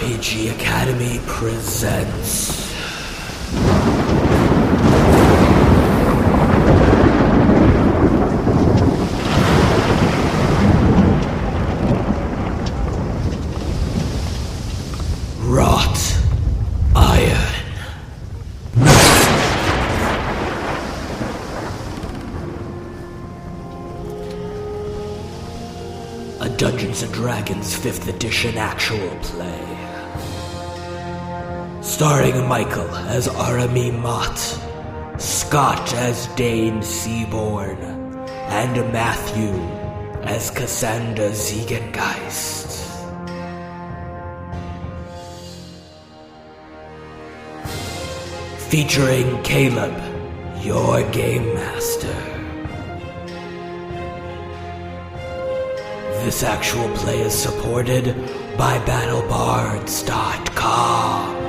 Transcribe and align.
RPG 0.00 0.50
Academy 0.54 1.20
presents. 1.26 2.72
Wrought 15.42 16.18
Iron. 16.96 17.36
A 26.40 26.48
Dungeons 26.56 27.02
and 27.02 27.12
Dragons 27.12 27.74
5th 27.76 28.08
edition 28.08 28.56
actual 28.56 29.10
play. 29.20 29.79
Starring 32.00 32.40
Michael 32.48 32.88
as 33.12 33.28
Arhamie 33.28 33.92
Mot, 33.92 34.38
Scott 35.20 35.92
as 35.92 36.28
Deign 36.28 36.80
Seaborne, 36.80 37.76
and 38.48 38.74
Matthew 38.90 39.52
as 40.22 40.50
Cassander 40.50 41.32
Ziegengeist. 41.32 42.70
Featuring 48.70 49.42
Caleb, 49.42 49.92
your 50.64 51.02
game 51.10 51.52
master. 51.52 52.16
This 56.24 56.42
actual 56.42 56.88
play 56.96 57.20
is 57.20 57.34
supported 57.34 58.14
by 58.56 58.78
BattleBards.com. 58.86 61.39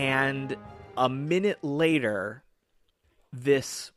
and 0.00 0.56
a 0.96 1.10
minute 1.10 1.62
later 1.62 2.42
this 3.30 3.92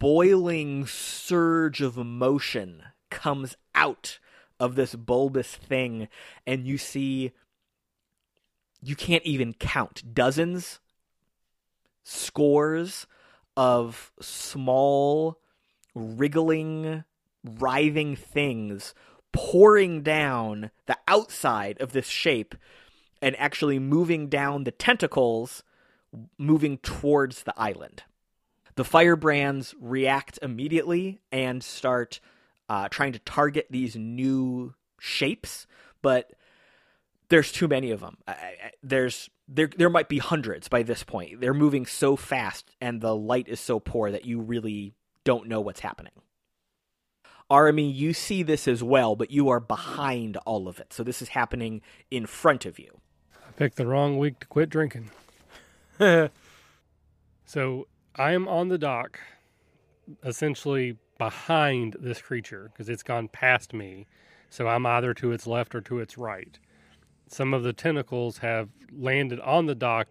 boiling 0.00 0.84
surge 0.84 1.80
of 1.80 1.96
emotion 1.96 2.82
comes 3.08 3.56
out 3.72 4.18
of 4.58 4.74
this 4.74 4.96
bulbous 4.96 5.54
thing. 5.54 6.08
And 6.44 6.66
you 6.66 6.76
see 6.76 7.30
you 8.82 8.96
can't 8.96 9.22
even 9.22 9.54
count 9.54 10.12
dozens 10.12 10.80
scores 12.02 13.06
of 13.56 14.12
small 14.20 15.38
wriggling 15.94 17.04
writhing 17.44 18.16
things 18.16 18.92
pouring 19.32 20.02
down 20.02 20.72
the 20.86 20.98
outside 21.06 21.80
of 21.80 21.92
this 21.92 22.08
shape 22.08 22.56
and 23.26 23.34
actually 23.40 23.80
moving 23.80 24.28
down 24.28 24.62
the 24.62 24.70
tentacles, 24.70 25.64
moving 26.38 26.78
towards 26.78 27.42
the 27.42 27.52
island. 27.56 28.04
The 28.76 28.84
firebrands 28.84 29.74
react 29.80 30.38
immediately 30.42 31.18
and 31.32 31.64
start 31.64 32.20
uh, 32.68 32.88
trying 32.88 33.14
to 33.14 33.18
target 33.18 33.66
these 33.68 33.96
new 33.96 34.74
shapes, 35.00 35.66
but 36.02 36.34
there's 37.28 37.50
too 37.50 37.66
many 37.66 37.90
of 37.90 37.98
them. 37.98 38.16
I, 38.28 38.32
I, 38.32 38.70
there's 38.84 39.28
there 39.48 39.70
there 39.76 39.90
might 39.90 40.08
be 40.08 40.18
hundreds 40.18 40.68
by 40.68 40.84
this 40.84 41.02
point. 41.02 41.40
They're 41.40 41.52
moving 41.52 41.84
so 41.84 42.14
fast, 42.14 42.76
and 42.80 43.00
the 43.00 43.16
light 43.16 43.48
is 43.48 43.58
so 43.58 43.80
poor 43.80 44.12
that 44.12 44.24
you 44.24 44.40
really 44.40 44.94
don't 45.24 45.48
know 45.48 45.60
what's 45.60 45.80
happening. 45.80 46.12
Arhamie, 47.50 47.92
you 47.92 48.12
see 48.12 48.44
this 48.44 48.68
as 48.68 48.84
well, 48.84 49.16
but 49.16 49.32
you 49.32 49.48
are 49.48 49.58
behind 49.58 50.36
all 50.46 50.68
of 50.68 50.78
it. 50.78 50.92
So 50.92 51.02
this 51.02 51.20
is 51.20 51.30
happening 51.30 51.82
in 52.08 52.26
front 52.26 52.66
of 52.66 52.78
you. 52.78 53.00
Picked 53.56 53.76
the 53.76 53.86
wrong 53.86 54.18
week 54.18 54.38
to 54.40 54.46
quit 54.46 54.68
drinking. 54.68 55.10
so 55.98 57.88
I 58.14 58.32
am 58.32 58.46
on 58.48 58.68
the 58.68 58.76
dock, 58.76 59.18
essentially 60.22 60.98
behind 61.18 61.96
this 61.98 62.20
creature 62.20 62.70
because 62.72 62.90
it's 62.90 63.02
gone 63.02 63.28
past 63.28 63.72
me. 63.72 64.06
So 64.50 64.68
I'm 64.68 64.84
either 64.84 65.14
to 65.14 65.32
its 65.32 65.46
left 65.46 65.74
or 65.74 65.80
to 65.82 66.00
its 66.00 66.18
right. 66.18 66.58
Some 67.28 67.54
of 67.54 67.62
the 67.62 67.72
tentacles 67.72 68.38
have 68.38 68.68
landed 68.92 69.40
on 69.40 69.66
the 69.66 69.74
dock, 69.74 70.08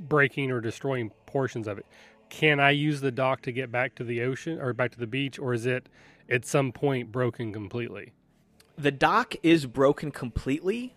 breaking 0.00 0.50
or 0.50 0.60
destroying 0.60 1.10
portions 1.26 1.66
of 1.66 1.78
it. 1.78 1.86
Can 2.28 2.60
I 2.60 2.70
use 2.70 3.00
the 3.00 3.10
dock 3.10 3.40
to 3.42 3.52
get 3.52 3.72
back 3.72 3.94
to 3.96 4.04
the 4.04 4.20
ocean 4.22 4.60
or 4.60 4.74
back 4.74 4.92
to 4.92 4.98
the 4.98 5.06
beach, 5.06 5.38
or 5.38 5.54
is 5.54 5.64
it 5.64 5.88
at 6.28 6.44
some 6.44 6.72
point 6.72 7.10
broken 7.10 7.52
completely? 7.52 8.12
The 8.76 8.90
dock 8.90 9.34
is 9.42 9.66
broken 9.66 10.10
completely, 10.10 10.94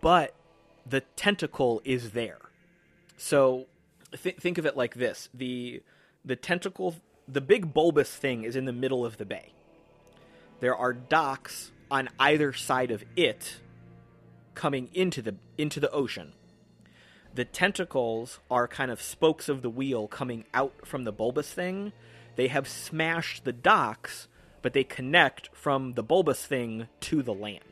but 0.00 0.34
the 0.86 1.00
tentacle 1.16 1.80
is 1.84 2.10
there. 2.10 2.38
So 3.16 3.66
th- 4.22 4.36
think 4.36 4.58
of 4.58 4.66
it 4.66 4.76
like 4.76 4.94
this: 4.94 5.28
the 5.32 5.82
the 6.24 6.36
tentacle, 6.36 6.96
the 7.28 7.40
big 7.40 7.72
bulbous 7.72 8.14
thing, 8.14 8.44
is 8.44 8.56
in 8.56 8.64
the 8.64 8.72
middle 8.72 9.04
of 9.04 9.16
the 9.16 9.24
bay. 9.24 9.52
There 10.60 10.76
are 10.76 10.92
docks 10.92 11.72
on 11.90 12.08
either 12.18 12.52
side 12.52 12.90
of 12.90 13.04
it, 13.16 13.60
coming 14.54 14.88
into 14.94 15.22
the 15.22 15.36
into 15.58 15.80
the 15.80 15.90
ocean. 15.90 16.32
The 17.34 17.44
tentacles 17.44 18.40
are 18.50 18.68
kind 18.68 18.90
of 18.90 19.00
spokes 19.00 19.48
of 19.48 19.62
the 19.62 19.70
wheel 19.70 20.06
coming 20.06 20.44
out 20.52 20.86
from 20.86 21.04
the 21.04 21.12
bulbous 21.12 21.50
thing. 21.52 21.92
They 22.36 22.48
have 22.48 22.68
smashed 22.68 23.44
the 23.44 23.52
docks, 23.52 24.28
but 24.60 24.74
they 24.74 24.84
connect 24.84 25.48
from 25.54 25.94
the 25.94 26.02
bulbous 26.02 26.44
thing 26.44 26.88
to 27.00 27.22
the 27.22 27.32
land. 27.34 27.64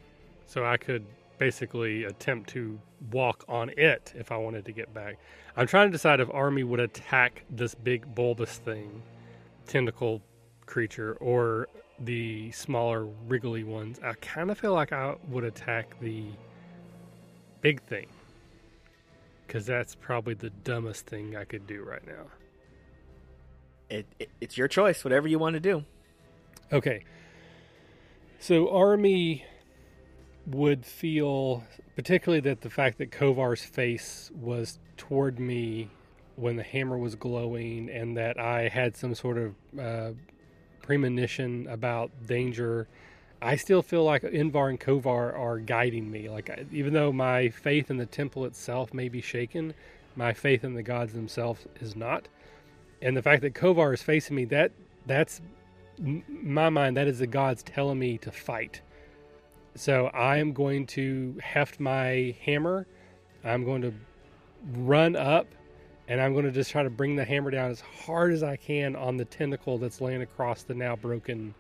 So 0.46 0.64
I 0.64 0.78
could 0.78 1.04
basically 1.40 2.04
attempt 2.04 2.50
to 2.50 2.78
walk 3.10 3.44
on 3.48 3.70
it 3.78 4.12
if 4.14 4.30
I 4.30 4.36
wanted 4.36 4.66
to 4.66 4.72
get 4.72 4.92
back. 4.92 5.18
I'm 5.56 5.66
trying 5.66 5.88
to 5.88 5.92
decide 5.92 6.20
if 6.20 6.28
Army 6.32 6.62
would 6.64 6.80
attack 6.80 7.44
this 7.48 7.74
big 7.74 8.14
bulbous 8.14 8.58
thing, 8.58 9.02
tentacle 9.66 10.20
creature, 10.66 11.14
or 11.14 11.66
the 11.98 12.52
smaller 12.52 13.06
wriggly 13.26 13.64
ones. 13.64 13.98
I 14.04 14.12
kind 14.20 14.50
of 14.50 14.58
feel 14.58 14.74
like 14.74 14.92
I 14.92 15.16
would 15.28 15.44
attack 15.44 15.98
the 16.00 16.24
big 17.62 17.82
thing 17.84 18.08
because 19.46 19.64
that's 19.64 19.94
probably 19.94 20.34
the 20.34 20.50
dumbest 20.50 21.06
thing 21.06 21.36
I 21.36 21.44
could 21.44 21.66
do 21.66 21.82
right 21.82 22.06
now. 22.06 22.26
It, 23.88 24.06
it, 24.18 24.28
it's 24.42 24.58
your 24.58 24.68
choice, 24.68 25.04
whatever 25.04 25.26
you 25.26 25.38
want 25.38 25.54
to 25.54 25.60
do. 25.60 25.84
Okay. 26.70 27.02
So 28.38 28.68
Army 28.68 29.46
would 30.46 30.84
feel 30.84 31.64
particularly 31.96 32.40
that 32.40 32.62
the 32.62 32.70
fact 32.70 32.98
that 32.98 33.10
Kovar's 33.10 33.62
face 33.62 34.30
was 34.34 34.78
toward 34.96 35.38
me 35.38 35.90
when 36.36 36.56
the 36.56 36.62
hammer 36.62 36.96
was 36.96 37.14
glowing 37.14 37.90
and 37.90 38.16
that 38.16 38.38
I 38.38 38.68
had 38.68 38.96
some 38.96 39.14
sort 39.14 39.38
of 39.38 39.54
uh, 39.78 40.12
premonition 40.82 41.66
about 41.68 42.10
danger. 42.26 42.88
I 43.42 43.56
still 43.56 43.82
feel 43.82 44.04
like 44.04 44.22
Invar 44.22 44.70
and 44.70 44.80
Kovar 44.80 45.38
are 45.38 45.58
guiding 45.58 46.10
me. 46.10 46.28
Like 46.28 46.66
even 46.72 46.92
though 46.94 47.12
my 47.12 47.48
faith 47.50 47.90
in 47.90 47.98
the 47.98 48.06
temple 48.06 48.44
itself 48.44 48.94
may 48.94 49.08
be 49.08 49.20
shaken, 49.20 49.74
my 50.16 50.32
faith 50.32 50.64
in 50.64 50.74
the 50.74 50.82
gods 50.82 51.12
themselves 51.12 51.66
is 51.80 51.94
not. 51.94 52.28
And 53.02 53.16
the 53.16 53.22
fact 53.22 53.42
that 53.42 53.54
Kovar 53.54 53.94
is 53.94 54.02
facing 54.02 54.36
me, 54.36 54.44
that 54.46 54.72
that's 55.06 55.40
my 55.98 56.68
mind, 56.70 56.96
that 56.96 57.06
is 57.06 57.18
the 57.18 57.26
gods 57.26 57.62
telling 57.62 57.98
me 57.98 58.18
to 58.18 58.30
fight. 58.30 58.80
So 59.74 60.06
I 60.06 60.38
am 60.38 60.52
going 60.52 60.86
to 60.88 61.36
heft 61.42 61.80
my 61.80 62.34
hammer. 62.44 62.86
I'm 63.44 63.64
going 63.64 63.82
to 63.82 63.92
run 64.74 65.16
up 65.16 65.46
and 66.08 66.20
I'm 66.20 66.32
going 66.32 66.44
to 66.44 66.50
just 66.50 66.70
try 66.70 66.82
to 66.82 66.90
bring 66.90 67.14
the 67.16 67.24
hammer 67.24 67.50
down 67.50 67.70
as 67.70 67.80
hard 67.80 68.32
as 68.32 68.42
I 68.42 68.56
can 68.56 68.96
on 68.96 69.16
the 69.16 69.24
tentacle 69.24 69.78
that's 69.78 70.00
laying 70.00 70.22
across 70.22 70.64
the 70.64 70.74
now 70.74 70.96
broken 70.96 71.54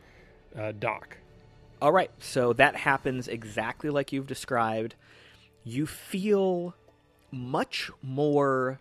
uh, 0.58 0.72
dock. 0.78 1.16
All 1.80 1.92
right, 1.92 2.10
so 2.18 2.52
that 2.54 2.76
happens 2.76 3.28
exactly 3.28 3.90
like 3.90 4.12
you've 4.12 4.26
described. 4.26 4.96
You 5.64 5.86
feel 5.86 6.74
much 7.30 7.90
more 8.02 8.80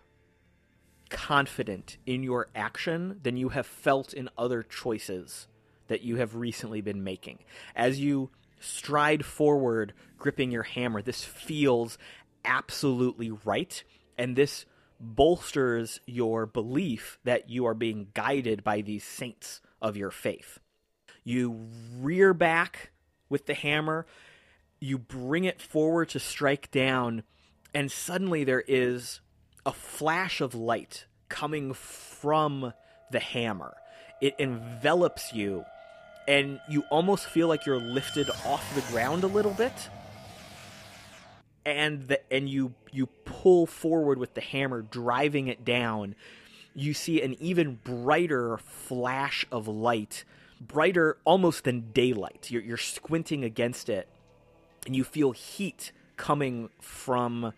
confident 1.08 1.98
in 2.04 2.22
your 2.22 2.48
action 2.54 3.20
than 3.22 3.36
you 3.36 3.50
have 3.50 3.66
felt 3.66 4.12
in 4.12 4.28
other 4.36 4.62
choices 4.62 5.46
that 5.88 6.02
you 6.02 6.16
have 6.16 6.34
recently 6.34 6.80
been 6.80 7.02
making. 7.02 7.38
As 7.74 8.00
you 8.00 8.30
stride 8.60 9.24
forward, 9.24 9.92
gripping 10.18 10.50
your 10.50 10.62
hammer, 10.62 11.02
this 11.02 11.24
feels 11.24 11.98
absolutely 12.44 13.30
right, 13.44 13.82
and 14.16 14.36
this 14.36 14.66
bolsters 15.00 16.00
your 16.06 16.46
belief 16.46 17.18
that 17.24 17.48
you 17.48 17.66
are 17.66 17.74
being 17.74 18.08
guided 18.14 18.62
by 18.62 18.82
these 18.82 19.02
saints 19.02 19.60
of 19.80 19.96
your 19.96 20.10
faith. 20.10 20.58
You 21.24 21.68
rear 21.98 22.34
back 22.34 22.92
with 23.28 23.46
the 23.46 23.54
hammer, 23.54 24.06
you 24.78 24.98
bring 24.98 25.44
it 25.44 25.60
forward 25.60 26.10
to 26.10 26.20
strike 26.20 26.70
down, 26.70 27.22
and 27.74 27.90
suddenly 27.90 28.44
there 28.44 28.64
is 28.66 29.20
a 29.64 29.72
flash 29.72 30.40
of 30.40 30.54
light 30.54 31.06
coming 31.28 31.72
from 31.72 32.72
the 33.10 33.20
hammer. 33.20 33.74
it 34.20 34.34
envelops 34.38 35.32
you, 35.32 35.64
and 36.26 36.60
you 36.68 36.84
almost 36.90 37.26
feel 37.26 37.48
like 37.48 37.66
you're 37.66 37.80
lifted 37.80 38.30
off 38.44 38.74
the 38.74 38.92
ground 38.92 39.24
a 39.24 39.26
little 39.26 39.52
bit. 39.52 39.72
And 41.64 42.08
the 42.08 42.32
and 42.32 42.48
you 42.48 42.74
you 42.92 43.06
pull 43.06 43.66
forward 43.66 44.18
with 44.18 44.34
the 44.34 44.40
hammer, 44.40 44.82
driving 44.82 45.48
it 45.48 45.64
down. 45.64 46.14
You 46.74 46.94
see 46.94 47.20
an 47.20 47.36
even 47.40 47.78
brighter 47.82 48.58
flash 48.58 49.44
of 49.50 49.68
light, 49.68 50.24
brighter 50.60 51.18
almost 51.24 51.64
than 51.64 51.90
daylight. 51.92 52.50
You're, 52.50 52.62
you're 52.62 52.76
squinting 52.76 53.44
against 53.44 53.88
it, 53.88 54.08
and 54.86 54.94
you 54.94 55.04
feel 55.04 55.32
heat 55.32 55.92
coming 56.16 56.70
from 56.80 57.52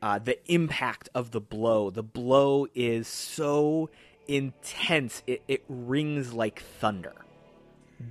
uh, 0.00 0.18
the 0.18 0.38
impact 0.50 1.08
of 1.14 1.32
the 1.32 1.40
blow. 1.40 1.90
The 1.90 2.02
blow 2.02 2.66
is 2.74 3.08
so 3.08 3.90
intense, 4.26 5.22
it, 5.26 5.42
it 5.48 5.64
rings 5.68 6.32
like 6.32 6.60
thunder. 6.60 7.14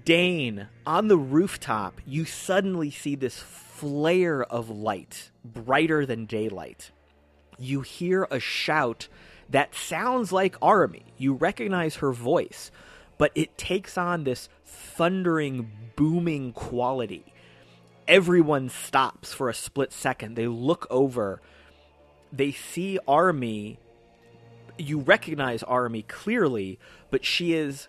Deign, 0.04 0.68
on 0.86 1.08
the 1.08 1.18
rooftop, 1.18 2.02
you 2.06 2.26
suddenly 2.26 2.90
see 2.90 3.16
this 3.16 3.40
flare 3.40 4.44
of 4.44 4.70
light, 4.70 5.30
brighter 5.44 6.06
than 6.06 6.26
daylight. 6.26 6.92
You 7.60 7.82
hear 7.82 8.28
a 8.32 8.40
shout 8.40 9.08
that 9.50 9.76
sounds 9.76 10.32
like 10.32 10.56
Army. 10.62 11.14
You 11.18 11.34
recognize 11.34 11.98
her 11.98 12.12
voice, 12.12 12.72
but 13.18 13.32
it 13.36 13.58
takes 13.58 13.98
on 13.98 14.24
this 14.24 14.50
thundering, 14.64 15.72
booming 15.96 16.54
quality. 16.54 17.32
Everyone 18.08 18.70
stops 18.70 19.34
for 19.34 19.50
a 19.50 19.54
split 19.54 19.94
second. 19.94 20.36
They 20.36 20.48
look 20.48 20.88
over. 20.90 21.42
They 22.32 22.52
see 22.52 23.00
Army. 23.08 23.80
You 24.78 25.00
recognize 25.00 25.64
Army 25.64 26.02
clearly, 26.04 26.80
but 27.12 27.24
she 27.24 27.54
is 27.54 27.88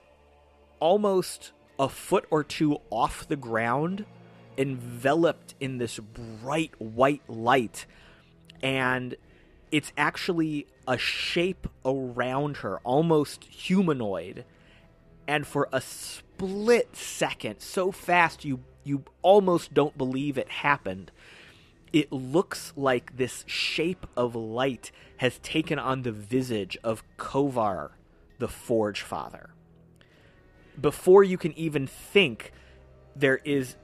almost 0.79 1.53
a 1.79 1.89
foot 1.89 2.27
or 2.31 2.43
two 2.45 2.79
off 2.91 3.29
the 3.29 3.37
ground, 3.37 4.05
enveloped 4.57 5.55
in 5.61 5.79
this 5.79 5.99
bright 5.99 6.73
white 6.79 7.23
light. 7.29 7.87
And 8.63 9.17
it's 9.71 9.93
actually 9.97 10.67
a 10.89 10.97
shape 10.97 11.67
around 11.85 12.59
her, 12.59 12.79
almost 12.79 13.45
humanoid. 13.45 14.45
And 15.29 15.47
for 15.47 15.69
a 15.73 15.81
split 15.81 16.97
second, 16.97 17.61
so 17.61 17.91
fast 17.91 18.45
you 18.45 18.61
you 18.85 19.03
almost 19.23 19.75
don't 19.75 19.99
believe 19.99 20.39
it 20.39 20.49
happened. 20.49 21.11
It 21.93 22.13
looks 22.13 22.73
like 22.77 23.17
this 23.17 23.43
shape 23.49 24.07
of 24.17 24.37
light 24.37 24.93
has 25.17 25.41
taken 25.41 25.77
on 25.77 26.03
the 26.03 26.13
visage 26.13 26.79
of 26.85 27.03
Kovar, 27.17 27.91
the 28.39 28.47
Forge 28.47 29.03
Father 29.03 29.51
before 30.81 31.25
you 31.25 31.39
can 31.39 31.57
even 31.59 31.87
think, 31.87 32.53
there 33.15 33.41
is 33.45 33.77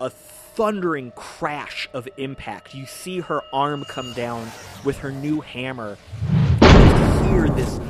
a 0.00 0.10
thundering 0.10 1.12
crash 1.12 1.88
of 1.92 2.08
impact. 2.16 2.74
You 2.74 2.86
see 2.86 3.20
her 3.20 3.42
arm 3.52 3.84
come 3.84 4.12
down 4.12 4.50
with 4.84 4.98
her 4.98 5.10
new 5.10 5.40
hammer. 5.40 5.96
You 6.60 7.30
hear 7.30 7.48
this 7.48 7.80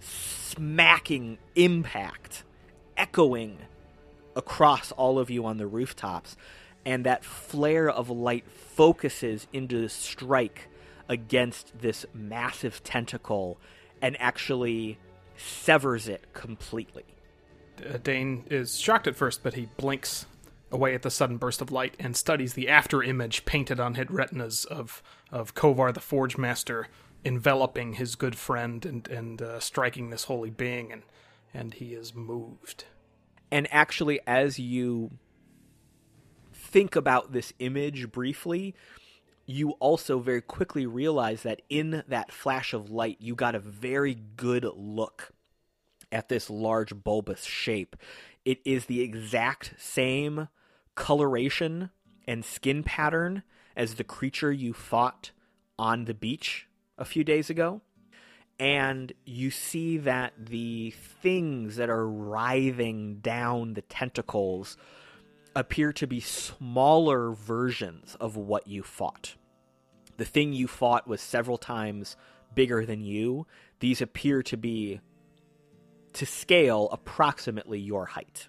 smacking 0.00 1.38
impact 1.54 2.44
echoing 2.96 3.58
across 4.36 4.92
all 4.92 5.18
of 5.18 5.30
you 5.30 5.44
on 5.46 5.58
the 5.58 5.66
rooftops. 5.66 6.36
And 6.84 7.04
that 7.04 7.24
flare 7.24 7.90
of 7.90 8.08
light 8.08 8.44
focuses 8.50 9.46
into 9.52 9.82
the 9.82 9.88
strike 9.88 10.68
against 11.08 11.78
this 11.78 12.06
massive 12.14 12.82
tentacle 12.82 13.58
and 14.00 14.16
actually 14.20 14.98
severs 15.36 16.08
it 16.08 16.32
completely. 16.32 17.04
Uh, 17.88 17.98
Deign 17.98 18.44
is 18.50 18.78
shocked 18.78 19.06
at 19.06 19.16
first, 19.16 19.42
but 19.42 19.54
he 19.54 19.68
blinks 19.76 20.26
away 20.72 20.94
at 20.94 21.02
the 21.02 21.10
sudden 21.10 21.36
burst 21.36 21.60
of 21.60 21.72
light 21.72 21.94
and 21.98 22.16
studies 22.16 22.54
the 22.54 22.68
after 22.68 23.02
image 23.02 23.44
painted 23.44 23.80
on 23.80 23.94
his 23.94 24.08
retinas 24.08 24.64
of 24.64 25.02
of 25.30 25.54
Kovar 25.54 25.92
the 25.92 26.00
Forge 26.00 26.38
Master 26.38 26.88
enveloping 27.24 27.94
his 27.94 28.14
good 28.14 28.36
friend 28.36 28.84
and 28.86 29.08
and 29.08 29.42
uh, 29.42 29.60
striking 29.60 30.10
this 30.10 30.24
holy 30.24 30.50
being, 30.50 30.92
and 30.92 31.02
and 31.52 31.74
he 31.74 31.94
is 31.94 32.14
moved. 32.14 32.84
And 33.50 33.66
actually, 33.72 34.20
as 34.26 34.58
you 34.58 35.10
think 36.52 36.94
about 36.94 37.32
this 37.32 37.52
image 37.58 38.12
briefly, 38.12 38.74
you 39.44 39.70
also 39.80 40.20
very 40.20 40.40
quickly 40.40 40.86
realize 40.86 41.42
that 41.42 41.62
in 41.68 42.04
that 42.06 42.30
flash 42.30 42.72
of 42.72 42.90
light, 42.90 43.16
you 43.18 43.34
got 43.34 43.56
a 43.56 43.58
very 43.60 44.14
good 44.36 44.64
look 44.76 45.32
at 46.12 46.28
this 46.28 46.50
large 46.50 46.94
bulbous 47.02 47.44
shape. 47.44 47.96
It 48.44 48.60
is 48.64 48.86
the 48.86 49.00
exact 49.00 49.74
same 49.78 50.48
coloration 50.94 51.90
and 52.26 52.44
skin 52.44 52.82
pattern 52.82 53.42
as 53.76 53.94
the 53.94 54.04
creature 54.04 54.52
you 54.52 54.72
fought 54.72 55.30
on 55.78 56.04
the 56.04 56.14
beach 56.14 56.68
a 56.98 57.04
few 57.04 57.24
days 57.24 57.50
ago. 57.50 57.80
And 58.58 59.12
you 59.24 59.50
see 59.50 59.96
that 59.98 60.34
the 60.38 60.90
things 60.90 61.76
that 61.76 61.88
are 61.88 62.06
writhing 62.06 63.20
down 63.20 63.72
the 63.72 63.82
tentacles 63.82 64.76
appear 65.56 65.92
to 65.94 66.06
be 66.06 66.20
smaller 66.20 67.32
versions 67.32 68.16
of 68.20 68.36
what 68.36 68.66
you 68.66 68.82
fought. 68.82 69.34
The 70.18 70.26
thing 70.26 70.52
you 70.52 70.68
fought 70.68 71.08
was 71.08 71.22
several 71.22 71.56
times 71.56 72.16
bigger 72.54 72.84
than 72.84 73.02
you. 73.02 73.46
These 73.80 74.02
appear 74.02 74.42
to 74.42 74.56
be 74.58 75.00
to 76.14 76.26
scale 76.26 76.88
approximately 76.92 77.78
your 77.78 78.06
height. 78.06 78.48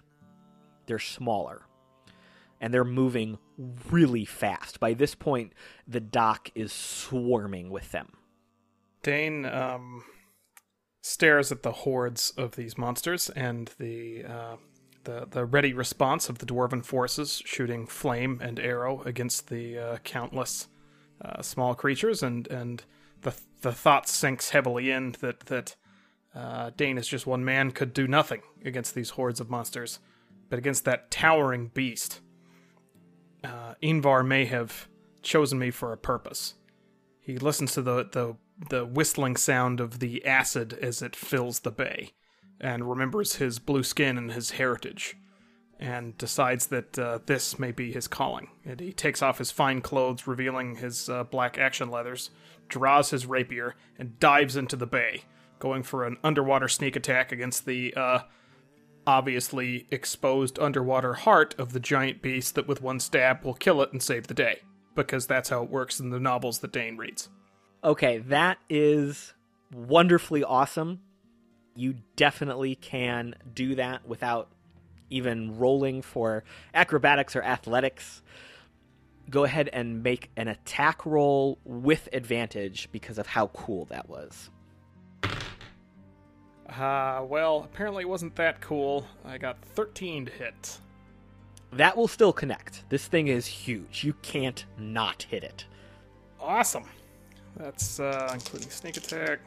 They're 0.86 0.98
smaller. 0.98 1.62
And 2.60 2.72
they're 2.72 2.84
moving 2.84 3.38
really 3.90 4.24
fast. 4.24 4.78
By 4.78 4.94
this 4.94 5.14
point, 5.14 5.52
the 5.86 6.00
dock 6.00 6.50
is 6.54 6.72
swarming 6.72 7.70
with 7.70 7.90
them. 7.90 8.12
Deign 9.02 9.44
um, 9.46 10.04
stares 11.02 11.50
at 11.50 11.62
the 11.62 11.72
hordes 11.72 12.32
of 12.36 12.54
these 12.54 12.78
monsters 12.78 13.30
and 13.30 13.70
the 13.78 14.24
uh, 14.24 14.56
the 15.04 15.26
the 15.28 15.44
ready 15.44 15.72
response 15.72 16.28
of 16.28 16.38
the 16.38 16.46
dwarven 16.46 16.84
forces 16.84 17.42
shooting 17.44 17.86
flame 17.86 18.38
and 18.40 18.60
arrow 18.60 19.02
against 19.02 19.48
the 19.48 19.78
uh, 19.78 19.96
countless 20.04 20.68
uh, 21.20 21.42
small 21.42 21.74
creatures, 21.74 22.22
and 22.22 22.46
and 22.48 22.84
the 23.22 23.34
the 23.62 23.72
thought 23.72 24.08
sinks 24.08 24.50
heavily 24.50 24.90
in 24.90 25.16
that 25.20 25.40
that 25.46 25.76
uh, 26.34 26.70
Deign 26.76 26.98
as 26.98 27.06
just 27.06 27.26
one 27.26 27.44
man 27.44 27.70
could 27.70 27.92
do 27.92 28.06
nothing 28.06 28.42
against 28.64 28.94
these 28.94 29.10
hordes 29.10 29.40
of 29.40 29.50
monsters, 29.50 29.98
but 30.48 30.58
against 30.58 30.84
that 30.84 31.10
towering 31.10 31.68
beast, 31.68 32.20
uh, 33.44 33.74
Ingvar 33.82 34.26
may 34.26 34.44
have 34.46 34.88
chosen 35.22 35.58
me 35.58 35.70
for 35.70 35.92
a 35.92 35.98
purpose. 35.98 36.54
He 37.20 37.38
listens 37.38 37.72
to 37.74 37.82
the, 37.82 38.08
the 38.10 38.36
the 38.68 38.84
whistling 38.84 39.36
sound 39.36 39.80
of 39.80 39.98
the 39.98 40.24
acid 40.24 40.78
as 40.80 41.02
it 41.02 41.16
fills 41.16 41.60
the 41.60 41.70
bay, 41.70 42.12
and 42.60 42.88
remembers 42.88 43.36
his 43.36 43.58
blue 43.58 43.82
skin 43.82 44.16
and 44.16 44.32
his 44.32 44.52
heritage, 44.52 45.16
and 45.78 46.16
decides 46.18 46.66
that 46.66 46.98
uh, 46.98 47.18
this 47.26 47.58
may 47.58 47.72
be 47.72 47.92
his 47.92 48.06
calling. 48.06 48.48
And 48.64 48.78
he 48.78 48.92
takes 48.92 49.22
off 49.22 49.38
his 49.38 49.50
fine 49.50 49.80
clothes, 49.80 50.26
revealing 50.26 50.76
his 50.76 51.08
uh, 51.08 51.24
black 51.24 51.58
action 51.58 51.90
leathers, 51.90 52.30
draws 52.68 53.10
his 53.10 53.26
rapier, 53.26 53.74
and 53.98 54.20
dives 54.20 54.56
into 54.56 54.76
the 54.76 54.86
bay 54.86 55.24
going 55.62 55.84
for 55.84 56.04
an 56.04 56.16
underwater 56.24 56.66
sneak 56.66 56.96
attack 56.96 57.30
against 57.30 57.66
the 57.66 57.94
uh, 57.94 58.18
obviously 59.06 59.86
exposed 59.92 60.58
underwater 60.58 61.14
heart 61.14 61.54
of 61.56 61.72
the 61.72 61.78
giant 61.78 62.20
beast 62.20 62.56
that 62.56 62.66
with 62.66 62.82
one 62.82 62.98
stab 62.98 63.44
will 63.44 63.54
kill 63.54 63.80
it 63.80 63.92
and 63.92 64.02
save 64.02 64.26
the 64.26 64.34
day. 64.34 64.60
Because 64.96 65.28
that's 65.28 65.50
how 65.50 65.62
it 65.62 65.70
works 65.70 66.00
in 66.00 66.10
the 66.10 66.18
novels 66.18 66.58
that 66.58 66.72
Deign 66.72 66.96
reads. 66.96 67.28
Okay, 67.84 68.18
that 68.18 68.58
is 68.68 69.34
wonderfully 69.72 70.42
awesome. 70.42 71.00
You 71.76 71.94
definitely 72.16 72.74
can 72.74 73.36
do 73.54 73.76
that 73.76 74.06
without 74.06 74.50
even 75.10 75.56
rolling 75.58 76.02
for 76.02 76.42
acrobatics 76.74 77.36
or 77.36 77.42
athletics. 77.42 78.20
Go 79.30 79.44
ahead 79.44 79.70
and 79.72 80.02
make 80.02 80.28
an 80.36 80.48
attack 80.48 81.06
roll 81.06 81.60
with 81.64 82.08
advantage 82.12 82.88
because 82.90 83.16
of 83.16 83.28
how 83.28 83.46
cool 83.46 83.84
that 83.86 84.08
was. 84.08 84.50
Uh, 86.78 87.24
well, 87.24 87.62
apparently 87.64 88.02
it 88.02 88.08
wasn't 88.08 88.34
that 88.36 88.60
cool. 88.60 89.06
I 89.24 89.38
got 89.38 89.58
13 89.74 90.26
to 90.26 90.32
hit. 90.32 90.78
That 91.72 91.96
will 91.96 92.08
still 92.08 92.32
connect. 92.32 92.88
This 92.88 93.06
thing 93.06 93.28
is 93.28 93.46
huge. 93.46 94.04
You 94.04 94.14
can't 94.22 94.64
not 94.78 95.24
hit 95.24 95.42
it. 95.42 95.64
Awesome. 96.40 96.84
That's 97.56 98.00
uh, 98.00 98.30
including 98.34 98.70
sneak 98.70 98.96
attack. 98.96 99.40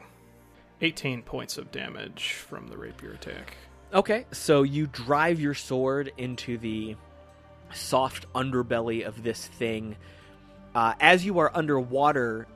18 0.80 1.22
points 1.22 1.58
of 1.58 1.70
damage 1.72 2.32
from 2.32 2.68
the 2.68 2.76
rapier 2.76 3.12
attack. 3.12 3.56
Okay, 3.94 4.26
so 4.32 4.62
you 4.62 4.86
drive 4.88 5.40
your 5.40 5.54
sword 5.54 6.12
into 6.18 6.58
the 6.58 6.96
soft 7.72 8.30
underbelly 8.34 9.06
of 9.06 9.22
this 9.22 9.46
thing. 9.46 9.96
Uh, 10.74 10.94
as 11.00 11.24
you 11.24 11.38
are 11.38 11.50
underwater, 11.54 12.46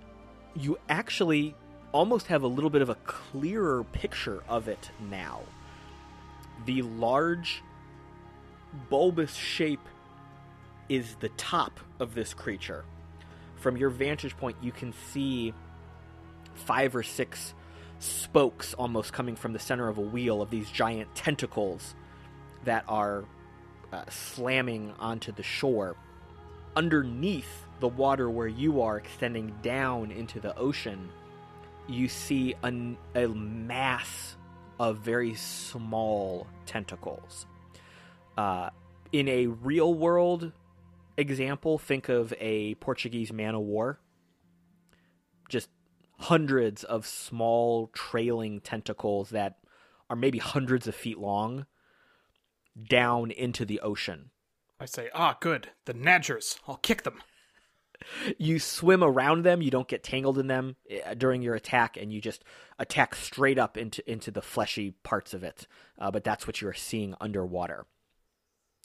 you 0.54 0.78
actually 0.88 1.54
almost 1.92 2.28
have 2.28 2.42
a 2.42 2.47
little 2.47 2.70
bit 2.70 2.82
of 2.82 2.88
a 2.88 2.94
clearer 2.94 3.85
picture 3.85 4.42
of 4.49 4.68
it 4.68 4.90
now. 5.11 5.40
The 6.66 6.82
large, 6.82 7.62
bulbous 8.88 9.35
shape 9.35 9.87
is 10.88 11.16
the 11.20 11.28
top 11.30 11.80
of 11.99 12.14
this 12.14 12.35
creature. 12.35 12.85
From 13.56 13.76
your 13.76 13.90
vantage 13.90 14.37
point, 14.37 14.56
you 14.62 14.73
can 14.73 14.92
see 15.12 15.54
five 16.54 16.94
or 16.94 17.02
six 17.02 17.54
spokes 17.99 18.75
almost 18.75 19.12
coming 19.12 19.37
from 19.37 19.52
the 19.52 19.59
center 19.59 19.88
of 19.88 19.99
a 19.99 20.02
wheel 20.02 20.40
of 20.40 20.50
these 20.50 20.70
giant 20.70 21.14
tentacles 21.14 21.94
that 22.64 22.85
are 22.88 23.25
uh, 23.92 24.04
slamming 24.09 24.94
onto 24.99 25.32
the 25.32 25.42
shore. 25.42 25.97
Underneath 26.76 27.66
the 27.80 27.88
water 27.88 28.30
where 28.30 28.49
you 28.49 28.82
are, 28.82 28.97
extending 28.97 29.54
down 29.62 30.11
into 30.11 30.40
the 30.40 30.56
ocean, 30.56 31.11
you 31.90 32.09
see 32.09 32.54
a, 32.62 32.73
a 33.14 33.28
mass 33.28 34.37
of 34.78 34.99
very 34.99 35.35
small 35.35 36.47
tentacles. 36.66 37.47
Uh, 38.38 38.70
in 39.12 39.28
a 39.28 39.47
real 39.47 39.92
world 39.92 40.52
example, 41.16 41.78
think 41.78 42.09
of 42.09 42.32
a 42.38 42.75
Portuguese 42.76 43.32
man 43.32 43.54
o' 43.54 43.61
war. 43.61 44.00
Just 45.49 45.68
hundreds 46.18 46.85
of 46.85 47.06
small 47.06 47.88
trailing 47.88 48.61
tentacles 48.61 49.30
that 49.30 49.59
are 50.09 50.16
maybe 50.16 50.38
hundreds 50.38 50.87
of 50.87 50.94
feet 50.94 51.18
long 51.18 51.66
down 52.88 53.30
into 53.30 53.64
the 53.64 53.80
ocean. 53.80 54.30
I 54.78 54.87
say, 54.87 55.11
ah, 55.14 55.37
good. 55.40 55.68
The 55.85 55.94
Nadgers. 55.94 56.59
I'll 56.66 56.76
kick 56.76 57.02
them. 57.02 57.20
You 58.38 58.59
swim 58.59 59.04
around 59.04 59.45
them, 59.45 59.62
you 59.62 59.71
don't 59.71 59.88
get 59.88 60.02
tangled 60.02 60.38
in 60.38 60.47
them 60.47 60.76
uh, 61.07 61.14
during 61.14 61.42
your 61.42 61.54
attack, 61.54 61.97
and 61.97 62.12
you 62.12 62.21
just 62.21 62.45
attack 62.78 63.14
straight 63.14 63.59
up 63.59 63.76
into, 63.76 64.09
into 64.11 64.30
the 64.30 64.42
fleshy 64.42 64.92
parts 65.02 65.35
of 65.35 65.42
it. 65.42 65.66
Uh, 65.99 66.11
but 66.11 66.25
that's 66.25 66.47
what 66.47 66.61
you're 66.61 66.75
seeing 66.75 67.14
underwater. 67.21 67.87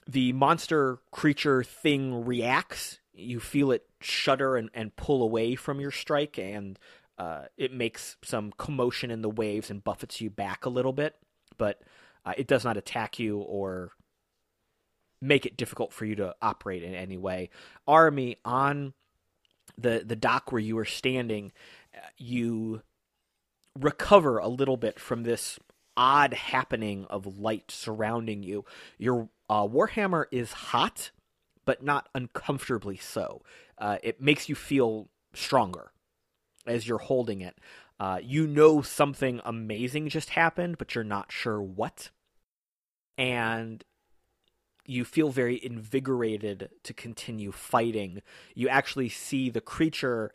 The 0.08 0.34
monster 0.34 1.00
creature 1.12 1.64
thing 1.64 2.26
reacts. 2.26 3.00
You 3.14 3.40
feel 3.40 3.72
it 3.72 3.86
shudder 4.02 4.58
and, 4.58 4.70
and 4.74 4.96
pull 4.96 5.24
away 5.24 5.56
from 5.56 5.80
your 5.80 5.92
strike, 5.92 6.38
and 6.38 6.78
uh, 7.18 7.44
it 7.58 7.72
makes 7.72 8.18
some 8.24 8.52
commotion 8.58 9.10
in 9.10 9.22
the 9.22 9.30
waves 9.30 9.70
and 9.70 9.84
buffets 9.84 10.20
you 10.20 10.30
back 10.30 10.66
a 10.66 10.70
little 10.70 10.94
bit, 10.94 11.16
but 11.58 11.82
uh, 12.26 12.34
it 12.38 12.48
does 12.48 12.66
not 12.66 12.78
attack 12.78 13.20
you 13.20 13.38
or 13.38 13.92
make 15.22 15.46
it 15.46 15.58
difficult 15.58 15.94
for 15.94 16.06
you 16.06 16.16
to 16.16 16.36
operate 16.42 16.84
in 16.84 16.94
any 16.94 17.18
way. 17.18 17.50
Army 17.88 18.38
on 18.44 18.94
the 19.78 20.04
the 20.06 20.16
dock 20.16 20.52
where 20.52 20.62
you 20.62 20.76
were 20.76 20.86
standing, 20.86 21.52
you 22.18 22.82
recover 23.80 24.38
a 24.38 24.48
little 24.48 24.78
bit 24.78 25.00
from 25.00 25.24
this 25.24 25.60
odd 25.98 26.34
happening 26.34 27.06
of 27.10 27.40
light 27.40 27.72
surrounding 27.72 28.44
you. 28.44 28.66
Your 28.98 29.30
uh, 29.50 29.68
warhammer 29.68 30.26
is 30.32 30.52
hot, 30.52 31.12
but 31.66 31.84
not 31.84 32.10
uncomfortably 32.14 32.98
so. 32.98 33.42
Uh, 33.78 33.98
it 34.04 34.22
makes 34.22 34.50
you 34.50 34.56
feel 34.56 35.10
stronger 35.34 35.92
as 36.66 36.88
you're 36.88 36.98
holding 36.98 37.42
it. 37.42 37.58
Uh, 38.00 38.20
you 38.22 38.46
know 38.46 38.82
something 38.82 39.40
amazing 39.46 40.10
just 40.10 40.32
happened, 40.32 40.78
but 40.78 40.96
you're 40.96 41.04
not 41.04 41.32
sure 41.32 41.62
what. 41.62 42.10
And 43.18 43.84
you 44.86 45.06
feel 45.06 45.30
very 45.30 45.64
invigorated 45.64 46.70
to 46.84 46.94
continue 46.94 47.52
fighting. 47.52 48.22
You 48.54 48.70
actually 48.70 49.10
see 49.10 49.50
the 49.50 49.62
creature 49.62 50.34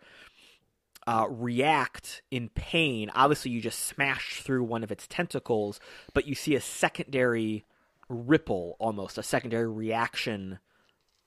uh, 1.07 1.27
react 1.29 2.23
in 2.31 2.49
pain. 2.51 3.11
Obviously, 3.15 3.51
you 3.51 3.61
just 3.61 3.81
smashed 3.81 4.43
through 4.43 4.65
one 4.65 4.83
of 4.83 4.91
its 4.91 5.07
tentacles, 5.07 5.81
but 6.15 6.27
you 6.27 6.35
see 6.35 6.55
a 6.55 6.61
secondary 6.61 7.65
ripple 8.09 8.77
almost, 8.79 9.19
a 9.19 9.23
secondary 9.23 9.69
reaction 9.69 10.59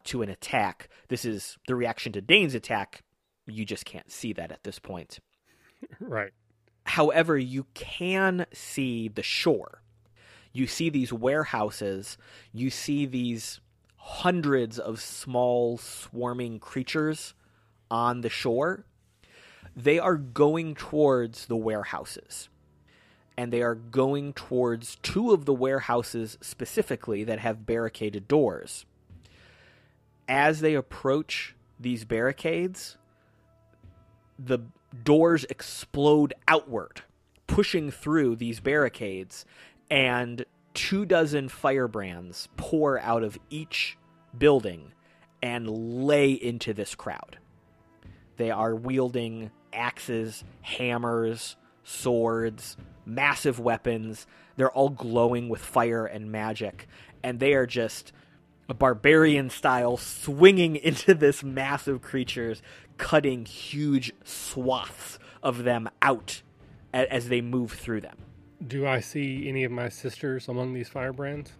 to 0.05 0.21
an 0.21 0.29
attack. 0.29 0.89
This 1.07 1.23
is 1.23 1.57
the 1.67 1.75
reaction 1.75 2.11
to 2.13 2.21
Deign's 2.21 2.55
attack 2.55 3.03
you 3.47 3.65
just 3.65 3.85
can't 3.85 4.11
see 4.11 4.33
that 4.33 4.51
at 4.51 4.63
this 4.63 4.79
point. 4.79 5.19
Right. 5.99 6.31
However, 6.85 7.37
you 7.37 7.65
can 7.73 8.45
see 8.53 9.09
the 9.09 9.21
shore. 9.21 9.82
You 10.53 10.67
see 10.67 10.89
these 10.89 11.11
warehouses, 11.11 12.17
you 12.53 12.69
see 12.69 13.05
these 13.05 13.59
hundreds 13.97 14.77
of 14.77 15.01
small 15.01 15.77
swarming 15.77 16.59
creatures 16.59 17.33
on 17.89 18.21
the 18.21 18.29
shore. 18.29 18.85
They 19.75 19.97
are 19.97 20.15
going 20.17 20.75
towards 20.75 21.47
the 21.47 21.55
warehouses. 21.55 22.49
And 23.35 23.51
they 23.51 23.63
are 23.63 23.73
going 23.73 24.33
towards 24.33 24.97
two 24.97 25.31
of 25.31 25.45
the 25.45 25.53
warehouses 25.53 26.37
specifically 26.41 27.23
that 27.23 27.39
have 27.39 27.65
barricaded 27.65 28.27
doors. 28.27 28.85
As 30.27 30.61
they 30.61 30.75
approach 30.75 31.55
these 31.79 32.05
barricades, 32.05 32.97
the 34.37 34.59
doors 35.03 35.45
explode 35.45 36.33
outward, 36.47 37.01
pushing 37.47 37.89
through 37.89 38.35
these 38.35 38.59
barricades, 38.59 39.45
and 39.93 40.43
two 40.73 41.05
dozen 41.05 41.47
firebrands 41.47 42.49
pour 42.57 42.99
out 42.99 43.21
of 43.21 43.37
each 43.51 43.95
building 44.35 44.91
and 45.39 45.69
lay 45.69 46.31
into 46.31 46.73
this 46.73 46.95
crowd. 46.95 47.37
They 48.37 48.49
are 48.49 48.73
wielding 48.73 49.51
axes, 49.71 50.43
hammers, 50.61 51.57
swords, 51.83 52.75
massive 53.05 53.59
weapons. 53.59 54.25
They're 54.55 54.71
all 54.71 54.89
glowing 54.89 55.47
with 55.47 55.61
fire 55.61 56.07
and 56.07 56.31
magic, 56.31 56.87
and 57.21 57.39
they 57.39 57.53
are 57.53 57.67
just 57.67 58.11
a 58.67 58.73
barbarian 58.73 59.51
style 59.51 59.97
swinging 59.97 60.75
into 60.83 61.13
this 61.13 61.43
massive 61.43 62.01
creatures 62.01 62.63
cutting 62.97 63.45
huge 63.45 64.11
swaths 64.23 65.19
of 65.43 65.63
them 65.63 65.87
out 66.01 66.41
as 66.91 67.29
they 67.29 67.41
move 67.41 67.73
through 67.73 68.01
them. 68.01 68.17
Do 68.67 68.87
I 68.87 68.99
see 68.99 69.47
any 69.47 69.63
of 69.63 69.71
my 69.71 69.89
sisters 69.89 70.47
among 70.47 70.73
these 70.73 70.89
firebrands? 70.89 71.51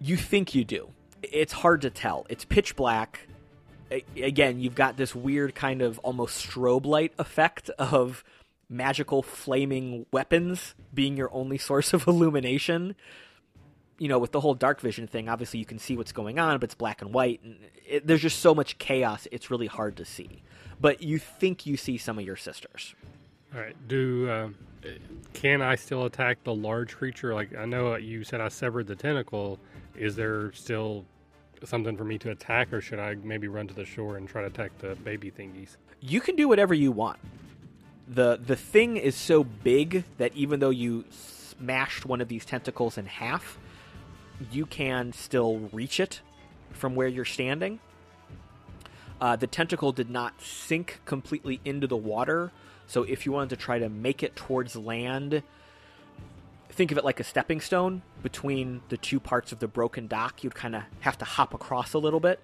You 0.00 0.16
think 0.16 0.54
you 0.54 0.64
do. 0.64 0.90
It's 1.22 1.52
hard 1.52 1.82
to 1.82 1.90
tell. 1.90 2.26
It's 2.28 2.44
pitch 2.44 2.76
black. 2.76 3.28
Again, 4.16 4.60
you've 4.60 4.74
got 4.74 4.96
this 4.96 5.14
weird 5.14 5.54
kind 5.54 5.82
of 5.82 5.98
almost 6.00 6.46
strobe 6.46 6.86
light 6.86 7.12
effect 7.18 7.70
of 7.70 8.24
magical 8.68 9.22
flaming 9.22 10.06
weapons 10.10 10.74
being 10.92 11.16
your 11.16 11.32
only 11.32 11.58
source 11.58 11.92
of 11.92 12.06
illumination 12.08 12.96
you 13.98 14.08
know, 14.08 14.18
with 14.18 14.32
the 14.32 14.40
whole 14.40 14.54
dark 14.54 14.80
vision 14.80 15.06
thing, 15.06 15.28
obviously 15.28 15.60
you 15.60 15.66
can 15.66 15.78
see 15.78 15.96
what's 15.96 16.12
going 16.12 16.38
on, 16.38 16.58
but 16.58 16.64
it's 16.64 16.74
black 16.74 17.00
and 17.02 17.14
white, 17.14 17.40
and 17.42 17.58
it, 17.86 18.06
there's 18.06 18.22
just 18.22 18.40
so 18.40 18.54
much 18.54 18.78
chaos. 18.78 19.28
It's 19.30 19.50
really 19.50 19.66
hard 19.66 19.96
to 19.98 20.04
see. 20.04 20.42
But 20.80 21.02
you 21.02 21.18
think 21.18 21.66
you 21.66 21.76
see 21.76 21.96
some 21.96 22.18
of 22.18 22.24
your 22.24 22.36
sisters. 22.36 22.94
All 23.54 23.60
right. 23.60 23.76
Do 23.86 24.28
uh, 24.28 24.48
can 25.32 25.62
I 25.62 25.76
still 25.76 26.04
attack 26.04 26.42
the 26.44 26.54
large 26.54 26.96
creature? 26.96 27.34
Like 27.34 27.56
I 27.56 27.64
know 27.66 27.94
you 27.96 28.24
said 28.24 28.40
I 28.40 28.48
severed 28.48 28.86
the 28.86 28.96
tentacle. 28.96 29.60
Is 29.94 30.16
there 30.16 30.52
still 30.52 31.04
something 31.62 31.96
for 31.96 32.04
me 32.04 32.18
to 32.18 32.30
attack, 32.30 32.72
or 32.72 32.80
should 32.80 32.98
I 32.98 33.14
maybe 33.14 33.46
run 33.48 33.68
to 33.68 33.74
the 33.74 33.84
shore 33.84 34.16
and 34.16 34.28
try 34.28 34.42
to 34.42 34.48
attack 34.48 34.76
the 34.78 34.96
baby 34.96 35.30
thingies? 35.30 35.76
You 36.00 36.20
can 36.20 36.36
do 36.36 36.48
whatever 36.48 36.74
you 36.74 36.90
want. 36.90 37.18
the 38.08 38.40
The 38.44 38.56
thing 38.56 38.96
is 38.96 39.14
so 39.14 39.44
big 39.44 40.04
that 40.18 40.34
even 40.34 40.60
though 40.60 40.70
you 40.70 41.04
smashed 41.10 42.04
one 42.04 42.20
of 42.20 42.28
these 42.28 42.44
tentacles 42.44 42.98
in 42.98 43.06
half, 43.06 43.58
you 44.50 44.66
can 44.66 45.12
still 45.12 45.70
reach 45.72 46.00
it 46.00 46.20
from 46.72 46.96
where 46.96 47.08
you're 47.08 47.24
standing. 47.24 47.78
Uh, 49.24 49.34
the 49.34 49.46
tentacle 49.46 49.90
did 49.90 50.10
not 50.10 50.38
sink 50.38 51.00
completely 51.06 51.58
into 51.64 51.86
the 51.86 51.96
water, 51.96 52.52
so 52.86 53.04
if 53.04 53.24
you 53.24 53.32
wanted 53.32 53.48
to 53.48 53.56
try 53.56 53.78
to 53.78 53.88
make 53.88 54.22
it 54.22 54.36
towards 54.36 54.76
land, 54.76 55.42
think 56.68 56.92
of 56.92 56.98
it 56.98 57.06
like 57.06 57.20
a 57.20 57.24
stepping 57.24 57.58
stone 57.58 58.02
between 58.22 58.82
the 58.90 58.98
two 58.98 59.18
parts 59.18 59.50
of 59.50 59.60
the 59.60 59.66
broken 59.66 60.06
dock. 60.08 60.44
You'd 60.44 60.54
kind 60.54 60.76
of 60.76 60.82
have 61.00 61.16
to 61.16 61.24
hop 61.24 61.54
across 61.54 61.94
a 61.94 61.98
little 61.98 62.20
bit, 62.20 62.38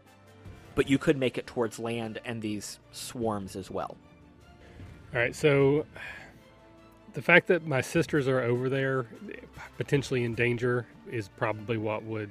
but 0.75 0.89
you 0.89 0.97
could 0.97 1.19
make 1.19 1.37
it 1.37 1.47
towards 1.47 1.79
land 1.79 2.19
and 2.25 2.41
these 2.41 2.79
swarms 2.93 3.57
as 3.57 3.71
well. 3.71 3.99
All 5.13 5.21
right, 5.21 5.37
so 5.37 5.85
the 7.13 7.21
fact 7.21 7.47
that 7.49 7.67
my 7.67 7.83
sisters 7.83 8.27
are 8.27 8.41
over 8.41 8.71
there, 8.71 9.05
potentially 9.77 10.25
in 10.25 10.35
danger, 10.35 10.87
is 11.13 11.29
probably 11.29 11.77
what 11.77 12.05
would 12.05 12.31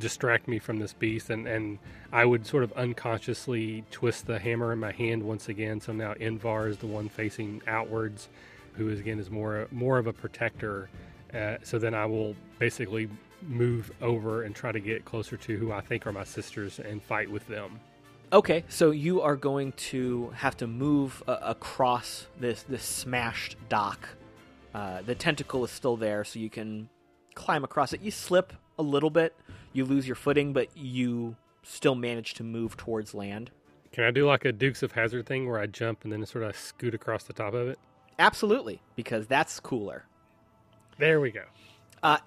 distract 0.00 0.48
me 0.48 0.58
from 0.58 0.78
this 0.78 0.92
beast. 0.92 1.30
And, 1.30 1.46
and 1.46 1.78
I 2.12 2.24
would 2.24 2.46
sort 2.46 2.64
of 2.64 2.72
unconsciously 2.72 3.84
twist 3.90 4.26
the 4.26 4.38
hammer 4.38 4.72
in 4.72 4.80
my 4.80 4.92
hand 4.92 5.22
once 5.22 5.48
again. 5.48 5.80
So 5.80 5.92
now 5.92 6.14
Invar 6.14 6.68
is 6.68 6.78
the 6.78 6.86
one 6.86 7.08
facing 7.08 7.62
outwards, 7.66 8.28
who 8.74 8.88
is 8.88 9.00
again 9.00 9.18
is 9.18 9.30
more 9.30 9.68
more 9.70 9.98
of 9.98 10.06
a 10.06 10.12
protector. 10.12 10.88
Uh, 11.32 11.56
so 11.62 11.78
then 11.78 11.94
I 11.94 12.06
will 12.06 12.34
basically 12.58 13.08
move 13.42 13.90
over 14.02 14.42
and 14.42 14.54
try 14.54 14.72
to 14.72 14.80
get 14.80 15.04
closer 15.04 15.36
to 15.36 15.56
who 15.56 15.72
I 15.72 15.80
think 15.80 16.06
are 16.06 16.12
my 16.12 16.24
sisters 16.24 16.78
and 16.80 17.02
fight 17.02 17.30
with 17.30 17.46
them. 17.46 17.80
Okay, 18.32 18.64
so 18.68 18.92
you 18.92 19.22
are 19.22 19.34
going 19.34 19.72
to 19.72 20.30
have 20.36 20.56
to 20.58 20.66
move 20.66 21.22
uh, 21.26 21.38
across 21.42 22.26
this 22.38 22.62
this 22.62 22.84
smashed 22.84 23.56
dock. 23.68 24.08
Uh, 24.72 25.02
the 25.02 25.16
tentacle 25.16 25.64
is 25.64 25.70
still 25.70 25.96
there, 25.96 26.24
so 26.24 26.38
you 26.38 26.50
can 26.50 26.88
climb 27.34 27.64
across 27.64 27.92
it. 27.92 28.00
You 28.00 28.12
slip 28.12 28.52
a 28.78 28.82
little 28.82 29.10
bit, 29.10 29.34
you 29.72 29.84
lose 29.84 30.06
your 30.06 30.16
footing, 30.16 30.52
but 30.52 30.68
you 30.76 31.36
still 31.62 31.94
manage 31.94 32.34
to 32.34 32.42
move 32.42 32.76
towards 32.76 33.14
land. 33.14 33.50
Can 33.92 34.04
I 34.04 34.10
do 34.10 34.26
like 34.26 34.44
a 34.44 34.52
Dukes 34.52 34.82
of 34.82 34.92
Hazzard 34.92 35.26
thing 35.26 35.48
where 35.48 35.58
I 35.58 35.66
jump 35.66 36.04
and 36.04 36.12
then 36.12 36.24
sort 36.24 36.44
of 36.44 36.56
scoot 36.56 36.94
across 36.94 37.24
the 37.24 37.32
top 37.32 37.54
of 37.54 37.68
it? 37.68 37.78
Absolutely, 38.18 38.80
because 38.96 39.26
that's 39.26 39.58
cooler. 39.58 40.04
There 40.98 41.20
we 41.20 41.30
go. 41.30 41.44
Uh, 42.02 42.18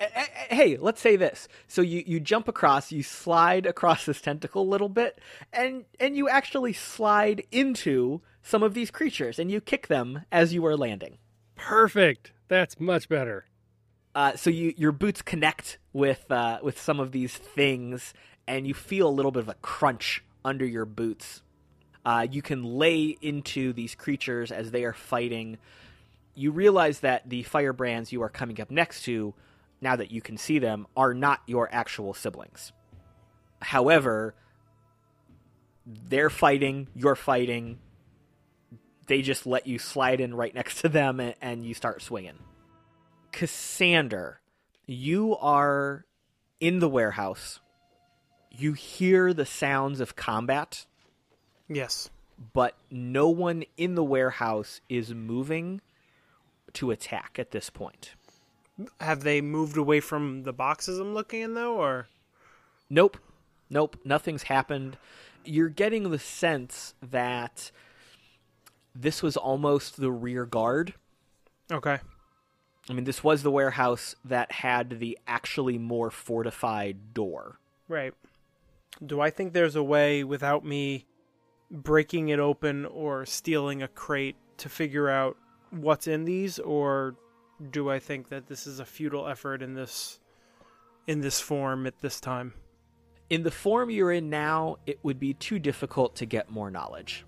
hey, 0.50 0.78
let's 0.78 1.02
say 1.02 1.16
this. 1.16 1.48
So 1.68 1.82
you, 1.82 2.04
you 2.06 2.20
jump 2.20 2.48
across, 2.48 2.92
you 2.92 3.02
slide 3.02 3.66
across 3.66 4.06
this 4.06 4.22
tentacle 4.22 4.62
a 4.62 4.70
little 4.70 4.90
bit, 4.90 5.20
and 5.52 5.86
and 6.00 6.16
you 6.16 6.30
actually 6.30 6.74
slide 6.74 7.44
into 7.52 8.22
some 8.44 8.62
of 8.62 8.74
these 8.74 8.92
creatures, 8.92 9.40
and 9.40 9.50
you 9.50 9.62
kick 9.62 9.88
them 9.88 10.24
as 10.32 10.54
you 10.54 10.66
are 10.66 10.78
landing. 10.78 11.18
Perfect. 11.56 12.34
That's 12.50 12.80
much 12.80 13.10
better. 13.10 13.46
Uh, 14.16 14.36
so 14.36 14.50
you 14.50 14.74
your 14.78 14.92
boots 14.92 15.22
connect 15.22 15.80
with 15.92 16.30
uh, 16.32 16.60
with 16.62 16.80
some 16.80 17.00
of 17.00 17.12
these 17.12 17.36
things, 17.36 18.14
and 18.48 18.68
you 18.68 18.74
feel 18.74 19.08
a 19.08 19.10
little 19.10 19.32
bit 19.32 19.42
of 19.42 19.50
a 19.50 19.56
crunch 19.56 20.24
under 20.46 20.66
your 20.66 20.86
boots. 20.86 21.42
Uh, 22.06 22.28
you 22.30 22.42
can 22.42 22.64
lay 22.64 23.18
into 23.22 23.74
these 23.74 23.96
creatures 23.96 24.52
as 24.52 24.72
they 24.72 24.84
are 24.84 24.94
fighting. 24.94 25.58
You 26.36 26.52
realize 26.52 27.00
that 27.00 27.30
the 27.30 27.44
firebrands 27.44 28.12
you 28.12 28.22
are 28.22 28.30
coming 28.30 28.60
up 28.60 28.70
next 28.70 29.04
to, 29.04 29.34
now 29.82 29.96
that 29.96 30.12
you 30.12 30.22
can 30.22 30.38
see 30.38 30.60
them, 30.60 30.86
are 30.98 31.14
not 31.14 31.42
your 31.48 31.70
actual 31.72 32.14
siblings. 32.14 32.72
However, 33.62 34.36
they're 35.86 36.30
fighting, 36.30 36.88
you're 36.94 37.16
fighting. 37.16 37.80
They 39.08 39.22
just 39.22 39.46
let 39.46 39.68
you 39.68 39.80
slide 39.80 40.20
in 40.20 40.34
right 40.34 40.54
next 40.54 40.82
to 40.82 40.90
them, 40.90 41.20
and, 41.20 41.36
and 41.42 41.66
you 41.66 41.74
start 41.74 42.02
swinging. 42.02 42.40
Cassander, 43.34 44.40
you 44.86 45.36
are 45.38 46.06
in 46.60 46.80
the 46.80 46.88
warehouse. 46.88 47.60
You 48.52 48.74
hear 48.74 49.34
the 49.34 49.46
sounds 49.46 50.00
of 50.00 50.16
combat, 50.16 50.86
Yes. 51.68 52.10
but 52.54 52.76
no 52.92 53.28
one 53.30 53.64
in 53.76 53.96
the 53.96 54.04
warehouse 54.04 54.80
is 54.88 55.14
moving 55.14 55.82
to 56.74 56.92
attack 56.92 57.38
at 57.40 57.52
this 57.52 57.70
point. 57.70 58.14
Have 59.02 59.24
they 59.24 59.42
moved 59.42 59.78
away 59.78 60.00
from 60.00 60.44
the 60.44 60.54
boxes 60.54 61.00
I'm 61.00 61.14
looking 61.14 61.42
in 61.42 61.54
though, 61.56 61.78
or 61.78 62.08
Nope. 62.90 63.18
Nope. 63.70 63.98
Nothing's 64.06 64.44
happened. 64.44 64.98
You're 65.44 65.70
getting 65.70 66.12
the 66.12 66.20
sense 66.20 66.94
that 67.02 67.72
this 68.96 69.24
was 69.24 69.36
almost 69.36 69.98
the 70.00 70.12
rear 70.12 70.46
guard. 70.46 70.94
okay? 71.72 72.00
I 72.90 72.94
mean, 72.94 73.06
this 73.06 73.24
was 73.24 73.44
the 73.44 73.52
warehouse 73.52 74.16
that 74.26 74.52
had 74.52 75.00
the 75.00 75.18
actually 75.26 75.78
more 75.78 76.12
fortified 76.12 77.14
door. 77.14 77.60
Right. 77.88 78.14
Do 79.06 79.22
I 79.22 79.30
think 79.30 79.54
there's 79.54 79.76
a 79.76 79.84
way 79.84 80.24
without 80.24 80.66
me 80.66 81.06
breaking 81.72 82.30
it 82.30 82.40
open 82.40 82.86
or 82.86 83.26
stealing 83.26 83.82
a 83.82 83.88
crate 83.88 84.36
to 84.58 84.70
figure 84.70 85.10
out 85.10 85.38
what's 85.72 86.08
in 86.08 86.26
these, 86.26 86.60
or 86.60 87.16
do 87.72 87.90
I 87.90 88.00
think 88.00 88.30
that 88.30 88.48
this 88.48 88.68
is 88.68 88.80
a 88.80 88.86
futile 88.86 89.28
effort 89.28 89.62
in 89.62 89.74
this 89.74 90.20
in 91.08 91.22
this 91.22 91.40
form 91.40 91.88
at 91.88 92.00
this 92.00 92.20
time? 92.20 92.54
In 93.30 93.44
the 93.44 93.52
form 93.52 93.90
you're 93.90 94.12
in 94.12 94.30
now, 94.30 94.78
it 94.86 95.00
would 95.04 95.20
be 95.20 95.34
too 95.34 95.58
difficult 95.58 96.16
to 96.18 96.26
get 96.26 96.52
more 96.52 96.70
knowledge. 96.70 97.26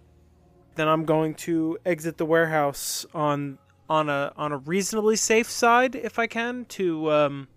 Then 0.75 0.87
I'm 0.87 1.05
going 1.05 1.33
to 1.35 1.77
exit 1.85 2.17
the 2.17 2.25
warehouse 2.25 3.05
on 3.13 3.57
on 3.89 4.09
a 4.09 4.33
on 4.35 4.51
a 4.51 4.57
reasonably 4.57 5.15
safe 5.15 5.49
side 5.49 5.95
if 5.95 6.17
I 6.17 6.27
can 6.27 6.65
to 6.65 7.11
um, 7.11 7.47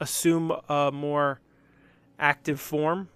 assume 0.00 0.52
a 0.68 0.90
more 0.92 1.40
active 2.18 2.60
form 2.60 3.08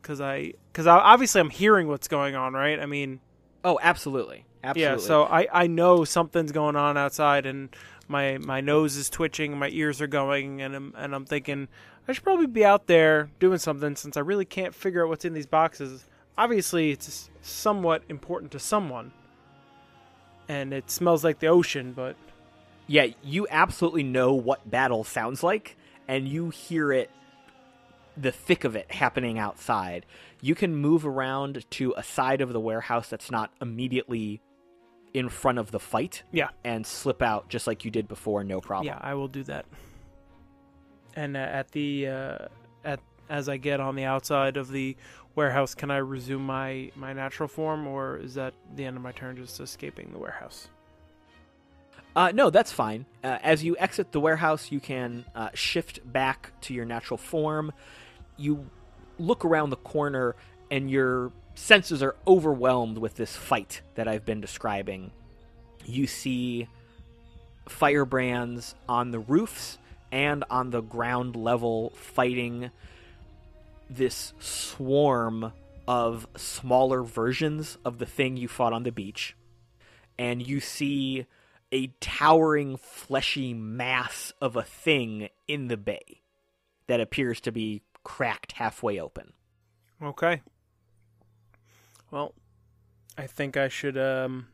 because 0.00 0.20
I 0.20 0.52
because 0.72 0.86
obviously 0.86 1.40
I'm 1.40 1.50
hearing 1.50 1.88
what's 1.88 2.08
going 2.08 2.36
on, 2.36 2.52
right? 2.52 2.78
I 2.78 2.86
mean, 2.86 3.20
Oh, 3.66 3.80
absolutely. 3.82 4.44
Absolutely. 4.62 5.02
Yeah, 5.02 5.06
so 5.08 5.24
I, 5.24 5.48
I 5.52 5.66
know 5.66 6.04
something's 6.04 6.52
going 6.52 6.76
on 6.76 6.96
outside, 6.96 7.46
and 7.46 7.74
my 8.06 8.38
my 8.38 8.60
nose 8.60 8.96
is 8.96 9.10
twitching, 9.10 9.58
my 9.58 9.68
ears 9.70 10.00
are 10.00 10.06
going, 10.06 10.62
and 10.62 10.74
I'm 10.74 10.94
and 10.96 11.14
I'm 11.14 11.24
thinking 11.24 11.66
I 12.06 12.12
should 12.12 12.22
probably 12.22 12.46
be 12.46 12.64
out 12.64 12.86
there 12.86 13.28
doing 13.40 13.58
something 13.58 13.96
since 13.96 14.16
I 14.16 14.20
really 14.20 14.44
can't 14.44 14.72
figure 14.72 15.02
out 15.02 15.08
what's 15.08 15.24
in 15.24 15.34
these 15.34 15.46
boxes. 15.46 16.04
Obviously, 16.38 16.92
it's 16.92 17.28
somewhat 17.42 18.04
important 18.08 18.52
to 18.52 18.60
someone, 18.60 19.12
and 20.48 20.72
it 20.72 20.90
smells 20.90 21.24
like 21.24 21.38
the 21.38 21.48
ocean, 21.48 21.92
but 21.92 22.16
Yeah, 22.86 23.08
you 23.22 23.46
absolutely 23.50 24.02
know 24.02 24.32
what 24.34 24.68
battle 24.70 25.04
sounds 25.04 25.42
like, 25.42 25.76
and 26.08 26.28
you 26.28 26.50
hear 26.50 26.92
it, 26.92 27.10
the 28.16 28.32
thick 28.32 28.64
of 28.64 28.76
it 28.76 28.90
happening 28.92 29.38
outside. 29.38 30.06
You 30.40 30.54
can 30.54 30.76
move 30.76 31.06
around 31.06 31.68
to 31.72 31.94
a 31.96 32.02
side 32.02 32.40
of 32.40 32.52
the 32.52 32.60
warehouse 32.60 33.08
that's 33.08 33.30
not 33.30 33.50
immediately 33.60 34.40
in 35.14 35.28
front 35.28 35.58
of 35.58 35.70
the 35.70 35.80
fight 35.80 36.22
yeah, 36.30 36.48
and 36.62 36.86
slip 36.86 37.22
out 37.22 37.48
just 37.48 37.66
like 37.66 37.84
you 37.84 37.90
did 37.90 38.06
before, 38.06 38.44
no 38.44 38.60
problem. 38.60 38.86
yeah, 38.86 38.98
I 39.00 39.14
will 39.14 39.28
do 39.28 39.42
that. 39.44 39.64
And 41.14 41.36
uh, 41.36 41.40
at 41.40 41.70
the 41.72 42.08
uh, 42.08 42.38
at 42.84 43.00
as 43.28 43.48
I 43.48 43.56
get 43.56 43.80
on 43.80 43.96
the 43.96 44.04
outside 44.04 44.56
of 44.56 44.70
the 44.70 44.96
warehouse, 45.34 45.74
can 45.74 45.90
I 45.90 45.98
resume 45.98 46.44
my 46.44 46.90
my 46.96 47.12
natural 47.12 47.48
form, 47.48 47.86
or 47.86 48.16
is 48.16 48.34
that 48.34 48.54
the 48.74 48.84
end 48.84 48.96
of 48.96 49.02
my 49.02 49.12
turn, 49.12 49.36
just 49.36 49.60
escaping 49.60 50.12
the 50.12 50.18
warehouse? 50.18 50.68
Uh, 52.14 52.32
no, 52.34 52.48
that's 52.48 52.72
fine. 52.72 53.04
Uh, 53.22 53.38
as 53.42 53.62
you 53.62 53.76
exit 53.78 54.10
the 54.12 54.20
warehouse, 54.20 54.72
you 54.72 54.80
can 54.80 55.26
uh, 55.34 55.50
shift 55.52 56.00
back 56.10 56.50
to 56.62 56.72
your 56.72 56.86
natural 56.86 57.18
form. 57.18 57.72
You 58.38 58.70
look 59.18 59.44
around 59.44 59.70
the 59.70 59.76
corner, 59.76 60.34
and 60.70 60.90
your 60.90 61.30
senses 61.54 62.02
are 62.02 62.16
overwhelmed 62.26 62.98
with 62.98 63.16
this 63.16 63.36
fight 63.36 63.82
that 63.96 64.08
I've 64.08 64.24
been 64.24 64.40
describing. 64.40 65.10
You 65.84 66.06
see 66.06 66.68
firebrands 67.68 68.74
on 68.88 69.10
the 69.10 69.18
roofs 69.18 69.78
and 70.12 70.44
on 70.50 70.70
the 70.70 70.80
ground 70.80 71.36
level 71.36 71.90
fighting 71.96 72.70
this 73.88 74.32
swarm 74.38 75.52
of 75.86 76.26
smaller 76.36 77.02
versions 77.02 77.78
of 77.84 77.98
the 77.98 78.06
thing 78.06 78.36
you 78.36 78.48
fought 78.48 78.72
on 78.72 78.82
the 78.82 78.92
beach. 78.92 79.36
And 80.18 80.46
you 80.46 80.60
see 80.60 81.26
a 81.72 81.88
towering 82.00 82.76
fleshy 82.76 83.54
mass 83.54 84.32
of 84.40 84.56
a 84.56 84.62
thing 84.62 85.28
in 85.46 85.68
the 85.68 85.76
bay 85.76 86.22
that 86.86 87.00
appears 87.00 87.40
to 87.42 87.52
be 87.52 87.82
cracked 88.02 88.52
halfway 88.52 89.00
open. 89.00 89.32
Okay. 90.02 90.42
Well, 92.10 92.34
I 93.18 93.26
think 93.26 93.56
I 93.56 93.68
should 93.68 93.98
um, 93.98 94.48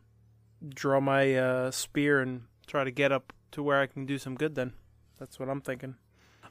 draw 0.66 1.00
my 1.00 1.34
uh, 1.34 1.70
spear 1.70 2.20
and 2.20 2.42
try 2.66 2.84
to 2.84 2.90
get 2.90 3.12
up 3.12 3.32
to 3.52 3.62
where 3.62 3.80
I 3.80 3.86
can 3.86 4.06
do 4.06 4.18
some 4.18 4.34
good. 4.34 4.54
Then 4.54 4.72
that's 5.18 5.38
what 5.38 5.48
I'm 5.48 5.60
thinking. 5.60 5.96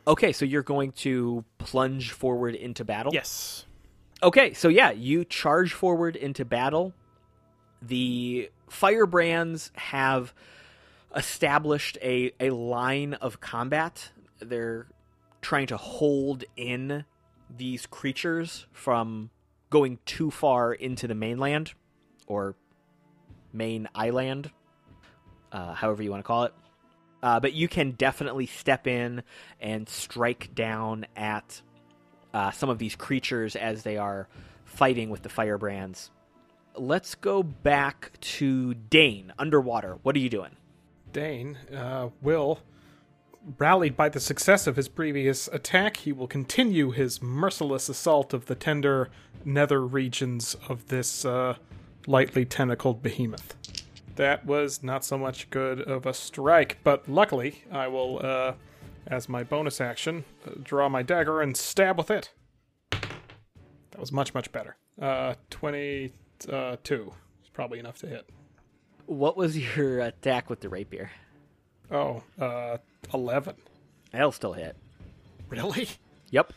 Okay, 0.08 0.32
so 0.32 0.46
you're 0.46 0.64
going 0.64 0.92
to 0.94 1.46
plunge 1.58 2.12
forward 2.12 2.56
into 2.56 2.84
battle? 2.84 3.14
Yes. 3.14 3.66
Okay, 4.24 4.54
so 4.54 4.68
yeah, 4.68 4.92
you 4.92 5.26
charge 5.26 5.74
forward 5.74 6.16
into 6.16 6.46
battle. 6.46 6.94
The 7.82 8.50
firebrands 8.70 9.72
have 9.76 10.34
established 11.16 11.98
a, 12.02 12.32
a 12.40 12.52
line 12.52 13.16
of 13.16 13.42
combat. 13.42 14.12
They're 14.40 14.88
trying 15.42 15.68
to 15.68 15.78
hold 15.78 16.44
in 16.56 17.06
these 17.56 17.86
creatures 17.86 18.68
from 18.72 19.30
going 19.70 20.00
too 20.06 20.32
far 20.32 20.74
into 20.74 21.08
the 21.08 21.16
mainland 21.16 21.74
or 22.28 22.56
main 23.54 23.90
island, 23.94 24.52
uh, 25.52 25.74
however 25.74 26.04
you 26.04 26.12
want 26.12 26.24
to 26.24 26.28
call 26.28 26.44
it. 26.44 26.54
Uh, 27.24 27.40
but 27.40 27.54
you 27.54 27.68
can 27.68 27.92
definitely 27.92 28.46
step 28.46 28.88
in 28.88 29.24
and 29.60 29.88
strike 29.88 30.54
down 30.56 31.06
at 31.16 31.62
uh, 32.34 32.52
some 32.52 32.70
of 32.70 32.80
these 32.80 32.96
creatures 32.96 33.56
as 33.56 33.84
they 33.84 33.98
are 33.98 34.28
fighting 34.66 35.10
with 35.10 35.22
the 35.22 35.30
firebrands. 35.30 36.10
Let's 36.76 37.16
go 37.16 37.44
back 37.44 38.12
to 38.22 38.74
Deign 38.74 39.34
underwater. 39.38 39.98
What 40.04 40.16
are 40.16 40.20
you 40.20 40.30
doing? 40.30 40.56
Deign 41.12 41.58
uh, 41.76 42.10
will, 42.22 42.60
rallied 43.58 43.98
by 43.98 44.08
the 44.10 44.20
success 44.20 44.66
of 44.66 44.78
his 44.78 44.88
previous 44.88 45.50
attack, 45.50 45.98
he 45.98 46.14
will 46.14 46.28
continue 46.28 46.92
his 46.92 47.22
merciless 47.22 47.90
assault 47.90 48.34
of 48.34 48.46
the 48.46 48.56
tender 48.56 49.10
nether 49.44 49.86
regions 49.86 50.56
of 50.70 50.88
this 50.88 51.26
uh, 51.26 51.56
lightly 52.08 52.46
tentacled 52.46 53.04
behemoth. 53.04 53.56
That 54.22 54.46
was 54.46 54.84
not 54.84 55.04
so 55.04 55.18
much 55.18 55.50
good 55.50 55.82
of 55.82 56.06
a 56.06 56.14
strike, 56.14 56.78
but 56.84 57.10
luckily 57.10 57.64
I 57.72 57.88
will, 57.88 58.20
uh, 58.24 58.54
as 59.08 59.28
my 59.28 59.44
bonus 59.44 59.82
action, 59.82 60.26
uh, 60.46 60.52
draw 60.62 60.90
my 60.90 61.02
dagger 61.02 61.42
and 61.42 61.58
stab 61.58 61.98
with 61.98 62.12
it. 62.12 62.30
That 62.92 64.00
was 64.00 64.12
much, 64.12 64.36
much 64.36 64.52
better. 64.52 64.78
Uh, 65.02 65.34
22 65.50 66.14
is 67.44 67.50
probably 67.52 67.80
enough 67.80 67.98
to 67.98 68.08
hit. 68.10 68.30
What 69.08 69.38
was 69.38 69.58
your 69.58 70.02
attack 70.02 70.52
with 70.52 70.60
the 70.60 70.70
rapier? 70.70 71.10
Oh, 71.90 72.22
uh, 72.40 72.78
11. 73.12 73.56
That'll 74.12 74.32
still 74.32 74.54
hit. 74.54 74.76
Really? 75.50 75.90
Yep. 76.30 76.54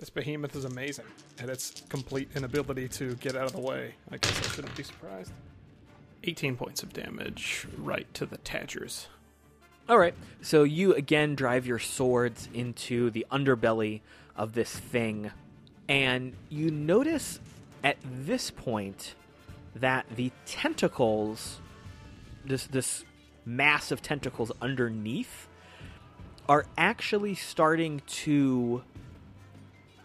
This 0.00 0.10
behemoth 0.10 0.56
is 0.56 0.64
amazing, 0.64 1.06
and 1.38 1.48
its 1.48 1.80
complete 1.88 2.28
inability 2.34 2.88
to 2.88 3.14
get 3.14 3.36
out 3.36 3.46
of 3.46 3.52
the 3.52 3.60
way. 3.60 3.94
I 4.10 4.16
guess 4.16 4.36
I 4.36 4.50
shouldn't 4.50 4.74
be 4.76 4.82
surprised. 4.82 5.30
18 6.24 6.56
points 6.56 6.82
of 6.82 6.92
damage 6.92 7.66
right 7.76 8.12
to 8.14 8.26
the 8.26 8.38
Tadgers. 8.38 9.06
All 9.88 9.98
right. 9.98 10.14
So 10.42 10.64
you 10.64 10.94
again 10.94 11.34
drive 11.34 11.66
your 11.66 11.78
swords 11.78 12.48
into 12.52 13.10
the 13.10 13.26
underbelly 13.30 14.00
of 14.36 14.52
this 14.52 14.70
thing, 14.70 15.30
and 15.88 16.34
you 16.50 16.70
notice 16.70 17.40
at 17.82 17.96
this 18.04 18.50
point 18.50 19.14
that 19.74 20.04
the 20.14 20.30
tentacles, 20.44 21.58
this 22.44 22.66
this 22.66 23.04
mass 23.46 23.90
of 23.90 24.02
tentacles 24.02 24.52
underneath, 24.60 25.48
are 26.48 26.66
actually 26.76 27.34
starting 27.34 28.02
to 28.06 28.82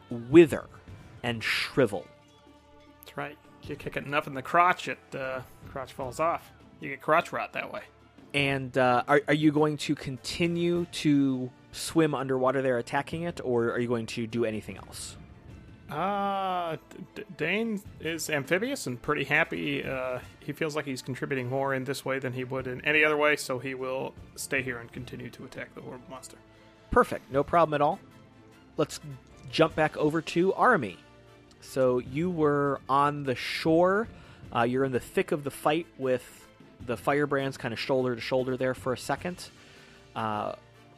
wither 0.09 0.65
and 1.23 1.43
shrivel. 1.43 2.07
That's 2.99 3.17
right. 3.17 3.37
You 3.67 3.75
kick 3.75 3.97
it 3.97 4.05
enough 4.05 4.27
in 4.27 4.33
the 4.33 4.41
crotch, 4.41 4.87
it 4.87 4.99
uh, 5.15 5.41
crotch 5.69 5.93
falls 5.93 6.19
off. 6.19 6.51
You 6.79 6.89
get 6.89 7.01
crotch 7.01 7.31
rot 7.31 7.53
that 7.53 7.71
way. 7.71 7.81
And 8.33 8.77
uh, 8.77 9.03
are, 9.07 9.21
are 9.27 9.33
you 9.33 9.51
going 9.51 9.77
to 9.77 9.95
continue 9.95 10.85
to 10.91 11.49
swim 11.71 12.13
underwater 12.15 12.61
there 12.61 12.77
attacking 12.77 13.23
it, 13.23 13.39
or 13.43 13.71
are 13.71 13.79
you 13.79 13.87
going 13.87 14.07
to 14.07 14.27
do 14.27 14.43
anything 14.43 14.77
else? 14.77 15.17
Uh, 15.89 16.77
D- 17.13 17.23
Deign 17.37 17.81
is 17.99 18.29
amphibious 18.29 18.87
and 18.87 18.99
pretty 18.99 19.23
happy. 19.23 19.83
Uh, 19.83 20.19
he 20.39 20.51
feels 20.51 20.75
like 20.75 20.85
he's 20.85 21.03
contributing 21.03 21.47
more 21.49 21.75
in 21.75 21.83
this 21.83 22.03
way 22.03 22.17
than 22.17 22.33
he 22.33 22.43
would 22.43 22.65
in 22.65 22.81
any 22.81 23.03
other 23.03 23.17
way, 23.17 23.35
so 23.35 23.59
he 23.59 23.75
will 23.75 24.13
stay 24.35 24.63
here 24.63 24.79
and 24.79 24.91
continue 24.91 25.29
to 25.29 25.45
attack 25.45 25.73
the 25.75 25.81
horrible 25.81 26.09
monster. 26.09 26.37
Perfect. 26.89 27.31
No 27.31 27.43
problem 27.43 27.75
at 27.75 27.81
all. 27.81 27.99
Let's 28.77 28.99
jump 29.51 29.75
back 29.75 29.95
over 29.97 30.21
to 30.21 30.53
Army. 30.53 30.97
So 31.63 31.99
you 31.99 32.29
were 32.29 32.81
on 32.87 33.23
the 33.23 33.35
shore. 33.35 34.07
Uh, 34.55 34.63
you're 34.63 34.83
in 34.83 34.91
the 34.91 34.99
thick 34.99 35.31
of 35.31 35.43
the 35.43 35.51
fight 35.51 35.87
with 35.97 36.47
the 36.85 36.97
firebrands 36.97 37.57
kind 37.57 37.73
of 37.73 37.79
shoulder 37.79 38.13
to 38.13 38.21
shoulder 38.21 38.57
there 38.57 38.73
for 38.73 38.93
a 38.93 38.97
second. 38.97 39.49
Uh, 40.15 40.53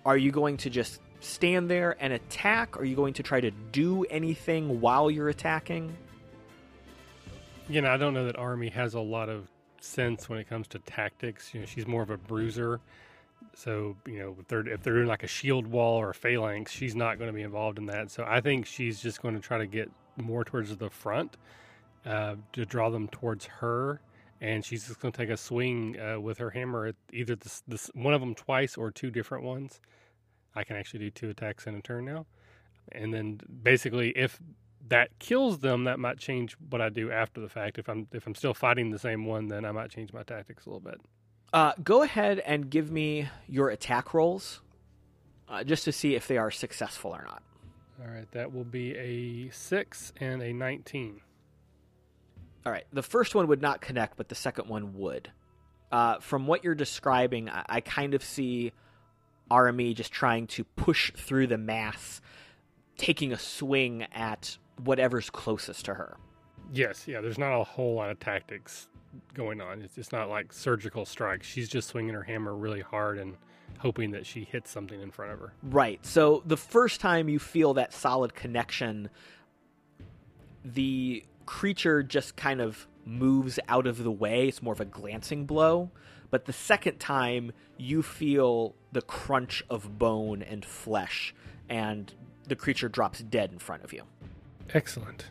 are 0.06 0.18
you 0.18 0.32
going 0.32 0.58
to 0.58 0.70
just 0.70 1.00
stand 1.20 1.70
there 1.70 1.96
and 2.00 2.12
attack? 2.12 2.78
Are 2.78 2.84
you 2.84 2.96
going 2.96 3.14
to 3.14 3.24
try 3.24 3.40
to 3.40 3.52
do 3.52 4.04
anything 4.06 4.82
while 4.82 5.10
you're 5.10 5.30
attacking? 5.30 5.96
You 7.70 7.82
know, 7.82 7.90
I 7.90 7.98
don't 7.98 8.14
know 8.14 8.26
that 8.26 8.38
Army 8.38 8.70
has 8.70 8.94
a 8.94 9.00
lot 9.00 9.30
of 9.30 9.48
sense 9.80 10.28
when 10.28 10.40
it 10.40 10.50
comes 10.50 10.68
to 10.70 10.80
tactics. 10.80 11.54
You 11.54 11.62
know, 11.62 11.66
she's 11.66 11.88
more 11.88 12.02
of 12.02 12.10
a 12.10 12.18
bruiser. 12.18 12.80
So, 13.54 13.96
you 14.06 14.20
know, 14.20 14.36
if 14.40 14.48
they're, 14.48 14.68
if 14.68 14.84
they're 14.84 14.96
doing 14.96 15.08
like 15.08 15.24
a 15.24 15.28
shield 15.28 15.66
wall 15.68 15.98
or 15.98 16.10
a 16.10 16.14
phalanx, 16.14 16.72
she's 16.72 16.96
not 16.96 17.18
going 17.18 17.30
to 17.30 17.34
be 17.34 17.44
involved 17.44 17.78
in 17.78 17.86
that. 17.88 18.12
So 18.12 18.26
I 18.28 18.42
think 18.42 18.66
she's 18.66 19.00
just 19.00 19.22
going 19.22 19.36
to 19.36 19.42
try 19.42 19.58
to 19.60 19.68
get 19.68 19.90
more 20.18 20.44
towards 20.44 20.76
the 20.76 20.90
front 20.90 21.38
uh, 22.06 22.36
to 22.54 22.66
draw 22.66 22.90
them 22.90 23.08
towards 23.08 23.46
her. 23.46 24.02
And 24.42 24.64
she's 24.66 24.88
just 24.88 25.00
going 25.00 25.12
to 25.12 25.18
take 25.18 25.30
a 25.30 25.38
swing 25.38 25.98
uh, 26.00 26.20
with 26.20 26.38
her 26.40 26.50
hammer 26.50 26.88
at 26.88 26.96
either 27.14 27.36
this, 27.36 27.64
this 27.68 27.90
one 27.94 28.14
of 28.14 28.22
them 28.22 28.36
twice 28.36 28.78
or 28.78 28.92
two 28.92 29.10
different 29.10 29.44
ones. 29.44 29.80
I 30.54 30.64
can 30.64 30.76
actually 30.76 31.00
do 31.00 31.10
two 31.10 31.30
attacks 31.30 31.68
in 31.68 31.76
a 31.76 31.82
turn 31.82 32.06
now. 32.06 32.26
And 32.92 33.14
then 33.14 33.40
basically, 33.64 34.12
if 34.16 34.40
that 34.90 35.18
kills 35.20 35.60
them, 35.60 35.86
that 35.86 36.00
might 36.00 36.18
change 36.18 36.56
what 36.70 36.82
I 36.82 36.90
do 36.90 37.12
after 37.12 37.42
the 37.42 37.50
fact. 37.50 37.80
If 37.80 37.90
I'm 37.90 38.08
if 38.12 38.28
I'm 38.28 38.36
still 38.36 38.54
fighting 38.54 38.92
the 38.92 39.00
same 39.00 39.26
one, 39.26 39.48
then 39.48 39.66
I 39.66 39.72
might 39.72 39.90
change 39.90 40.14
my 40.14 40.24
tactics 40.24 40.66
a 40.66 40.70
little 40.70 40.82
bit. 40.82 41.02
Uh, 41.54 41.74
go 41.84 42.04
ahead 42.04 42.40
and 42.40 42.70
give 42.70 42.92
me 42.92 43.28
your 43.48 43.70
attack 43.70 44.14
rolls, 44.14 44.62
uh, 45.48 45.64
just 45.64 45.86
to 45.86 45.92
see 45.92 46.16
if 46.16 46.28
they 46.28 46.38
are 46.38 46.52
successful 46.52 47.12
or 47.12 47.24
not. 47.24 47.42
All 48.02 48.14
right, 48.14 48.30
that 48.32 48.54
will 48.54 48.66
be 48.66 48.96
a 48.96 49.50
six 49.52 50.12
and 50.20 50.42
a 50.42 50.52
nineteen. 50.52 51.22
All 52.66 52.72
right, 52.72 52.86
the 52.92 53.04
first 53.04 53.36
one 53.36 53.48
would 53.48 53.62
not 53.62 53.80
connect, 53.80 54.18
but 54.18 54.28
the 54.28 54.36
second 54.36 54.68
one 54.68 54.96
would. 54.96 55.32
Uh, 55.92 56.20
from 56.20 56.48
what 56.48 56.64
you're 56.64 56.76
describing, 56.76 57.50
I, 57.50 57.64
I 57.70 57.82
kind 57.82 58.14
of 58.14 58.24
see 58.24 58.74
Arhamie 59.50 59.96
just 59.96 60.12
trying 60.12 60.48
to 60.48 60.64
push 60.64 61.12
through 61.14 61.48
the 61.48 61.58
mass, 61.58 62.22
taking 62.98 63.32
a 63.32 63.38
swing 63.38 64.08
at 64.14 64.58
whatever's 64.84 65.30
closest 65.30 65.86
to 65.86 65.94
her. 65.94 66.18
Yes, 66.74 67.08
yeah. 67.08 67.22
There's 67.22 67.38
not 67.38 67.58
a 67.58 67.64
whole 67.64 67.94
lot 67.94 68.10
of 68.10 68.20
tactics 68.20 68.88
going 69.34 69.62
on. 69.62 69.82
It's, 69.82 69.98
it's 69.98 70.12
not 70.12 70.30
like 70.30 70.52
surgical 70.52 71.06
strikes. 71.06 71.48
She's 71.48 71.70
just 71.70 71.90
swinging 71.90 72.16
her 72.16 72.24
hammer 72.24 72.56
really 72.56 72.82
hard 72.82 73.20
and 73.20 73.38
hoping 73.80 74.12
that 74.12 74.26
she 74.26 74.44
hits 74.44 74.72
something 74.72 75.02
in 75.02 75.12
front 75.12 75.34
of 75.34 75.40
her. 75.40 75.54
Right. 75.64 76.04
So 76.06 76.44
the 76.46 76.58
first 76.58 77.02
time 77.02 77.30
you 77.30 77.40
feel 77.40 77.74
that 77.76 77.94
solid 77.94 78.36
connection, 78.36 79.10
the 80.64 81.24
creature 81.46 82.04
just 82.04 82.36
kind 82.36 82.62
of 82.62 82.88
moves 83.06 83.60
out 83.68 83.88
of 83.88 84.04
the 84.04 84.12
way. 84.12 84.48
It's 84.48 84.62
more 84.62 84.74
of 84.74 84.82
a 84.82 84.86
glancing 84.86 85.46
blow. 85.46 85.92
But 86.32 86.46
the 86.46 86.54
second 86.54 87.00
time, 87.00 87.52
you 87.78 88.02
feel 88.02 88.76
the 88.92 89.02
crunch 89.02 89.64
of 89.70 90.00
bone 90.00 90.42
and 90.42 90.66
flesh, 90.66 91.36
and 91.70 92.12
the 92.48 92.56
creature 92.56 92.90
drops 92.90 93.20
dead 93.20 93.52
in 93.52 93.60
front 93.60 93.84
of 93.84 93.94
you. 93.94 94.04
Excellent. 94.74 95.28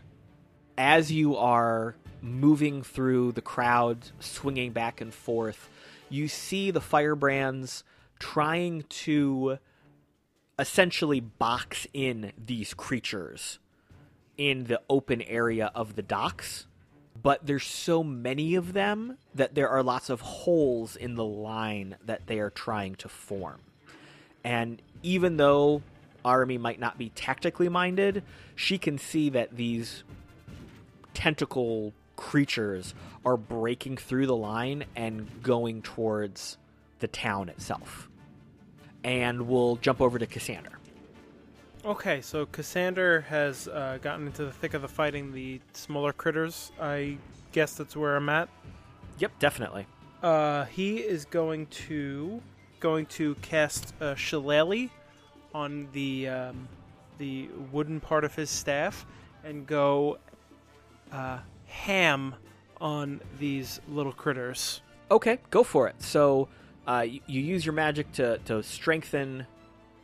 As 0.79 1.11
you 1.11 1.37
are 1.37 1.97
moving 2.23 2.83
through 2.83 3.33
the 3.33 3.43
crowd, 3.43 4.11
swinging 4.21 4.73
back 4.73 5.01
and 5.01 5.13
forth, 5.13 5.69
you 6.09 6.29
see 6.29 6.71
the 6.71 6.81
firebrands 6.81 7.85
trying 8.33 8.85
to 8.89 9.59
essentially 10.59 11.21
box 11.21 11.87
in 11.93 12.33
these 12.43 12.73
creatures 12.75 13.59
in 14.39 14.65
the 14.65 14.81
open 14.89 15.21
area 15.23 15.71
of 15.75 15.95
the 15.95 16.03
docks 16.03 16.67
but 17.23 17.47
there's 17.47 17.65
so 17.65 18.03
many 18.03 18.55
of 18.55 18.73
them 18.73 19.19
that 19.35 19.55
there 19.55 19.69
are 19.69 19.83
lots 19.83 20.11
of 20.11 20.21
holes 20.21 20.97
in 20.97 21.15
the 21.15 21.25
line 21.25 21.97
that 22.05 22.27
they 22.27 22.39
are 22.39 22.51
trying 22.51 22.97
to 22.97 23.09
form. 23.09 23.61
And 24.43 24.83
even 25.03 25.37
though 25.37 25.83
Arhamie 26.25 26.61
might 26.61 26.81
not 26.81 26.99
be 26.99 27.11
tactically 27.11 27.69
minded, 27.69 28.23
she 28.55 28.79
can 28.79 28.99
see 28.99 29.31
that 29.31 29.57
these 29.57 30.03
tentacle 31.15 31.93
creatures 32.17 32.95
are 33.25 33.37
breaking 33.37 33.97
through 33.97 34.27
the 34.27 34.37
line 34.37 34.85
and 34.95 35.43
going 35.43 35.83
towards 35.83 36.59
the 36.99 37.09
town 37.09 37.49
itself. 37.49 38.09
And 39.05 39.47
we'll 39.47 39.77
jump 39.77 40.01
over 40.01 40.19
to 40.19 40.27
Cassander. 40.27 40.79
Okay, 41.85 42.23
so 42.23 42.47
Cassander 42.47 43.21
has 43.23 43.69
uh, 43.69 43.99
gotten 44.01 44.27
into 44.27 44.47
the 44.47 44.51
thick 44.51 44.73
of 44.73 44.81
the 44.81 44.89
fighting 44.89 45.33
the 45.33 45.61
smaller 45.75 46.15
critters. 46.15 46.73
I 46.81 47.19
guess 47.53 47.75
that's 47.75 47.95
where 47.95 48.17
I'm 48.17 48.29
at. 48.31 48.49
Yep, 49.19 49.39
definitely. 49.39 49.87
Uh, 50.23 50.65
he 50.65 50.97
is 50.97 51.27
going 51.27 51.67
to 51.67 52.41
going 52.81 53.05
to 53.07 53.35
cast 53.37 53.95
uh, 54.01 54.15
Shillelagh 54.15 54.89
on 55.55 55.89
the 55.93 56.29
um, 56.29 56.69
the 57.19 57.49
wooden 57.71 58.01
part 58.01 58.25
of 58.25 58.35
his 58.35 58.49
staff 58.49 59.07
and 59.45 59.67
go 59.67 60.19
uh, 61.13 61.39
ham 61.67 62.35
on 62.81 63.21
these 63.39 63.81
little 63.89 64.13
critters. 64.13 64.81
Okay, 65.11 65.39
go 65.51 65.63
for 65.63 65.87
it. 65.87 66.01
So 66.03 66.49
uh, 66.87 67.01
you, 67.07 67.21
you 67.27 67.41
use 67.41 67.65
your 67.65 67.73
magic 67.75 68.11
to, 68.13 68.39
to 68.47 68.63
strengthen 68.63 69.47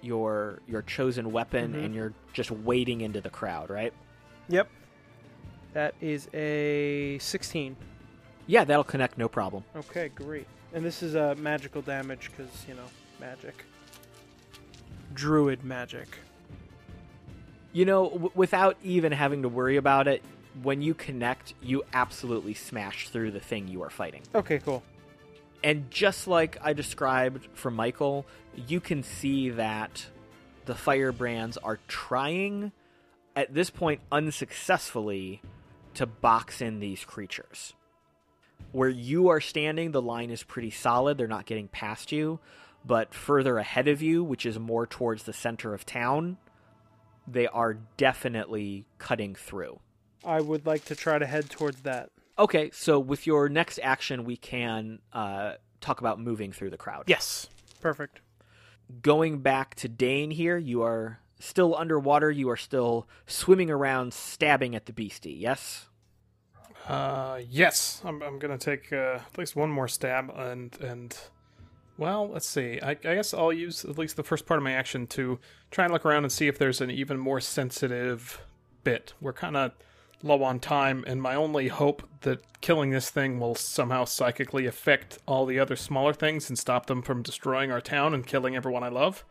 your 0.02 0.60
your 0.66 0.80
chosen 0.82 1.30
weapon, 1.30 1.74
Mhm. 1.74 1.84
and 1.84 1.94
you're 1.94 2.12
just 2.32 2.50
wading 2.50 3.02
into 3.02 3.20
the 3.20 3.28
crowd, 3.30 3.68
right? 3.70 3.92
Yep. 4.48 4.68
That 5.74 5.94
is 6.00 6.28
a 6.34 7.18
16. 7.20 7.76
Yeah, 8.46 8.64
that'll 8.64 8.82
connect, 8.82 9.18
no 9.18 9.28
problem. 9.28 9.62
Okay, 9.76 10.08
great. 10.08 10.46
And 10.72 10.84
this 10.84 11.02
is 11.02 11.14
a 11.14 11.32
uh, 11.32 11.34
magical 11.36 11.82
damage 11.82 12.30
because, 12.30 12.64
you 12.66 12.74
know, 12.74 12.86
magic. 13.20 13.64
Druid 15.14 15.64
magic. 15.64 16.08
You 17.72 17.84
know, 17.84 18.08
w- 18.10 18.30
without 18.34 18.76
even 18.82 19.12
having 19.12 19.42
to 19.42 19.48
worry 19.48 19.76
about 19.76 20.08
it, 20.08 20.22
when 20.62 20.82
you 20.82 20.94
connect, 20.94 21.54
you 21.62 21.84
absolutely 21.92 22.54
smash 22.54 23.08
through 23.08 23.30
the 23.32 23.40
thing 23.40 23.68
you 23.68 23.82
are 23.82 23.90
fighting. 23.90 24.22
Okay, 24.34 24.58
cool. 24.58 24.82
And 25.62 25.90
just 25.90 26.26
like 26.26 26.58
I 26.62 26.72
described 26.72 27.48
for 27.52 27.70
Michael, 27.70 28.26
you 28.66 28.80
can 28.80 29.02
see 29.02 29.50
that 29.50 30.06
the 30.64 30.74
firebrands 30.74 31.58
are 31.58 31.78
trying, 31.88 32.72
at 33.36 33.52
this 33.52 33.70
point 33.70 34.00
unsuccessfully, 34.10 35.42
to 35.94 36.06
box 36.06 36.60
in 36.60 36.80
these 36.80 37.04
creatures. 37.04 37.74
Where 38.72 38.88
you 38.88 39.28
are 39.28 39.40
standing, 39.40 39.90
the 39.90 40.02
line 40.02 40.30
is 40.30 40.42
pretty 40.42 40.70
solid. 40.70 41.18
They're 41.18 41.26
not 41.26 41.46
getting 41.46 41.68
past 41.68 42.12
you. 42.12 42.38
But 42.84 43.12
further 43.12 43.58
ahead 43.58 43.88
of 43.88 44.00
you, 44.00 44.24
which 44.24 44.46
is 44.46 44.58
more 44.58 44.86
towards 44.86 45.24
the 45.24 45.32
center 45.32 45.74
of 45.74 45.84
town, 45.84 46.38
they 47.28 47.46
are 47.46 47.74
definitely 47.96 48.86
cutting 48.98 49.34
through. 49.34 49.80
I 50.24 50.40
would 50.40 50.66
like 50.66 50.86
to 50.86 50.96
try 50.96 51.18
to 51.18 51.26
head 51.26 51.50
towards 51.50 51.82
that. 51.82 52.10
Okay, 52.40 52.70
so 52.72 52.98
with 52.98 53.26
your 53.26 53.50
next 53.50 53.78
action, 53.82 54.24
we 54.24 54.34
can 54.34 55.00
uh, 55.12 55.52
talk 55.82 56.00
about 56.00 56.18
moving 56.18 56.52
through 56.52 56.70
the 56.70 56.78
crowd. 56.78 57.04
Yes. 57.06 57.48
Perfect. 57.82 58.22
Going 59.02 59.40
back 59.40 59.74
to 59.76 59.88
Deign 59.88 60.30
here, 60.30 60.56
you 60.56 60.82
are 60.82 61.20
still 61.38 61.76
underwater. 61.76 62.30
You 62.30 62.48
are 62.48 62.56
still 62.56 63.06
swimming 63.26 63.70
around, 63.70 64.14
stabbing 64.14 64.74
at 64.74 64.86
the 64.86 64.92
beastie. 64.94 65.34
Yes. 65.34 65.86
Uh, 66.88 67.40
yes, 67.48 68.00
I'm, 68.06 68.22
I'm 68.22 68.38
gonna 68.38 68.56
take 68.58 68.90
uh, 68.90 69.18
at 69.26 69.38
least 69.38 69.54
one 69.54 69.70
more 69.70 69.86
stab, 69.86 70.32
and 70.34 70.76
and 70.80 71.16
well, 71.98 72.26
let's 72.26 72.46
see. 72.46 72.80
I, 72.82 72.92
I 72.92 72.94
guess 72.94 73.34
I'll 73.34 73.52
use 73.52 73.84
at 73.84 73.98
least 73.98 74.16
the 74.16 74.22
first 74.22 74.46
part 74.46 74.58
of 74.58 74.64
my 74.64 74.72
action 74.72 75.06
to 75.08 75.38
try 75.70 75.84
and 75.84 75.92
look 75.92 76.06
around 76.06 76.24
and 76.24 76.32
see 76.32 76.48
if 76.48 76.58
there's 76.58 76.80
an 76.80 76.90
even 76.90 77.18
more 77.18 77.38
sensitive 77.38 78.40
bit. 78.82 79.12
We're 79.20 79.34
kind 79.34 79.58
of 79.58 79.72
low 80.22 80.42
on 80.42 80.60
time, 80.60 81.04
and 81.06 81.20
my 81.22 81.34
only 81.34 81.68
hope 81.68 82.06
that 82.22 82.60
killing 82.60 82.90
this 82.90 83.10
thing 83.10 83.40
will 83.40 83.54
somehow 83.54 84.04
psychically 84.04 84.66
affect 84.66 85.18
all 85.26 85.46
the 85.46 85.58
other 85.58 85.76
smaller 85.76 86.12
things 86.12 86.48
and 86.48 86.58
stop 86.58 86.86
them 86.86 87.02
from 87.02 87.22
destroying 87.22 87.70
our 87.70 87.80
town 87.80 88.14
and 88.14 88.26
killing 88.26 88.56
everyone 88.56 88.82
I 88.82 88.88
love. 88.88 89.24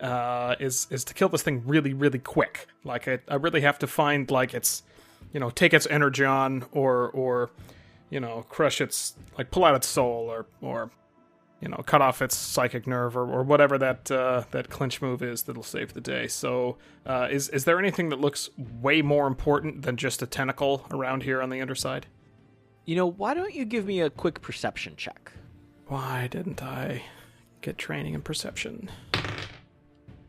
Uh, 0.00 0.56
is 0.58 0.88
is 0.90 1.04
to 1.04 1.14
kill 1.14 1.28
this 1.28 1.42
thing 1.42 1.62
really 1.64 1.94
really 1.94 2.18
quick. 2.18 2.66
Like 2.82 3.06
I, 3.06 3.20
I 3.28 3.36
really 3.36 3.60
have 3.60 3.78
to 3.78 3.86
find 3.86 4.30
like 4.30 4.52
its 4.52 4.82
you 5.32 5.40
know, 5.40 5.50
take 5.50 5.74
its 5.74 5.86
energon 5.88 6.64
or 6.72 7.10
or 7.10 7.50
you 8.10 8.20
know, 8.20 8.44
crush 8.48 8.80
its 8.80 9.14
like 9.36 9.50
pull 9.50 9.64
out 9.64 9.74
its 9.74 9.86
soul 9.86 10.30
or 10.30 10.46
or 10.60 10.90
you 11.64 11.70
know, 11.70 11.82
cut 11.86 12.02
off 12.02 12.20
its 12.20 12.36
psychic 12.36 12.86
nerve 12.86 13.16
or, 13.16 13.22
or 13.22 13.42
whatever 13.42 13.78
that 13.78 14.10
uh, 14.10 14.44
that 14.50 14.68
clinch 14.68 15.00
move 15.00 15.22
is 15.22 15.44
that'll 15.44 15.62
save 15.62 15.94
the 15.94 16.00
day. 16.00 16.28
So, 16.28 16.76
uh, 17.06 17.28
is 17.30 17.48
is 17.48 17.64
there 17.64 17.78
anything 17.78 18.10
that 18.10 18.20
looks 18.20 18.50
way 18.58 19.00
more 19.00 19.26
important 19.26 19.80
than 19.80 19.96
just 19.96 20.20
a 20.20 20.26
tentacle 20.26 20.86
around 20.90 21.22
here 21.22 21.40
on 21.40 21.48
the 21.48 21.62
underside? 21.62 22.04
You 22.84 22.96
know, 22.96 23.06
why 23.06 23.32
don't 23.32 23.54
you 23.54 23.64
give 23.64 23.86
me 23.86 24.02
a 24.02 24.10
quick 24.10 24.42
perception 24.42 24.94
check? 24.96 25.32
Why 25.86 26.28
didn't 26.30 26.62
I 26.62 27.02
get 27.62 27.78
training 27.78 28.12
in 28.12 28.20
perception? 28.20 28.90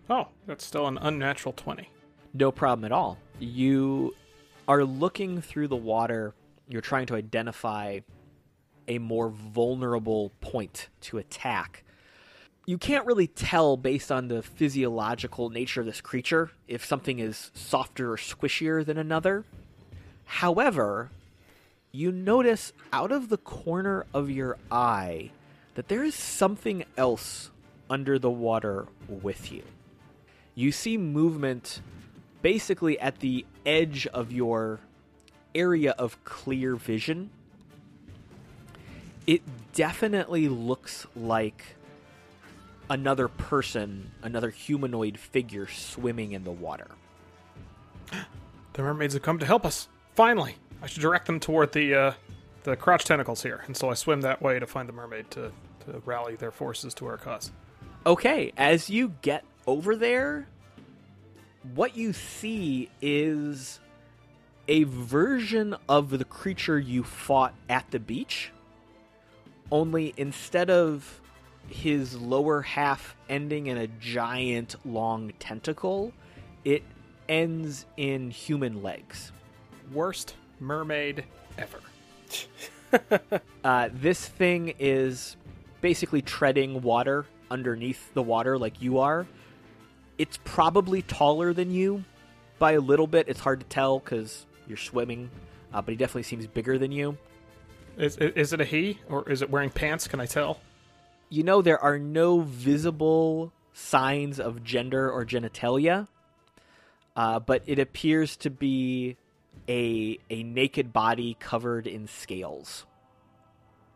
Oh, 0.09 0.29
that's 0.47 0.65
still 0.65 0.87
an 0.87 0.97
unnatural 1.01 1.51
twenty. 1.51 1.89
No 2.33 2.49
problem 2.49 2.85
at 2.85 2.93
all. 2.93 3.17
You 3.39 4.15
are 4.69 4.85
looking 4.85 5.41
through 5.41 5.67
the 5.67 5.75
water. 5.75 6.33
You're 6.69 6.79
trying 6.79 7.07
to 7.07 7.15
identify 7.15 7.99
a 8.87 8.99
more 8.99 9.29
vulnerable 9.29 10.31
point 10.41 10.89
to 11.01 11.17
attack. 11.17 11.83
You 12.65 12.77
can't 12.77 13.05
really 13.05 13.27
tell 13.27 13.77
based 13.77 14.11
on 14.11 14.27
the 14.27 14.41
physiological 14.41 15.49
nature 15.49 15.81
of 15.81 15.85
this 15.85 16.01
creature 16.01 16.51
if 16.67 16.83
something 16.83 17.19
is 17.19 17.51
softer 17.53 18.13
or 18.13 18.17
squishier 18.17 18.83
than 18.85 18.97
another. 18.97 19.45
However, 20.25 21.11
you 21.91 22.11
notice 22.11 22.73
out 22.91 23.11
of 23.11 23.29
the 23.29 23.37
corner 23.37 24.05
of 24.13 24.29
your 24.29 24.57
eye 24.71 25.31
that 25.75 25.87
there 25.87 26.03
is 26.03 26.15
something 26.15 26.83
else 26.97 27.51
under 27.89 28.17
the 28.17 28.29
water 28.29 28.87
with 29.07 29.51
you. 29.51 29.63
You 30.55 30.71
see 30.71 30.97
movement 30.97 31.81
basically 32.41 32.99
at 32.99 33.19
the 33.19 33.45
edge 33.65 34.07
of 34.07 34.31
your 34.31 34.79
area 35.53 35.91
of 35.91 36.23
clear 36.23 36.75
vision. 36.75 37.29
It 39.27 39.41
definitely 39.73 40.47
looks 40.47 41.07
like 41.15 41.63
another 42.89 43.27
person, 43.27 44.11
another 44.21 44.49
humanoid 44.49 45.17
figure 45.17 45.67
swimming 45.67 46.33
in 46.33 46.43
the 46.43 46.51
water. 46.51 46.87
The 48.73 48.81
mermaids 48.81 49.13
have 49.13 49.23
come 49.23 49.39
to 49.39 49.45
help 49.45 49.65
us. 49.65 49.87
Finally, 50.15 50.57
I 50.81 50.87
should 50.87 51.01
direct 51.01 51.27
them 51.27 51.39
toward 51.39 51.71
the 51.71 51.95
uh, 51.95 52.13
the 52.63 52.75
crotch 52.75 53.05
tentacles 53.05 53.41
here, 53.41 53.63
and 53.67 53.77
so 53.77 53.89
I 53.89 53.93
swim 53.93 54.19
that 54.21 54.41
way 54.41 54.59
to 54.59 54.67
find 54.67 54.89
the 54.89 54.91
mermaid 54.91 55.31
to 55.31 55.53
to 55.85 56.01
rally 56.05 56.35
their 56.35 56.51
forces 56.51 56.93
to 56.95 57.05
our 57.05 57.15
cause. 57.15 57.53
Okay, 58.05 58.51
as 58.57 58.89
you 58.89 59.13
get 59.21 59.45
over 59.65 59.95
there, 59.95 60.47
what 61.73 61.95
you 61.95 62.11
see 62.11 62.89
is 63.01 63.79
a 64.67 64.83
version 64.83 65.75
of 65.87 66.09
the 66.09 66.25
creature 66.25 66.77
you 66.77 67.03
fought 67.03 67.53
at 67.69 67.89
the 67.91 67.99
beach. 67.99 68.51
Only 69.71 70.13
instead 70.17 70.69
of 70.69 71.21
his 71.67 72.15
lower 72.15 72.61
half 72.61 73.15
ending 73.29 73.67
in 73.67 73.77
a 73.77 73.87
giant 73.87 74.75
long 74.85 75.33
tentacle, 75.39 76.13
it 76.63 76.83
ends 77.27 77.85
in 77.97 78.29
human 78.29 78.83
legs. 78.83 79.31
Worst 79.91 80.35
mermaid 80.59 81.25
ever. 81.57 81.79
Uh, 83.63 83.89
this 83.91 84.25
thing 84.25 84.73
is 84.79 85.35
basically 85.81 86.21
treading 86.21 86.81
water 86.81 87.25
underneath 87.51 88.13
the 88.13 88.21
water 88.21 88.57
like 88.57 88.81
you 88.81 88.99
are. 88.99 89.27
It's 90.17 90.39
probably 90.45 91.01
taller 91.01 91.51
than 91.51 91.71
you 91.71 92.05
by 92.57 92.73
a 92.73 92.79
little 92.79 93.07
bit. 93.07 93.27
It's 93.27 93.39
hard 93.39 93.59
to 93.59 93.65
tell 93.65 93.99
because 93.99 94.45
you're 94.67 94.77
swimming, 94.77 95.29
uh, 95.73 95.81
but 95.81 95.91
he 95.91 95.97
definitely 95.97 96.23
seems 96.23 96.47
bigger 96.47 96.77
than 96.77 96.91
you. 96.91 97.17
Is, 97.97 98.17
is 98.17 98.53
it 98.53 98.61
a 98.61 98.65
he 98.65 98.99
or 99.09 99.29
is 99.29 99.41
it 99.41 99.49
wearing 99.49 99.69
pants? 99.69 100.07
Can 100.07 100.19
I 100.19 100.25
tell? 100.25 100.59
You 101.29 101.43
know, 101.43 101.61
there 101.61 101.79
are 101.79 101.97
no 101.97 102.41
visible 102.41 103.53
signs 103.73 104.39
of 104.39 104.63
gender 104.63 105.11
or 105.11 105.25
genitalia, 105.25 106.07
uh, 107.15 107.39
but 107.39 107.63
it 107.65 107.79
appears 107.79 108.37
to 108.37 108.49
be 108.49 109.17
a 109.67 110.19
a 110.29 110.43
naked 110.43 110.93
body 110.93 111.35
covered 111.39 111.87
in 111.87 112.07
scales. 112.07 112.85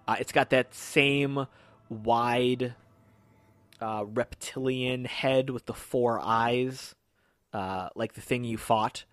Uh, 0.07 0.15
it's 0.19 0.31
got 0.31 0.49
that 0.49 0.73
same 0.73 1.45
wide 1.89 2.73
uh, 3.81 4.03
reptilian 4.07 5.05
head 5.05 5.49
with 5.49 5.65
the 5.65 5.73
four 5.73 6.19
eyes, 6.19 6.95
uh, 7.53 7.89
like 7.95 8.13
the 8.13 8.21
thing 8.21 8.43
you 8.43 8.57
fought. 8.57 9.05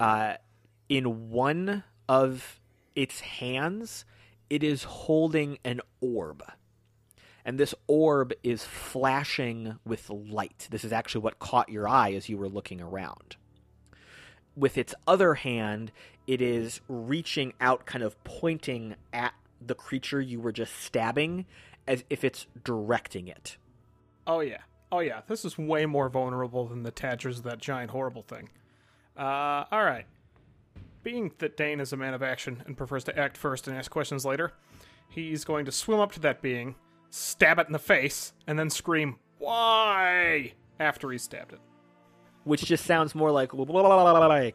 Uh, 0.00 0.34
in 0.88 1.30
one 1.30 1.84
of 2.08 2.60
its 2.94 3.20
hands, 3.20 4.04
it 4.50 4.62
is 4.62 4.84
holding 4.84 5.58
an 5.64 5.80
orb. 6.00 6.42
And 7.44 7.58
this 7.58 7.74
orb 7.88 8.32
is 8.42 8.64
flashing 8.64 9.78
with 9.84 10.08
light. 10.10 10.68
This 10.70 10.84
is 10.84 10.92
actually 10.92 11.22
what 11.22 11.38
caught 11.38 11.68
your 11.68 11.88
eye 11.88 12.12
as 12.12 12.28
you 12.28 12.38
were 12.38 12.48
looking 12.48 12.80
around. 12.80 13.36
With 14.54 14.78
its 14.78 14.94
other 15.06 15.34
hand, 15.34 15.90
it 16.26 16.40
is 16.40 16.80
reaching 16.88 17.52
out, 17.60 17.86
kind 17.86 18.04
of 18.04 18.22
pointing 18.24 18.94
at 19.12 19.34
the 19.60 19.74
creature 19.74 20.20
you 20.20 20.40
were 20.40 20.52
just 20.52 20.74
stabbing, 20.76 21.46
as 21.88 22.04
if 22.10 22.22
it's 22.22 22.46
directing 22.62 23.26
it. 23.28 23.56
Oh 24.26 24.40
yeah. 24.40 24.60
Oh 24.92 25.00
yeah. 25.00 25.22
This 25.26 25.44
is 25.44 25.58
way 25.58 25.86
more 25.86 26.08
vulnerable 26.08 26.66
than 26.66 26.82
the 26.82 26.92
Tadgers 26.92 27.38
of 27.38 27.42
that 27.44 27.58
giant 27.58 27.90
horrible 27.90 28.22
thing. 28.22 28.50
Uh, 29.16 29.64
all 29.72 29.84
right. 29.84 30.06
Being 31.02 31.32
that 31.38 31.56
Deign 31.56 31.80
is 31.80 31.92
a 31.92 31.96
man 31.96 32.14
of 32.14 32.22
action 32.22 32.62
and 32.66 32.76
prefers 32.76 33.04
to 33.04 33.18
act 33.18 33.36
first 33.36 33.66
and 33.66 33.76
ask 33.76 33.90
questions 33.90 34.24
later, 34.24 34.52
he's 35.08 35.44
going 35.44 35.64
to 35.64 35.72
swim 35.72 35.98
up 35.98 36.12
to 36.12 36.20
that 36.20 36.40
being, 36.40 36.76
stab 37.10 37.58
it 37.58 37.66
in 37.66 37.72
the 37.72 37.78
face, 37.78 38.32
and 38.46 38.58
then 38.58 38.70
scream 38.70 39.16
"Why?" 39.38 40.52
after 40.78 41.10
he 41.10 41.18
stabbed 41.18 41.52
it. 41.54 41.60
Which 42.44 42.64
just 42.64 42.84
sounds 42.84 43.14
more 43.14 43.30
like 43.30 43.52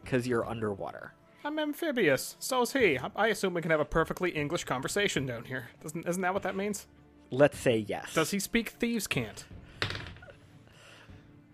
because 0.02 0.26
you're 0.26 0.46
underwater. 0.46 1.12
I'm 1.44 1.58
amphibious. 1.58 2.36
So's 2.38 2.72
he. 2.72 2.98
I- 3.16 3.28
assume 3.28 3.54
we 3.54 3.62
can 3.62 3.70
have 3.70 3.80
a 3.80 3.84
perfectly 3.84 4.30
English 4.30 4.64
conversation 4.64 5.24
down 5.24 5.44
here. 5.44 5.68
Doesn't 5.82 6.06
isn't 6.06 6.22
that 6.22 6.34
what 6.34 6.42
that 6.42 6.56
means? 6.56 6.86
Let's 7.30 7.58
say 7.58 7.84
yes. 7.86 8.14
Does 8.14 8.30
he 8.30 8.38
speak 8.40 8.70
thieves' 8.70 9.06
cant? 9.06 9.44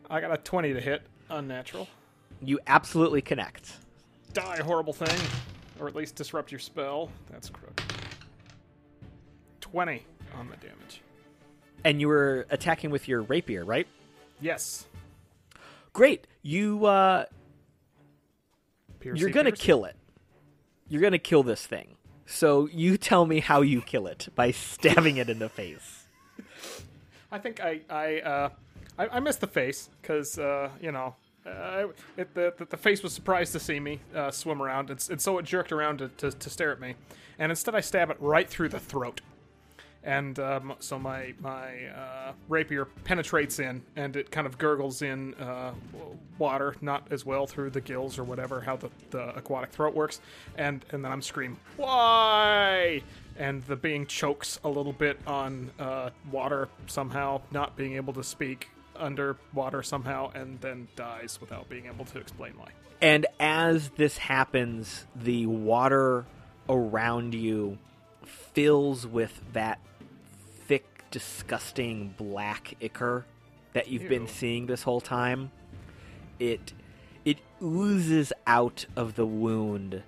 I 0.08 0.20
got 0.20 0.32
a 0.32 0.36
twenty 0.36 0.72
to 0.72 0.80
hit. 0.80 1.02
Unnatural. 1.30 1.88
You 2.40 2.60
absolutely 2.66 3.22
connect. 3.22 3.78
Die, 4.34 4.62
horrible 4.64 4.92
thing. 4.92 5.20
Or 5.78 5.86
at 5.86 5.94
least 5.94 6.16
disrupt 6.16 6.50
your 6.50 6.58
spell. 6.58 7.08
That's 7.30 7.48
crook. 7.48 7.80
20 9.60 10.04
on 10.36 10.48
the 10.48 10.56
damage. 10.56 11.02
And 11.84 12.00
you 12.00 12.08
were 12.08 12.44
attacking 12.50 12.90
with 12.90 13.06
your 13.06 13.22
rapier, 13.22 13.64
right? 13.64 13.86
Yes. 14.40 14.86
Great. 15.92 16.26
You 16.42 16.84
uh 16.84 17.26
Piercy, 18.98 19.20
you're 19.20 19.30
going 19.30 19.46
to 19.46 19.52
kill 19.52 19.84
it. 19.84 19.94
You're 20.88 21.00
going 21.00 21.12
to 21.12 21.18
kill 21.18 21.44
this 21.44 21.64
thing. 21.64 21.96
So 22.26 22.66
you 22.72 22.96
tell 22.98 23.26
me 23.26 23.38
how 23.38 23.60
you 23.60 23.80
kill 23.82 24.08
it 24.08 24.28
by 24.34 24.50
stabbing 24.50 25.16
it 25.16 25.30
in 25.30 25.38
the 25.38 25.48
face. 25.48 26.06
I 27.30 27.38
think 27.38 27.60
I 27.60 27.82
I 27.88 28.18
uh 28.20 28.48
I, 28.98 29.08
I 29.08 29.20
missed 29.20 29.40
the 29.40 29.46
face 29.46 29.90
because 30.02 30.38
uh 30.40 30.70
you 30.80 30.90
know 30.90 31.14
uh, 31.46 31.88
it, 32.16 32.34
the, 32.34 32.54
the 32.70 32.76
face 32.76 33.02
was 33.02 33.12
surprised 33.12 33.52
to 33.52 33.60
see 33.60 33.78
me 33.78 34.00
uh, 34.14 34.30
swim 34.30 34.62
around, 34.62 34.90
and, 34.90 35.06
and 35.10 35.20
so 35.20 35.38
it 35.38 35.44
jerked 35.44 35.72
around 35.72 35.98
to, 35.98 36.08
to, 36.08 36.30
to 36.30 36.50
stare 36.50 36.72
at 36.72 36.80
me, 36.80 36.94
and 37.38 37.52
instead 37.52 37.74
I 37.74 37.80
stab 37.80 38.10
it 38.10 38.16
right 38.18 38.48
through 38.48 38.70
the 38.70 38.80
throat, 38.80 39.20
and 40.02 40.38
um, 40.38 40.74
so 40.80 40.98
my 40.98 41.34
my 41.40 41.86
uh, 41.86 42.32
rapier 42.48 42.86
penetrates 43.04 43.58
in, 43.58 43.82
and 43.96 44.16
it 44.16 44.30
kind 44.30 44.46
of 44.46 44.56
gurgles 44.56 45.02
in 45.02 45.34
uh, 45.34 45.72
water, 46.38 46.76
not 46.80 47.06
as 47.10 47.26
well 47.26 47.46
through 47.46 47.70
the 47.70 47.80
gills 47.80 48.18
or 48.18 48.24
whatever 48.24 48.60
how 48.60 48.76
the, 48.76 48.90
the 49.10 49.34
aquatic 49.36 49.70
throat 49.70 49.94
works, 49.94 50.20
and 50.56 50.84
and 50.90 51.04
then 51.04 51.12
I'm 51.12 51.22
scream 51.22 51.58
why, 51.76 53.02
and 53.38 53.62
the 53.64 53.76
being 53.76 54.06
chokes 54.06 54.60
a 54.64 54.68
little 54.68 54.92
bit 54.94 55.18
on 55.26 55.70
uh, 55.78 56.10
water 56.30 56.68
somehow, 56.86 57.42
not 57.50 57.76
being 57.76 57.96
able 57.96 58.14
to 58.14 58.24
speak, 58.24 58.68
underwater 58.96 59.82
somehow 59.82 60.30
and 60.34 60.60
then 60.60 60.88
dies 60.96 61.38
without 61.40 61.68
being 61.68 61.86
able 61.86 62.04
to 62.06 62.18
explain 62.18 62.52
why. 62.56 62.68
And 63.00 63.26
as 63.38 63.90
this 63.90 64.18
happens, 64.18 65.06
the 65.14 65.46
water 65.46 66.26
around 66.68 67.34
you 67.34 67.78
fills 68.24 69.06
with 69.06 69.40
that 69.52 69.78
thick, 70.66 71.04
disgusting 71.10 72.14
black 72.16 72.74
ichor 72.80 73.26
that 73.74 73.88
you've 73.88 74.08
been 74.08 74.28
seeing 74.28 74.66
this 74.66 74.84
whole 74.84 75.00
time. 75.00 75.50
It 76.38 76.72
it 77.24 77.38
oozes 77.62 78.32
out 78.46 78.86
of 78.96 79.16
the 79.16 79.26
wound 79.26 80.02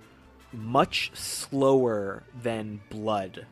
much 0.53 1.11
slower 1.13 2.23
than 2.41 2.81
blood 2.89 3.45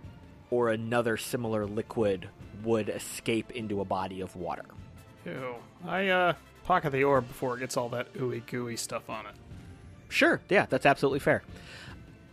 or 0.49 0.69
another 0.69 1.17
similar 1.17 1.65
liquid 1.65 2.29
would 2.63 2.89
escape 2.89 3.51
into 3.51 3.81
a 3.81 3.85
body 3.85 4.21
of 4.21 4.35
water. 4.35 4.65
Ew. 5.25 5.55
I 5.85 6.07
uh 6.09 6.33
pocket 6.63 6.91
the 6.91 7.03
orb 7.03 7.27
before 7.27 7.57
it 7.57 7.59
gets 7.59 7.77
all 7.77 7.89
that 7.89 8.13
ooey 8.13 8.45
gooey 8.45 8.77
stuff 8.77 9.09
on 9.09 9.25
it. 9.25 9.35
Sure, 10.09 10.41
yeah, 10.49 10.65
that's 10.69 10.85
absolutely 10.85 11.19
fair. 11.19 11.43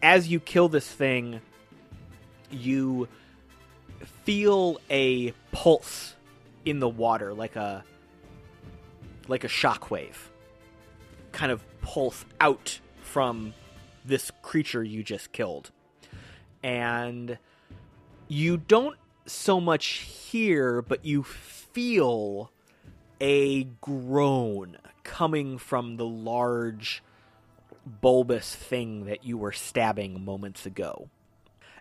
As 0.03 0.29
you 0.29 0.41
kill 0.41 0.69
this 0.69 0.87
thing, 0.87 1.41
you 2.51 3.09
feel 4.25 4.79
a 4.91 5.33
pulse 5.53 6.15
in 6.65 6.81
the 6.81 6.89
water, 6.89 7.35
like 7.35 7.57
a 7.57 7.85
like 9.29 9.45
a 9.45 9.49
shockwave, 9.49 10.17
kind 11.33 11.51
of 11.51 11.65
pulse 11.81 12.25
out 12.41 12.79
from 13.01 13.55
this 14.05 14.31
creature 14.43 14.83
you 14.85 15.03
just 15.03 15.33
killed, 15.33 15.71
and 16.63 17.39
you 18.29 18.57
don't 18.57 18.97
so 19.27 19.61
much 19.61 19.87
hear, 19.87 20.83
but 20.83 21.05
you 21.05 21.23
feel 21.23 22.52
a 23.23 23.63
groan 23.81 24.77
coming 25.05 25.57
from 25.57 25.97
the 25.97 26.05
large 26.05 27.03
bulbous 27.87 28.55
thing 28.55 29.07
that 29.07 29.25
you 29.25 29.39
were 29.39 29.53
stabbing 29.53 30.25
moments 30.25 30.67
ago. 30.67 31.09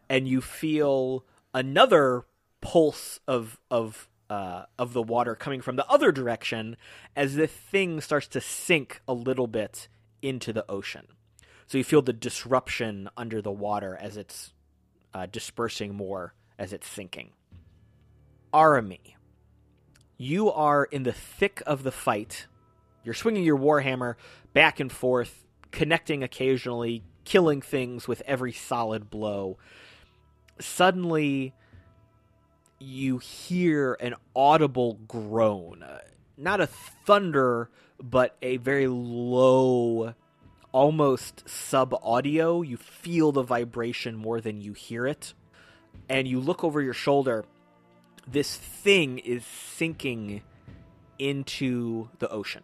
And 0.08 0.27
you 0.27 0.39
feel 0.39 1.25
another 1.54 2.25
pulse 2.62 3.19
of 3.27 3.60
of 3.71 4.08
uh, 4.30 4.65
of 4.77 4.93
the 4.93 5.01
water 5.01 5.36
coming 5.36 5.62
from 5.62 5.75
the 5.75 5.88
other 5.88 6.12
direction 6.12 6.77
as 7.15 7.36
the 7.36 7.47
thing 7.47 7.99
starts 7.99 8.27
to 8.27 8.39
sink 8.39 9.01
a 9.08 9.13
little 9.13 9.47
bit 9.47 9.88
into 10.21 10.54
the 10.54 10.69
ocean. 10.69 11.08
So 11.65 11.77
you 11.77 11.84
feel 11.84 12.01
the 12.01 12.13
disruption 12.13 13.10
under 13.17 13.41
the 13.41 13.51
water 13.51 13.97
as 13.99 14.15
it's 14.15 14.54
uh, 15.13 15.25
dispersing 15.25 15.95
more 15.95 16.34
as 16.60 16.71
it's 16.71 16.88
sinking. 16.88 17.32
Arhamie, 18.54 19.15
you 20.21 20.51
are 20.51 20.84
in 20.84 21.01
the 21.01 21.12
thick 21.12 21.63
of 21.65 21.81
the 21.81 21.91
fight. 21.91 22.45
You're 23.03 23.15
swinging 23.15 23.43
your 23.43 23.57
warhammer 23.57 24.13
back 24.53 24.79
and 24.79 24.91
forth, 24.91 25.47
connecting 25.71 26.21
occasionally, 26.21 27.01
killing 27.25 27.60
things 27.60 28.07
with 28.07 28.21
every 28.27 28.53
solid 28.53 29.10
blow. 29.10 29.57
Suddenly, 30.60 31.55
you 32.77 33.17
hear 33.17 33.97
an 33.99 34.13
audible 34.36 34.99
groan. 35.07 35.84
Not 36.38 36.62
a 36.62 36.67
thunder, 36.67 37.71
but 37.99 38.38
a 38.43 38.57
very 38.57 38.88
low, 38.88 40.13
almost 40.71 41.49
sub 41.49 41.95
audio. 42.03 42.62
You 42.62 42.77
feel 42.77 43.31
the 43.31 43.41
vibration 43.41 44.17
more 44.17 44.39
than 44.39 44.62
you 44.62 44.73
hear 44.73 45.07
it. 45.07 45.34
And 46.07 46.27
you 46.27 46.39
look 46.39 46.63
over 46.63 46.79
your 46.79 46.93
shoulder. 46.93 47.43
This 48.32 48.56
thing 48.56 49.20
is 49.20 49.44
sinking 49.46 50.41
into 51.20 52.10
the 52.20 52.30
ocean 52.30 52.63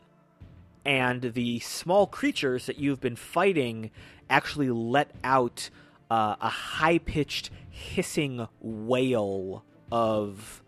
and 0.88 1.22
the 1.22 1.60
small 1.60 2.08
creatures 2.08 2.66
that 2.68 2.80
you've 2.80 3.02
been 3.02 3.18
fighting 3.18 3.92
actually 4.30 4.70
let 4.70 5.12
out 5.22 5.70
uh, 6.10 6.38
a 6.40 6.48
high 6.48 6.98
pitched 6.98 7.50
hissing 7.70 8.48
wail 8.62 9.66
of 9.92 10.64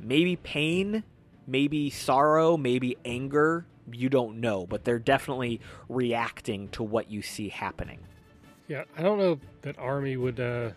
maybe 0.00 0.36
pain, 0.36 1.04
maybe 1.46 1.90
sorrow, 1.90 2.56
maybe 2.56 2.96
anger. 3.04 3.66
You 3.92 4.08
don't 4.08 4.40
know, 4.40 4.66
but 4.66 4.84
they're 4.84 4.98
definitely 4.98 5.60
reacting 5.88 6.68
to 6.70 6.82
what 6.82 7.10
you 7.10 7.20
see 7.20 7.50
happening. 7.50 8.00
Yeah, 8.68 8.84
I 8.96 9.02
don't 9.02 9.18
know 9.18 9.38
that 9.62 9.78
Army 9.78 10.16
would 10.16 10.40
uh, 10.40 10.70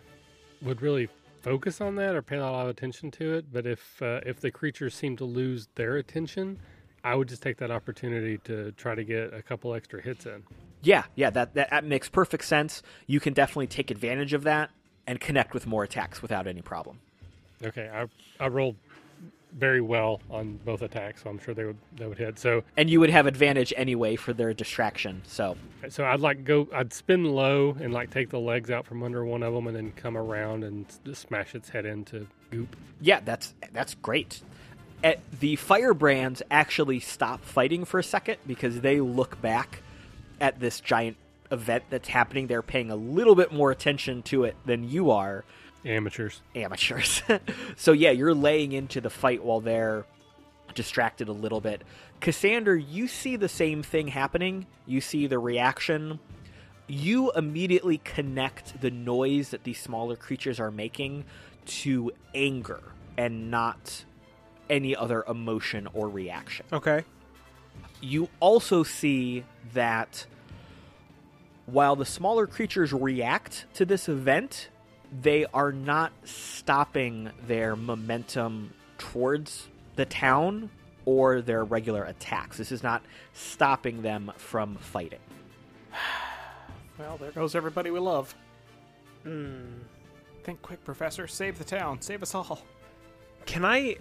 would 0.62 0.82
really 0.82 1.08
focus 1.40 1.80
on 1.80 1.96
that 1.96 2.14
or 2.14 2.22
pay 2.22 2.36
a 2.36 2.42
lot 2.42 2.64
of 2.64 2.70
attention 2.70 3.10
to 3.12 3.34
it. 3.34 3.52
But 3.52 3.66
if 3.66 4.00
uh, 4.02 4.20
if 4.24 4.40
the 4.40 4.50
creatures 4.50 4.94
seem 4.94 5.16
to 5.18 5.24
lose 5.24 5.68
their 5.74 5.96
attention, 5.96 6.58
I 7.02 7.14
would 7.14 7.28
just 7.28 7.42
take 7.42 7.56
that 7.58 7.70
opportunity 7.70 8.38
to 8.44 8.72
try 8.72 8.94
to 8.94 9.04
get 9.04 9.32
a 9.32 9.42
couple 9.42 9.74
extra 9.74 10.02
hits 10.02 10.26
in. 10.26 10.42
Yeah, 10.82 11.04
yeah, 11.14 11.30
that, 11.30 11.54
that, 11.54 11.70
that 11.70 11.84
makes 11.84 12.08
perfect 12.08 12.44
sense. 12.44 12.82
You 13.06 13.20
can 13.20 13.34
definitely 13.34 13.66
take 13.66 13.90
advantage 13.90 14.32
of 14.32 14.44
that 14.44 14.70
and 15.06 15.20
connect 15.20 15.52
with 15.52 15.66
more 15.66 15.82
attacks 15.82 16.22
without 16.22 16.46
any 16.46 16.62
problem. 16.62 17.00
Okay, 17.62 17.90
I 17.92 18.06
I 18.42 18.48
rolled 18.48 18.76
very 19.52 19.80
well 19.80 20.20
on 20.30 20.58
both 20.64 20.82
attacks, 20.82 21.22
so 21.22 21.30
I'm 21.30 21.38
sure 21.38 21.54
they 21.54 21.64
would 21.64 21.78
they 21.96 22.06
would 22.06 22.18
hit. 22.18 22.38
So 22.38 22.62
And 22.76 22.88
you 22.88 23.00
would 23.00 23.10
have 23.10 23.26
advantage 23.26 23.72
anyway 23.76 24.16
for 24.16 24.32
their 24.32 24.54
distraction. 24.54 25.22
So, 25.26 25.56
so 25.88 26.04
I'd 26.04 26.20
like 26.20 26.44
go 26.44 26.68
I'd 26.74 26.92
spin 26.92 27.24
low 27.24 27.76
and 27.80 27.92
like 27.92 28.10
take 28.10 28.30
the 28.30 28.40
legs 28.40 28.70
out 28.70 28.86
from 28.86 29.02
under 29.02 29.24
one 29.24 29.42
of 29.42 29.52
them 29.52 29.66
and 29.66 29.76
then 29.76 29.92
come 29.92 30.16
around 30.16 30.64
and 30.64 30.86
just 31.04 31.22
smash 31.22 31.54
its 31.54 31.68
head 31.68 31.84
into 31.86 32.26
goop. 32.50 32.76
yeah, 33.00 33.20
that's 33.20 33.54
that's 33.72 33.94
great. 33.94 34.42
At, 35.02 35.18
the 35.40 35.56
firebrands 35.56 36.42
actually 36.50 37.00
stop 37.00 37.42
fighting 37.42 37.86
for 37.86 37.98
a 37.98 38.04
second 38.04 38.36
because 38.46 38.82
they 38.82 39.00
look 39.00 39.40
back 39.40 39.82
at 40.40 40.60
this 40.60 40.80
giant 40.80 41.16
event 41.50 41.84
that's 41.90 42.08
happening. 42.08 42.46
They're 42.46 42.62
paying 42.62 42.90
a 42.90 42.96
little 42.96 43.34
bit 43.34 43.52
more 43.52 43.70
attention 43.70 44.22
to 44.24 44.44
it 44.44 44.56
than 44.66 44.88
you 44.88 45.10
are, 45.10 45.44
Amateurs. 45.84 46.42
amateurs. 46.54 47.22
so 47.76 47.92
yeah, 47.92 48.10
you're 48.10 48.34
laying 48.34 48.72
into 48.72 49.00
the 49.00 49.10
fight 49.10 49.42
while 49.42 49.60
they're 49.60 50.04
distracted 50.74 51.28
a 51.28 51.32
little 51.32 51.60
bit. 51.60 51.82
Cassander, 52.20 52.76
you 52.76 53.08
see 53.08 53.36
the 53.36 53.48
same 53.48 53.82
thing 53.82 54.08
happening. 54.08 54.66
You 54.86 55.00
see 55.00 55.26
the 55.26 55.38
reaction. 55.38 56.20
You 56.86 57.30
immediately 57.32 57.98
connect 57.98 58.80
the 58.80 58.90
noise 58.90 59.50
that 59.50 59.64
these 59.64 59.80
smaller 59.80 60.16
creatures 60.16 60.60
are 60.60 60.70
making 60.70 61.24
to 61.66 62.10
anger 62.34 62.80
and 63.16 63.50
not 63.50 64.04
any 64.68 64.94
other 64.94 65.24
emotion 65.28 65.88
or 65.94 66.08
reaction 66.08 66.64
Okay. 66.72 67.04
you 68.00 68.28
also 68.38 68.82
see 68.84 69.44
that 69.72 70.26
while 71.66 71.96
the 71.96 72.04
smaller 72.06 72.46
creatures 72.46 72.92
react 72.92 73.66
to 73.74 73.84
this 73.84 74.08
event, 74.08 74.68
they 75.22 75.46
are 75.46 75.72
not 75.72 76.12
stopping 76.24 77.30
their 77.46 77.76
momentum 77.76 78.72
towards 78.98 79.68
the 79.96 80.04
town 80.04 80.70
or 81.04 81.40
their 81.40 81.64
regular 81.64 82.04
attacks. 82.04 82.56
This 82.56 82.70
is 82.70 82.82
not 82.82 83.02
stopping 83.32 84.02
them 84.02 84.32
from 84.36 84.76
fighting. 84.76 85.20
Well, 86.98 87.16
there 87.16 87.30
goes 87.30 87.54
everybody 87.54 87.90
we 87.90 87.98
love. 87.98 88.34
Hmm. 89.22 89.62
Think 90.44 90.60
quick, 90.60 90.84
Professor. 90.84 91.26
Save 91.26 91.56
the 91.56 91.64
town. 91.64 92.02
Save 92.02 92.22
us 92.22 92.34
all. 92.34 92.60
Can 93.46 93.64
I 93.64 93.96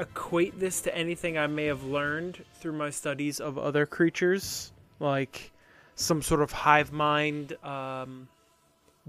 equate 0.00 0.58
this 0.58 0.80
to 0.80 0.96
anything 0.96 1.38
I 1.38 1.46
may 1.46 1.66
have 1.66 1.84
learned 1.84 2.44
through 2.54 2.72
my 2.72 2.90
studies 2.90 3.38
of 3.38 3.56
other 3.56 3.86
creatures, 3.86 4.72
like 4.98 5.52
some 5.94 6.22
sort 6.22 6.40
of 6.40 6.50
hive 6.50 6.90
mind 6.90 7.52
um, 7.64 8.28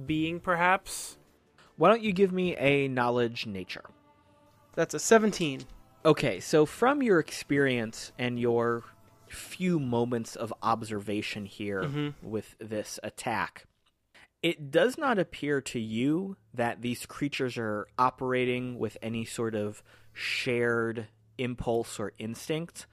being, 0.05 0.39
perhaps? 0.39 1.17
Why 1.81 1.89
don't 1.89 2.03
you 2.03 2.13
give 2.13 2.31
me 2.31 2.55
a 2.57 2.87
knowledge 2.87 3.47
nature? 3.47 3.85
That's 4.75 4.93
a 4.93 4.99
17. 4.99 5.63
Okay, 6.05 6.39
so 6.39 6.63
from 6.63 7.01
your 7.01 7.17
experience 7.17 8.11
and 8.19 8.39
your 8.39 8.83
few 9.27 9.79
moments 9.79 10.35
of 10.35 10.53
observation 10.61 11.47
here 11.47 11.81
Mhm. 11.85 12.13
with 12.21 12.55
this 12.59 12.99
attack, 13.01 13.65
it 14.43 14.69
does 14.69 14.95
not 14.95 15.17
appear 15.17 15.59
to 15.59 15.79
you 15.79 16.37
that 16.53 16.83
these 16.83 17.07
creatures 17.07 17.57
are 17.57 17.87
operating 17.97 18.77
with 18.77 18.95
any 19.01 19.25
sort 19.25 19.55
of 19.55 19.81
shared 20.13 21.07
impulse 21.39 21.99
or 21.99 22.13
instinct. 22.19 22.85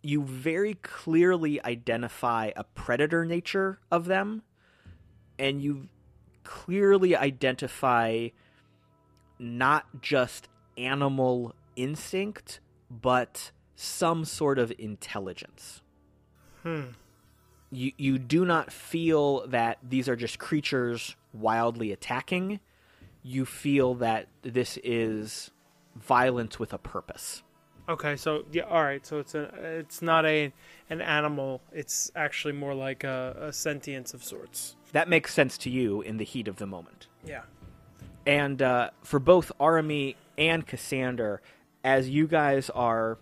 You 0.00 0.22
very 0.22 0.74
clearly 0.74 1.60
identify 1.64 2.52
a 2.54 2.62
predator 2.62 3.24
nature 3.24 3.80
of 3.90 4.04
them, 4.04 4.44
and 5.40 5.60
you 5.60 5.88
clearly 6.44 7.16
identify 7.16 8.28
not 9.38 10.00
just 10.00 10.48
animal 10.76 11.54
instinct, 11.76 12.60
but 12.90 13.52
some 13.74 14.24
sort 14.24 14.58
of 14.58 14.72
intelligence. 14.78 15.82
Hmm. 16.62 16.90
You 17.70 17.92
you 17.96 18.18
do 18.18 18.44
not 18.44 18.72
feel 18.72 19.46
that 19.48 19.78
these 19.82 20.08
are 20.08 20.16
just 20.16 20.38
creatures 20.38 21.16
wildly 21.32 21.90
attacking. 21.90 22.60
You 23.22 23.44
feel 23.46 23.94
that 23.94 24.28
this 24.42 24.78
is 24.84 25.50
violence 25.96 26.58
with 26.58 26.72
a 26.72 26.78
purpose. 26.78 27.42
Okay, 27.88 28.16
so 28.16 28.44
yeah, 28.52 28.62
all 28.64 28.82
right. 28.82 29.04
So 29.04 29.18
it's 29.18 29.34
a 29.34 29.44
it's 29.78 30.02
not 30.02 30.24
a 30.24 30.52
an 30.90 31.00
animal. 31.00 31.60
It's 31.72 32.12
actually 32.14 32.52
more 32.52 32.74
like 32.74 33.04
a, 33.04 33.36
a 33.40 33.52
sentience 33.52 34.14
of 34.14 34.22
sorts. 34.22 34.76
That 34.92 35.08
makes 35.08 35.32
sense 35.34 35.58
to 35.58 35.70
you 35.70 36.02
in 36.02 36.18
the 36.18 36.24
heat 36.24 36.48
of 36.48 36.56
the 36.56 36.66
moment. 36.66 37.08
Yeah. 37.24 37.42
And 38.26 38.62
uh, 38.62 38.90
for 39.02 39.18
both 39.18 39.50
Arhamie 39.58 40.16
and 40.38 40.66
Cassander, 40.66 41.40
as 41.82 42.08
you 42.08 42.26
guys 42.26 42.70
are 42.70 43.18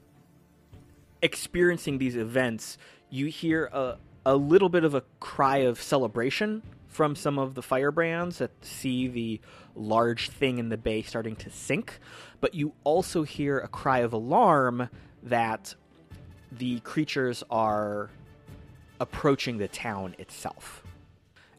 experiencing 1.22 1.98
these 1.98 2.16
events, 2.16 2.76
you 3.08 3.26
hear 3.26 3.70
a, 3.72 3.96
a 4.26 4.36
little 4.36 4.68
bit 4.68 4.84
of 4.84 4.94
a 4.94 5.02
cry 5.20 5.58
of 5.58 5.80
celebration 5.80 6.62
from 6.88 7.14
some 7.14 7.38
of 7.38 7.54
the 7.54 7.62
firebrands 7.62 8.38
that 8.38 8.50
see 8.62 9.06
the 9.06 9.40
large 9.76 10.28
thing 10.28 10.58
in 10.58 10.68
the 10.68 10.76
bay 10.76 11.02
starting 11.02 11.36
to 11.36 11.50
sink. 11.50 11.98
But 12.40 12.54
you 12.54 12.72
also 12.84 13.22
hear 13.22 13.58
a 13.58 13.68
cry 13.68 14.00
of 14.00 14.12
alarm 14.12 14.88
that 15.22 15.74
the 16.50 16.80
creatures 16.80 17.44
are 17.50 18.10
approaching 18.98 19.58
the 19.58 19.68
town 19.68 20.16
itself. 20.18 20.82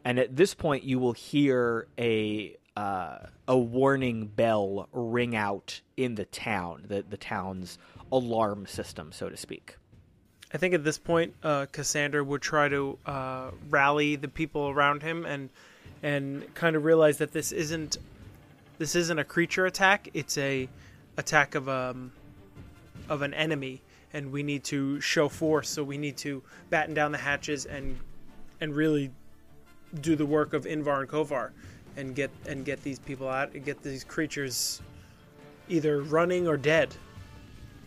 And 0.04 0.18
at 0.18 0.36
this 0.36 0.54
point, 0.54 0.84
you 0.84 0.98
will 0.98 1.12
hear 1.12 1.86
a 1.98 2.56
uh, 2.76 3.18
a 3.46 3.58
warning 3.58 4.26
bell 4.26 4.88
ring 4.92 5.36
out 5.36 5.80
in 5.96 6.14
the 6.14 6.24
town, 6.24 6.84
the 6.88 7.02
the 7.02 7.16
town's 7.16 7.78
alarm 8.10 8.66
system, 8.66 9.12
so 9.12 9.28
to 9.28 9.36
speak. 9.36 9.76
I 10.54 10.58
think 10.58 10.74
at 10.74 10.84
this 10.84 10.98
point, 10.98 11.34
uh, 11.42 11.66
Cassander 11.72 12.22
would 12.22 12.42
try 12.42 12.68
to 12.68 12.98
uh, 13.06 13.50
rally 13.70 14.16
the 14.16 14.28
people 14.28 14.68
around 14.68 15.02
him 15.02 15.24
and 15.24 15.50
and 16.02 16.52
kind 16.54 16.76
of 16.76 16.84
realize 16.84 17.18
that 17.18 17.32
this 17.32 17.52
isn't 17.52 17.98
this 18.78 18.94
isn't 18.96 19.18
a 19.18 19.24
creature 19.24 19.66
attack; 19.66 20.08
it's 20.14 20.36
a 20.38 20.68
attack 21.16 21.54
of 21.54 21.68
um 21.68 22.12
of 23.08 23.22
an 23.22 23.34
enemy, 23.34 23.82
and 24.12 24.32
we 24.32 24.42
need 24.42 24.64
to 24.64 25.00
show 25.00 25.28
force. 25.28 25.68
So 25.68 25.84
we 25.84 25.98
need 25.98 26.16
to 26.18 26.42
batten 26.70 26.94
down 26.94 27.12
the 27.12 27.18
hatches 27.18 27.66
and 27.66 27.98
and 28.60 28.74
really 28.74 29.10
do 30.00 30.16
the 30.16 30.26
work 30.26 30.52
of 30.52 30.64
Invar 30.64 31.00
and 31.00 31.08
Kovar 31.08 31.50
and 31.96 32.14
get 32.14 32.30
and 32.46 32.64
get 32.64 32.82
these 32.82 32.98
people 32.98 33.28
out 33.28 33.52
and 33.54 33.64
get 33.64 33.82
these 33.82 34.04
creatures 34.04 34.80
either 35.68 36.02
running 36.02 36.48
or 36.48 36.56
dead. 36.56 36.94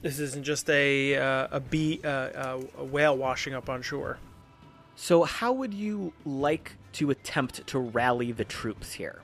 This 0.01 0.19
isn't 0.19 0.43
just 0.43 0.69
a 0.69 1.17
uh, 1.17 1.47
a 1.51 1.59
bee 1.59 1.99
uh, 2.03 2.07
uh, 2.07 2.61
a 2.77 2.83
whale 2.83 3.17
washing 3.17 3.53
up 3.53 3.69
on 3.69 3.81
shore. 3.81 4.17
So, 4.95 5.23
how 5.23 5.51
would 5.51 5.73
you 5.73 6.13
like 6.25 6.71
to 6.93 7.09
attempt 7.09 7.67
to 7.67 7.79
rally 7.79 8.31
the 8.31 8.45
troops 8.45 8.93
here? 8.93 9.21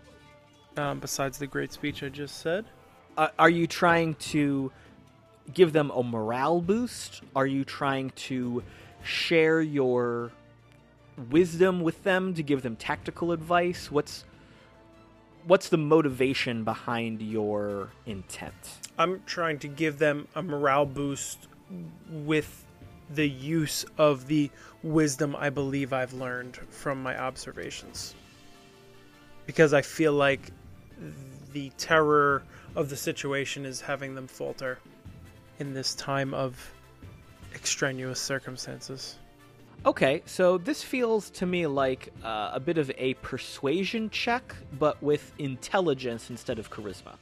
Um, 0.76 1.00
besides 1.00 1.38
the 1.38 1.48
great 1.48 1.72
speech 1.72 2.04
I 2.04 2.10
just 2.10 2.40
said, 2.40 2.66
Uh, 3.18 3.30
are 3.40 3.50
you 3.50 3.68
trying 3.68 4.16
to 4.16 4.72
give 5.54 5.72
them 5.74 5.92
a 5.92 6.04
morale 6.04 6.62
boost? 6.62 7.22
Are 7.36 7.46
you 7.46 7.64
trying 7.64 8.10
to 8.12 8.64
share 9.04 9.62
your 9.62 10.32
wisdom 11.30 11.82
with 11.82 12.04
them 12.04 12.34
to 12.34 12.44
give 12.44 12.62
them 12.62 12.76
tactical 12.76 13.32
advice? 13.32 13.92
What's 13.92 14.24
what's 15.46 15.70
the 15.70 15.78
motivation 15.78 16.64
behind 16.64 17.22
your 17.22 17.90
intent? 18.06 18.54
I'm 18.98 19.22
trying 19.26 19.60
to 19.60 19.68
give 19.68 19.98
them 19.98 20.28
a 20.36 20.44
morale 20.44 20.86
boost 20.86 21.48
with 22.10 22.66
the 23.10 23.28
use 23.28 23.86
of 23.98 24.28
the 24.28 24.50
wisdom 24.84 25.36
I 25.36 25.50
believe 25.50 25.94
I've 25.94 26.14
learned 26.14 26.58
from 26.70 27.02
my 27.02 27.18
observations. 27.20 28.16
Because 29.46 29.74
I 29.74 29.82
feel 29.82 30.14
like 30.14 30.52
the 31.52 31.72
terror 31.78 32.44
of 32.76 32.90
the 32.90 32.96
situation 32.96 33.66
is 33.66 33.82
having 33.82 34.16
them 34.16 34.28
falter 34.28 34.80
in 35.60 35.74
this 35.74 35.94
time 35.96 36.34
of 36.34 36.74
extraneous 37.54 38.20
circumstances. 38.20 39.18
Okay, 39.84 40.22
so 40.26 40.60
this 40.60 40.84
feels 40.84 41.32
to 41.32 41.46
me 41.46 41.66
like 41.66 42.14
uh, 42.24 42.52
a 42.54 42.60
bit 42.60 42.78
of 42.78 42.92
a 42.98 43.16
persuasion 43.16 44.10
check, 44.12 44.56
but 44.78 45.02
with 45.02 45.34
intelligence 45.40 46.30
instead 46.30 46.60
of 46.60 46.70
charisma. 46.70 47.16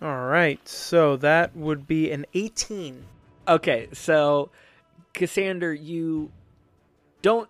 All 0.00 0.26
right, 0.26 0.66
so 0.68 1.16
that 1.16 1.56
would 1.56 1.88
be 1.88 2.12
an 2.12 2.24
18. 2.34 3.04
Okay, 3.48 3.88
so 3.92 4.50
Cassander, 5.12 5.74
you 5.74 6.30
don't 7.20 7.48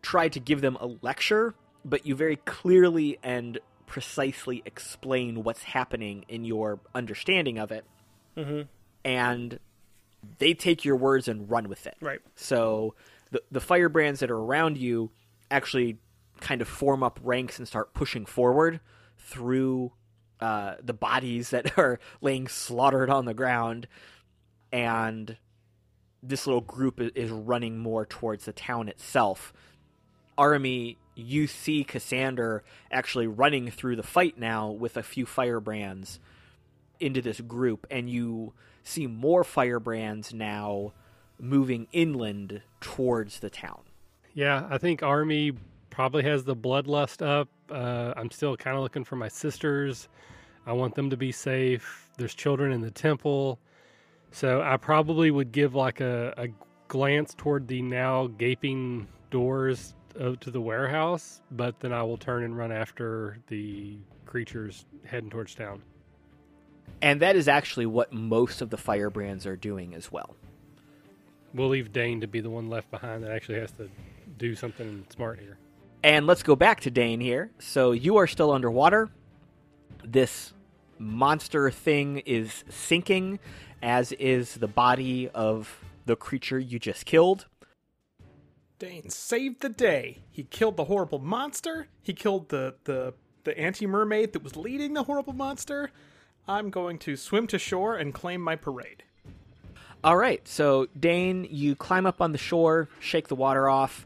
try 0.00 0.28
to 0.28 0.40
give 0.40 0.62
them 0.62 0.78
a 0.80 0.86
lecture, 1.02 1.54
but 1.84 2.06
you 2.06 2.14
very 2.14 2.36
clearly 2.36 3.18
and 3.22 3.58
precisely 3.86 4.62
explain 4.64 5.44
what's 5.44 5.64
happening 5.64 6.24
in 6.28 6.46
your 6.46 6.80
understanding 6.94 7.58
of 7.58 7.70
it. 7.70 7.84
Mhm. 8.38 8.68
And 9.04 9.58
they 10.38 10.54
take 10.54 10.82
your 10.82 10.96
words 10.96 11.28
and 11.28 11.50
run 11.50 11.68
with 11.68 11.86
it. 11.86 11.96
Right. 12.00 12.20
So 12.36 12.94
the 13.32 13.42
the 13.50 13.60
firebrands 13.60 14.20
that 14.20 14.30
are 14.30 14.38
around 14.38 14.78
you 14.78 15.10
actually 15.50 15.98
kind 16.40 16.60
of 16.60 16.68
form 16.68 17.02
up 17.02 17.18
ranks 17.22 17.58
and 17.58 17.66
start 17.66 17.94
pushing 17.94 18.26
forward 18.26 18.80
through 19.18 19.92
uh, 20.40 20.74
the 20.82 20.92
bodies 20.92 21.50
that 21.50 21.76
are 21.78 21.98
laying 22.20 22.46
slaughtered 22.46 23.10
on 23.10 23.24
the 23.24 23.34
ground, 23.34 23.88
and 24.70 25.36
this 26.22 26.46
little 26.46 26.60
group 26.60 27.00
is 27.00 27.30
running 27.30 27.78
more 27.78 28.06
towards 28.06 28.44
the 28.44 28.52
town 28.52 28.88
itself. 28.88 29.52
Army, 30.38 30.98
you 31.14 31.46
see 31.46 31.84
Cassander 31.84 32.64
actually 32.90 33.26
running 33.26 33.70
through 33.70 33.96
the 33.96 34.02
fight 34.02 34.38
now 34.38 34.70
with 34.70 34.96
a 34.96 35.02
few 35.02 35.26
firebrands 35.26 36.20
into 37.00 37.20
this 37.20 37.40
group, 37.40 37.86
and 37.90 38.08
you 38.08 38.52
see 38.82 39.06
more 39.06 39.44
firebrands 39.44 40.32
now 40.32 40.92
moving 41.42 41.88
inland 41.92 42.62
towards 42.80 43.40
the 43.40 43.50
town. 43.50 43.80
Yeah, 44.32 44.66
I 44.70 44.78
think 44.78 45.02
Army 45.02 45.52
probably 45.90 46.22
has 46.22 46.44
the 46.44 46.56
bloodlust 46.56 47.20
up. 47.20 47.48
Uh, 47.70 48.14
I'm 48.16 48.30
still 48.30 48.56
kind 48.56 48.76
of 48.76 48.82
looking 48.82 49.04
for 49.04 49.16
my 49.16 49.28
sisters. 49.28 50.08
I 50.64 50.72
want 50.72 50.94
them 50.94 51.10
to 51.10 51.16
be 51.16 51.32
safe. 51.32 52.08
There's 52.16 52.34
children 52.34 52.72
in 52.72 52.80
the 52.80 52.90
temple. 52.90 53.58
So 54.30 54.62
I 54.62 54.76
probably 54.78 55.30
would 55.30 55.52
give 55.52 55.74
like 55.74 56.00
a, 56.00 56.32
a 56.38 56.48
glance 56.88 57.34
toward 57.34 57.68
the 57.68 57.82
now 57.82 58.28
gaping 58.28 59.08
doors 59.30 59.94
of, 60.14 60.38
to 60.40 60.50
the 60.50 60.60
warehouse, 60.60 61.42
but 61.50 61.80
then 61.80 61.92
I 61.92 62.02
will 62.04 62.16
turn 62.16 62.44
and 62.44 62.56
run 62.56 62.70
after 62.70 63.38
the 63.48 63.98
creatures 64.24 64.86
heading 65.04 65.28
towards 65.28 65.54
town. 65.54 65.82
And 67.02 67.20
that 67.20 67.34
is 67.34 67.48
actually 67.48 67.86
what 67.86 68.12
most 68.12 68.62
of 68.62 68.70
the 68.70 68.76
firebrands 68.76 69.44
are 69.44 69.56
doing 69.56 69.94
as 69.94 70.12
well. 70.12 70.36
We'll 71.54 71.68
leave 71.68 71.92
Deign 71.92 72.20
to 72.20 72.26
be 72.26 72.40
the 72.40 72.50
one 72.50 72.68
left 72.68 72.90
behind 72.90 73.24
that 73.24 73.32
actually 73.32 73.60
has 73.60 73.72
to 73.72 73.88
do 74.38 74.54
something 74.54 75.04
smart 75.14 75.38
here. 75.38 75.58
And 76.02 76.26
let's 76.26 76.42
go 76.42 76.56
back 76.56 76.80
to 76.80 76.90
Deign 76.90 77.20
here. 77.20 77.50
So 77.58 77.92
you 77.92 78.16
are 78.16 78.26
still 78.26 78.50
underwater. 78.50 79.10
This 80.04 80.52
monster 80.98 81.70
thing 81.70 82.18
is 82.18 82.64
sinking, 82.68 83.38
as 83.82 84.12
is 84.12 84.54
the 84.54 84.68
body 84.68 85.28
of 85.28 85.84
the 86.06 86.16
creature 86.16 86.58
you 86.58 86.78
just 86.78 87.06
killed. 87.06 87.46
Deign 88.78 89.10
saved 89.10 89.60
the 89.60 89.68
day. 89.68 90.22
He 90.30 90.42
killed 90.44 90.76
the 90.76 90.84
horrible 90.84 91.20
monster. 91.20 91.86
He 92.02 92.14
killed 92.14 92.48
the 92.48 92.74
the 92.84 93.14
the 93.44 93.56
anti 93.58 93.86
mermaid 93.86 94.32
that 94.32 94.42
was 94.42 94.56
leading 94.56 94.94
the 94.94 95.04
horrible 95.04 95.32
monster. 95.32 95.90
I'm 96.48 96.70
going 96.70 96.98
to 97.00 97.16
swim 97.16 97.46
to 97.48 97.58
shore 97.58 97.96
and 97.96 98.12
claim 98.12 98.40
my 98.40 98.56
parade. 98.56 99.04
All 100.04 100.16
right, 100.16 100.46
so 100.48 100.88
Deign, 100.98 101.46
you 101.48 101.76
climb 101.76 102.06
up 102.06 102.20
on 102.20 102.32
the 102.32 102.38
shore, 102.38 102.88
shake 102.98 103.28
the 103.28 103.36
water 103.36 103.68
off. 103.68 104.04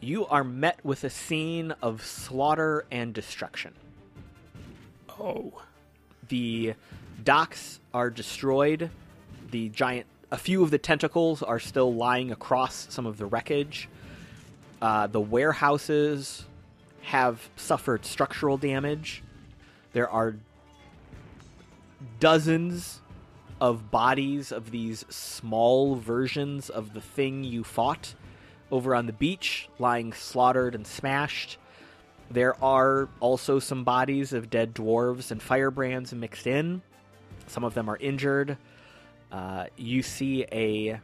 You 0.00 0.26
are 0.26 0.42
met 0.42 0.84
with 0.84 1.04
a 1.04 1.10
scene 1.10 1.72
of 1.80 2.04
slaughter 2.04 2.84
and 2.90 3.14
destruction. 3.14 3.74
Oh, 5.08 5.62
The 6.28 6.74
docks 7.22 7.78
are 7.94 8.10
destroyed. 8.10 8.90
The 9.52 9.68
giant, 9.68 10.06
a 10.32 10.36
few 10.36 10.64
of 10.64 10.72
the 10.72 10.78
tentacles 10.78 11.40
are 11.40 11.60
still 11.60 11.94
lying 11.94 12.32
across 12.32 12.88
some 12.90 13.06
of 13.06 13.16
the 13.16 13.26
wreckage. 13.26 13.88
Uh, 14.82 15.06
the 15.06 15.20
warehouses 15.20 16.44
have 17.02 17.48
suffered 17.54 18.04
structural 18.04 18.56
damage. 18.56 19.22
There 19.92 20.10
are 20.10 20.34
dozens 22.18 23.00
of 23.60 23.90
bodies 23.90 24.52
of 24.52 24.70
these 24.70 25.04
small 25.08 25.96
versions 25.96 26.68
of 26.68 26.92
the 26.92 27.00
thing 27.00 27.44
you 27.44 27.64
fought 27.64 28.14
over 28.70 28.94
on 28.94 29.06
the 29.06 29.12
beach, 29.12 29.68
lying 29.78 30.12
slaughtered 30.12 30.74
and 30.74 30.86
smashed. 30.86 31.58
There 32.30 32.62
are 32.62 33.08
also 33.20 33.58
some 33.58 33.84
bodies 33.84 34.32
of 34.32 34.50
dead 34.50 34.74
dwarves 34.74 35.30
and 35.30 35.40
firebrands 35.40 36.12
mixed 36.12 36.46
in. 36.46 36.82
Some 37.46 37.64
of 37.64 37.74
them 37.74 37.88
are 37.88 37.96
injured. 37.96 38.58
Uh, 39.30 39.66
you 39.76 40.02
see 40.02 40.44
a 40.52 41.00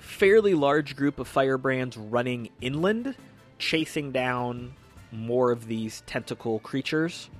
fairly 0.00 0.54
large 0.54 0.96
group 0.96 1.18
of 1.18 1.28
firebrands 1.28 1.96
running 1.96 2.50
inland, 2.60 3.16
chasing 3.58 4.12
down 4.12 4.74
more 5.10 5.50
of 5.50 5.66
these 5.66 6.02
tentacle 6.06 6.58
creatures. 6.58 7.30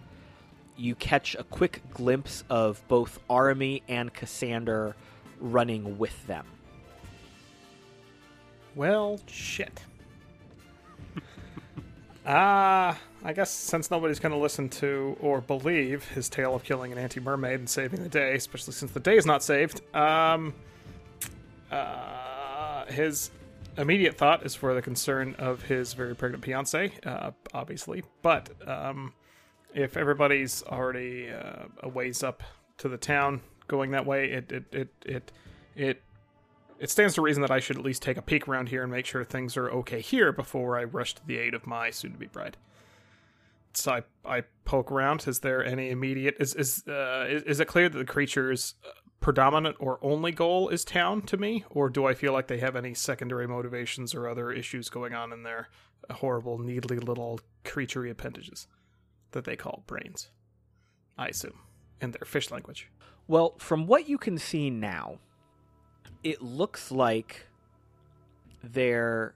You 0.77 0.95
catch 0.95 1.35
a 1.35 1.45
quick 1.45 1.83
glimpse 1.93 2.45
of 2.51 2.83
both 2.89 3.21
Arhamie 3.29 3.83
and 3.89 4.13
Cassander 4.13 4.95
running 5.41 5.99
with 5.99 6.27
them. 6.27 6.47
Well, 8.75 9.21
shit. 9.27 9.85
Ah, 12.27 12.99
I 13.25 13.33
guess 13.33 13.51
since 13.51 13.91
nobody's 13.91 14.19
going 14.19 14.33
to 14.33 14.39
listen 14.39 14.69
to 14.71 15.17
or 15.21 15.41
believe 15.41 16.05
his 16.09 16.29
tale 16.29 16.55
of 16.55 16.65
killing 16.65 16.93
an 16.93 16.99
anti-mermaid 16.99 17.61
and 17.61 17.71
saving 17.71 18.03
the 18.03 18.09
day, 18.09 18.35
especially 18.35 18.73
since 18.73 18.91
the 18.91 19.01
day 19.01 19.17
is 19.17 19.27
not 19.27 19.43
saved, 19.43 19.81
um, 19.95 20.53
uh, 21.71 22.85
his 22.87 23.31
immediate 23.79 24.17
thought 24.17 24.45
is 24.45 24.55
for 24.55 24.75
the 24.75 24.83
concern 24.83 25.35
of 25.39 25.63
his 25.63 25.93
very 25.95 26.15
pregnant 26.15 26.45
fiance, 26.45 26.93
uh, 27.05 27.31
obviously. 27.53 28.03
But 28.23 28.51
um, 28.67 29.13
if 29.75 29.97
everybody's 29.97 30.63
already 30.63 31.31
uh, 31.31 31.65
a 31.83 31.89
ways 31.89 32.23
up 32.23 32.43
to 32.79 32.89
the 32.89 32.97
town 32.97 33.41
going 33.69 33.91
that 33.91 34.07
way, 34.07 34.31
it 34.31 34.53
it 34.53 34.65
it 34.73 34.89
it 35.05 35.33
it 35.75 36.03
it 36.79 36.91
stands 36.91 37.15
to 37.15 37.23
reason 37.23 37.43
that 37.43 37.51
I 37.51 37.61
should 37.61 37.77
at 37.77 37.85
least 37.85 38.03
take 38.03 38.17
a 38.17 38.23
peek 38.23 38.49
around 38.49 38.69
here 38.69 38.83
and 38.83 38.91
make 38.91 39.07
sure 39.07 39.25
things 39.25 39.57
are 39.57 39.71
okay 39.71 40.01
here 40.01 40.33
before 40.33 40.79
I 40.79 40.85
rush 40.85 41.15
to 41.15 41.27
the 41.27 41.39
aid 41.39 41.55
of 41.55 41.67
my 41.67 41.91
soon-to-be 41.91 42.27
bride. 42.27 42.57
So 43.75 43.93
I, 43.93 44.03
I 44.25 44.43
poke 44.65 44.93
around. 44.93 45.27
Is 45.27 45.41
there 45.41 45.65
any 45.65 45.91
immediate? 45.91 46.37
Is 46.39 46.55
is 46.55 46.85
uh, 46.87 47.27
is, 47.29 47.43
is 47.43 47.61
it 47.61 47.67
clear 47.67 47.89
that 47.89 47.99
the 47.99 48.05
creature's 48.05 48.75
predominant 49.21 49.77
or 49.81 49.99
only 50.03 50.31
goal 50.31 50.69
is 50.69 50.85
town 50.85 51.23
to 51.23 51.37
me, 51.37 51.65
or 51.71 51.89
do 51.89 52.07
I 52.07 52.15
feel 52.15 52.33
like 52.33 52.47
they 52.47 52.59
have 52.59 52.77
any 52.77 52.95
secondary 52.95 53.49
motivations 53.49 54.15
or 54.15 54.29
other 54.29 54.53
issues 54.53 54.89
going 54.89 55.15
on 55.15 55.33
in 55.33 55.43
their 55.43 55.69
horrible, 56.11 56.59
needly 56.59 56.99
little 56.99 57.41
creaturey 57.65 58.11
appendages 58.11 58.69
that 59.35 59.45
they 59.45 59.57
call 59.57 59.85
brains? 59.87 60.31
I 61.17 61.29
assume 61.29 61.61
in 62.01 62.11
their 62.11 62.27
fish 62.27 62.51
language. 62.51 62.91
Well, 63.29 63.55
from 63.59 63.87
what 63.87 64.09
you 64.09 64.19
can 64.19 64.39
see 64.39 64.71
now, 64.71 65.19
it 66.23 66.43
looks 66.43 66.91
like 66.91 67.47
their 68.63 69.35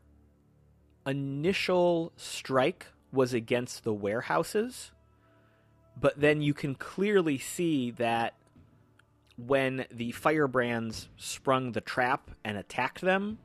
initial 1.06 2.12
strike 2.16 2.86
was 3.12 3.32
against 3.32 3.84
the 3.84 3.92
warehouses, 3.92 4.92
but 6.00 6.20
then 6.20 6.42
you 6.42 6.54
can 6.54 6.74
clearly 6.74 7.38
see 7.38 7.90
that 7.92 8.34
when 9.36 9.86
the 9.90 10.12
firebrands 10.12 11.08
sprung 11.16 11.72
the 11.72 11.80
trap 11.80 12.30
and 12.44 12.58
attacked 12.58 13.00
them, 13.00 13.38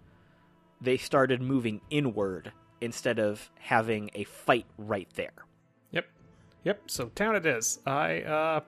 they 0.81 0.97
started 0.97 1.41
moving 1.41 1.79
inward 1.89 2.51
instead 2.81 3.19
of 3.19 3.49
having 3.59 4.09
a 4.15 4.23
fight 4.25 4.65
right 4.77 5.07
there. 5.15 5.45
Yep. 6.63 6.83
So 6.87 7.05
town 7.15 7.35
it 7.35 7.45
is. 7.45 7.79
I 7.85 8.21
uh, 8.21 8.61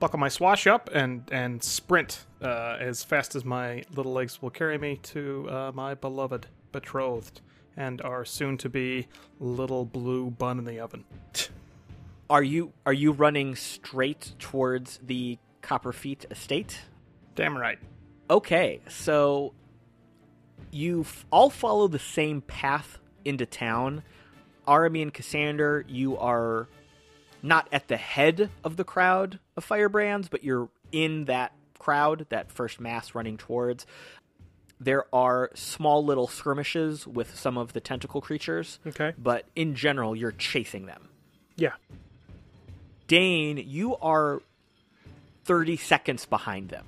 buckle 0.00 0.18
my 0.18 0.28
swash 0.28 0.66
up 0.66 0.90
and 0.92 1.28
and 1.30 1.62
sprint 1.62 2.26
uh, 2.42 2.76
as 2.80 3.04
fast 3.04 3.34
as 3.34 3.44
my 3.44 3.84
little 3.94 4.12
legs 4.12 4.40
will 4.40 4.50
carry 4.50 4.78
me 4.78 4.96
to 5.02 5.48
uh, 5.50 5.72
my 5.74 5.94
beloved 5.94 6.46
betrothed 6.72 7.40
and 7.76 8.00
our 8.02 8.24
soon 8.24 8.56
to 8.58 8.68
be 8.68 9.06
little 9.38 9.84
blue 9.84 10.30
bun 10.30 10.58
in 10.58 10.64
the 10.64 10.80
oven. 10.80 11.04
Are 12.28 12.42
you 12.42 12.72
are 12.84 12.92
you 12.92 13.12
running 13.12 13.54
straight 13.54 14.32
towards 14.40 14.98
the 15.06 15.38
Copperfeet 15.62 16.26
estate? 16.28 16.80
Damn 17.36 17.56
right. 17.56 17.78
Okay, 18.28 18.80
so 18.88 19.54
you 20.72 21.02
f- 21.02 21.24
all 21.30 21.50
follow 21.50 21.86
the 21.86 22.00
same 22.00 22.40
path 22.40 22.98
into 23.24 23.46
town. 23.46 24.02
Arhamie 24.66 25.02
and 25.02 25.14
Cassander, 25.14 25.84
you 25.86 26.18
are 26.18 26.66
not 27.46 27.68
at 27.72 27.88
the 27.88 27.96
head 27.96 28.50
of 28.64 28.76
the 28.76 28.84
crowd 28.84 29.38
of 29.56 29.64
firebrands, 29.64 30.28
but 30.28 30.42
you're 30.44 30.68
in 30.92 31.26
that 31.26 31.52
crowd, 31.78 32.26
that 32.30 32.50
first 32.50 32.80
mass 32.80 33.14
running 33.14 33.36
towards. 33.36 33.86
There 34.80 35.04
are 35.14 35.50
small 35.54 36.04
little 36.04 36.26
skirmishes 36.26 37.06
with 37.06 37.34
some 37.36 37.56
of 37.56 37.72
the 37.72 37.80
tentacle 37.80 38.20
creatures, 38.20 38.78
Okay. 38.86 39.14
but 39.16 39.46
in 39.54 39.74
general, 39.74 40.14
you're 40.14 40.32
chasing 40.32 40.86
them. 40.86 41.08
Yeah. 41.56 41.72
Deign, 43.06 43.56
you 43.66 43.96
are 43.96 44.42
30 45.44 45.76
seconds 45.76 46.26
behind 46.26 46.70
them 46.70 46.84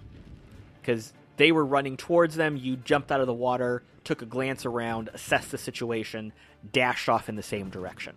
because 0.80 1.12
they 1.36 1.52
were 1.52 1.64
running 1.64 1.96
towards 1.96 2.34
them. 2.34 2.56
You 2.56 2.76
jumped 2.76 3.12
out 3.12 3.20
of 3.20 3.26
the 3.26 3.32
water, 3.32 3.82
took 4.04 4.20
a 4.20 4.26
glance 4.26 4.66
around, 4.66 5.10
assessed 5.14 5.50
the 5.52 5.58
situation, 5.58 6.32
dashed 6.72 7.08
off 7.08 7.28
in 7.28 7.36
the 7.36 7.42
same 7.42 7.70
direction. 7.70 8.14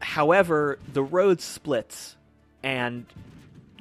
However, 0.00 0.78
the 0.92 1.02
road 1.02 1.40
splits, 1.40 2.16
and 2.62 3.06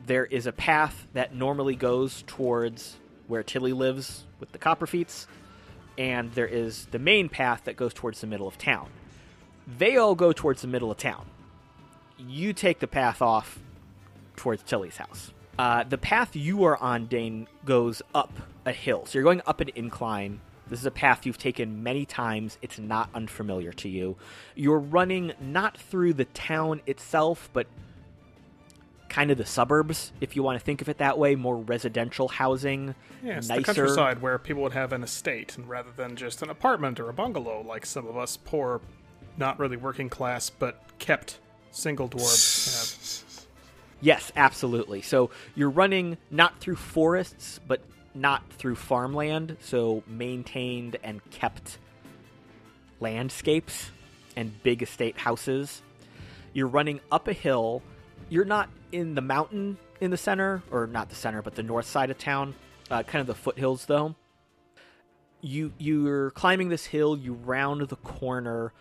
there 0.06 0.26
is 0.26 0.48
a 0.48 0.52
path 0.52 1.08
that 1.14 1.34
normally 1.34 1.76
goes 1.76 2.24
towards 2.28 2.98
where 3.28 3.44
Tilly 3.44 3.74
lives 3.74 4.24
with 4.40 4.52
the 4.52 4.58
Copperfeets, 4.58 5.28
and 5.98 6.32
there 6.34 6.48
is 6.48 6.86
the 6.92 7.00
main 7.00 7.30
path 7.30 7.64
that 7.66 7.76
goes 7.76 7.94
towards 7.94 8.22
the 8.22 8.28
middle 8.28 8.48
of 8.48 8.58
town. 8.58 8.90
They 9.78 9.98
all 9.98 10.16
go 10.16 10.32
towards 10.32 10.62
the 10.62 10.68
middle 10.68 10.92
of 10.92 10.98
town. 10.98 11.26
You 12.18 12.54
take 12.54 12.80
the 12.80 12.88
path 12.88 13.22
off 13.22 13.60
towards 14.36 14.64
Tilly's 14.64 14.98
house. 14.98 15.32
Uh, 15.58 15.84
the 15.84 15.98
path 15.98 16.36
you 16.36 16.66
are 16.66 16.78
on, 16.78 17.08
Deign, 17.08 17.48
goes 17.64 18.02
up 18.14 18.32
a 18.66 18.72
hill. 18.72 19.06
So 19.06 19.18
you're 19.18 19.24
going 19.24 19.42
up 19.46 19.62
an 19.62 19.70
incline. 19.76 20.42
This 20.68 20.80
is 20.80 20.86
a 20.86 20.92
path 20.92 21.26
you've 21.26 21.38
taken 21.38 21.84
many 21.84 22.06
times. 22.06 22.58
It's 22.62 22.80
not 22.80 23.10
unfamiliar 23.14 23.72
to 23.74 23.90
you. 23.90 24.18
You're 24.56 24.80
running 24.80 25.34
not 25.40 25.78
through 25.78 26.14
the 26.14 26.26
town 26.26 26.82
itself, 26.88 27.50
but 27.54 27.68
kind 29.10 29.32
of 29.32 29.38
the 29.38 29.46
suburbs, 29.46 30.12
if 30.20 30.36
you 30.36 30.44
want 30.44 30.60
to 30.60 30.66
think 30.66 30.82
of 30.82 30.90
it 30.90 30.98
that 30.98 31.18
way. 31.18 31.36
More 31.36 31.56
residential 31.56 32.28
housing, 32.28 32.96
Yeah, 33.24 33.38
it's 33.38 33.48
nicer. 33.48 33.62
the 33.62 33.66
countryside 33.66 34.22
where 34.22 34.38
people 34.40 34.64
would 34.64 34.74
have 34.74 34.92
an 34.92 35.04
estate, 35.04 35.58
and 35.58 35.70
rather 35.70 35.92
than 35.96 36.16
just 36.16 36.42
an 36.42 36.50
apartment 36.50 37.00
or 37.00 37.10
a 37.10 37.14
bungalow, 37.14 37.62
like 37.62 37.86
some 37.86 38.08
of 38.08 38.18
us 38.18 38.36
poor, 38.38 38.82
not 39.38 39.60
really 39.60 39.78
working 39.78 40.10
class, 40.10 40.50
but 40.50 40.82
kept 41.00 41.40
single 41.72 42.10
dwarves 42.10 43.36
have. 43.36 43.46
Yes, 44.02 44.32
absolutely. 44.36 45.02
So 45.02 45.30
you're 45.56 45.70
running 45.70 46.18
not 46.30 46.60
through 46.60 46.76
forests, 46.76 47.60
but 47.68 47.82
not 48.16 48.42
through 48.54 48.76
farmland, 48.76 49.58
so 49.60 50.04
maintained 50.08 50.98
and 51.04 51.22
kept 51.30 51.78
landscapes 53.00 53.92
and 54.36 54.64
big 54.64 54.82
estate 54.82 55.18
houses. 55.18 55.82
You're 56.54 56.68
running 56.68 57.02
up 57.12 57.28
a 57.28 57.34
hill. 57.34 57.84
You're 58.30 58.46
not 58.46 58.70
in 58.92 59.16
the 59.16 59.22
mountain 59.22 59.78
in 60.00 60.12
the 60.12 60.18
center, 60.18 60.64
or 60.72 60.88
not 60.88 61.10
the 61.10 61.16
center, 61.16 61.42
but 61.42 61.56
the 61.56 61.64
north 61.64 61.86
side 61.86 62.10
of 62.10 62.18
town, 62.18 62.56
uh, 62.90 63.04
kind 63.04 63.22
of 63.22 63.28
the 63.28 63.36
foothills, 63.36 63.86
though. 63.86 64.16
You 65.42 65.74
you're 65.78 66.32
climbing 66.32 66.70
this 66.70 66.86
hill. 66.86 67.18
You 67.18 67.34
round 67.34 67.82
the 67.82 67.96
corner. 67.98 68.74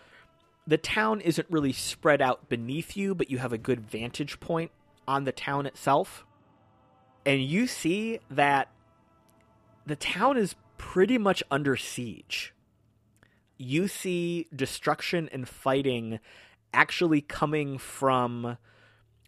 The 0.65 0.77
town 0.77 1.21
isn't 1.21 1.47
really 1.51 1.73
spread 1.73 2.21
out 2.21 2.49
beneath 2.49 2.97
you, 2.97 3.13
but 3.13 3.29
you 3.29 3.37
have 3.37 3.53
a 3.53 3.57
good 3.57 3.81
vantage 3.81 4.39
point 4.39 4.71
on 5.07 5.25
the 5.25 5.31
town 5.31 5.65
itself. 5.65 6.25
And 7.25 7.41
you 7.41 7.67
see 7.67 8.19
that 8.31 8.69
the 9.85 9.95
town 9.95 10.37
is 10.37 10.55
pretty 10.77 11.17
much 11.17 11.43
under 11.51 11.75
siege. 11.75 12.53
You 13.57 13.87
see 13.87 14.47
destruction 14.53 15.29
and 15.31 15.47
fighting 15.47 16.19
actually 16.73 17.21
coming 17.21 17.77
from 17.77 18.57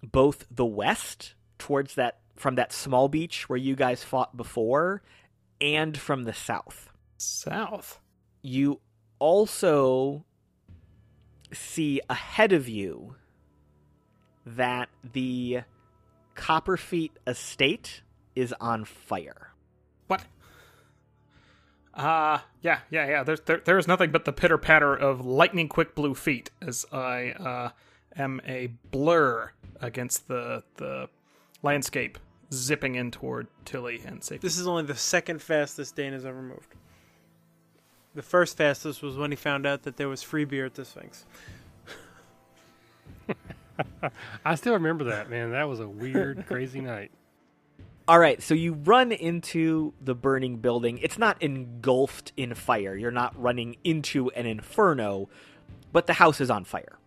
both 0.03 0.45
the 0.51 0.66
west 0.66 1.34
towards 1.58 1.95
that 1.95 2.20
from 2.36 2.55
that 2.55 2.72
small 2.72 3.08
beach 3.08 3.49
where 3.49 3.58
you 3.58 3.76
guys 3.76 4.03
fought 4.03 4.38
before 4.38 5.01
and 5.60 5.97
from 5.97 6.24
the 6.24 6.34
south. 6.34 6.89
South. 7.18 7.99
You 8.41 8.80
also 9.18 10.24
see 11.51 12.01
ahead 12.10 12.53
of 12.53 12.70
you 12.70 13.16
that 14.45 14.89
the 15.14 15.62
Copperfeet 16.36 17.12
estate 17.26 18.03
is 18.36 18.53
on 18.62 18.86
fire. 18.86 19.51
What? 20.08 20.24
Uh, 21.98 22.39
yeah, 22.62 22.80
yeah, 22.91 23.08
yeah. 23.08 23.24
There's 23.24 23.41
there, 23.41 23.62
there 23.66 23.78
is 23.80 23.88
nothing 23.88 24.12
but 24.12 24.26
the 24.26 24.32
pitter 24.32 24.60
patter 24.60 24.95
of 24.95 25.26
lightning 25.26 25.68
quick 25.68 25.95
blue 25.95 26.14
feet 26.14 26.52
as 26.62 26.86
I 26.91 27.32
uh, 27.32 27.70
am 28.16 28.39
a 28.48 28.68
blur 28.91 29.52
against 29.82 30.28
the 30.28 30.64
the 30.76 31.10
landscape, 31.64 32.20
zipping 32.54 32.93
in 32.93 33.10
toward 33.10 33.48
Tilly 33.66 34.02
and 34.06 34.24
safety. 34.24 34.48
This 34.48 34.60
is 34.60 34.68
only 34.68 34.84
the 34.84 34.95
second 34.95 35.41
fastest 35.41 35.95
Deign 35.95 36.14
has 36.14 36.24
ever 36.24 36.41
moved. 36.41 36.76
The 38.14 38.22
first 38.22 38.58
fastest 38.58 39.02
was 39.02 39.18
when 39.18 39.32
he 39.32 39.36
found 39.36 39.66
out 39.66 39.82
that 39.84 39.98
there 39.98 40.08
was 40.08 40.22
free 40.22 40.45
beer 40.45 40.68
at 40.68 40.76
the 40.76 40.86
Sphinx. 40.86 41.26
I 44.45 44.56
still 44.56 44.74
remember 44.74 45.06
that, 45.06 45.30
man. 45.30 45.52
That 45.52 45.68
was 45.68 45.80
a 45.80 45.88
weird, 45.88 46.45
crazy 46.48 46.82
night. 46.82 47.12
All 48.10 48.20
right, 48.20 48.41
so 48.41 48.53
you 48.53 48.72
run 48.72 49.12
into 49.12 49.93
the 49.99 50.16
burning 50.16 50.58
building. 50.60 50.97
It's 50.99 51.18
not 51.18 51.43
engulfed 51.43 52.32
in 52.38 52.53
fire. 52.53 52.95
You're 52.95 53.12
not 53.12 53.38
running 53.38 53.76
into 53.84 54.30
an 54.30 54.45
inferno, 54.45 55.28
but 55.91 56.08
the 56.08 56.14
house 56.14 56.39
is 56.39 56.49
on 56.49 56.64
fire. 56.64 56.99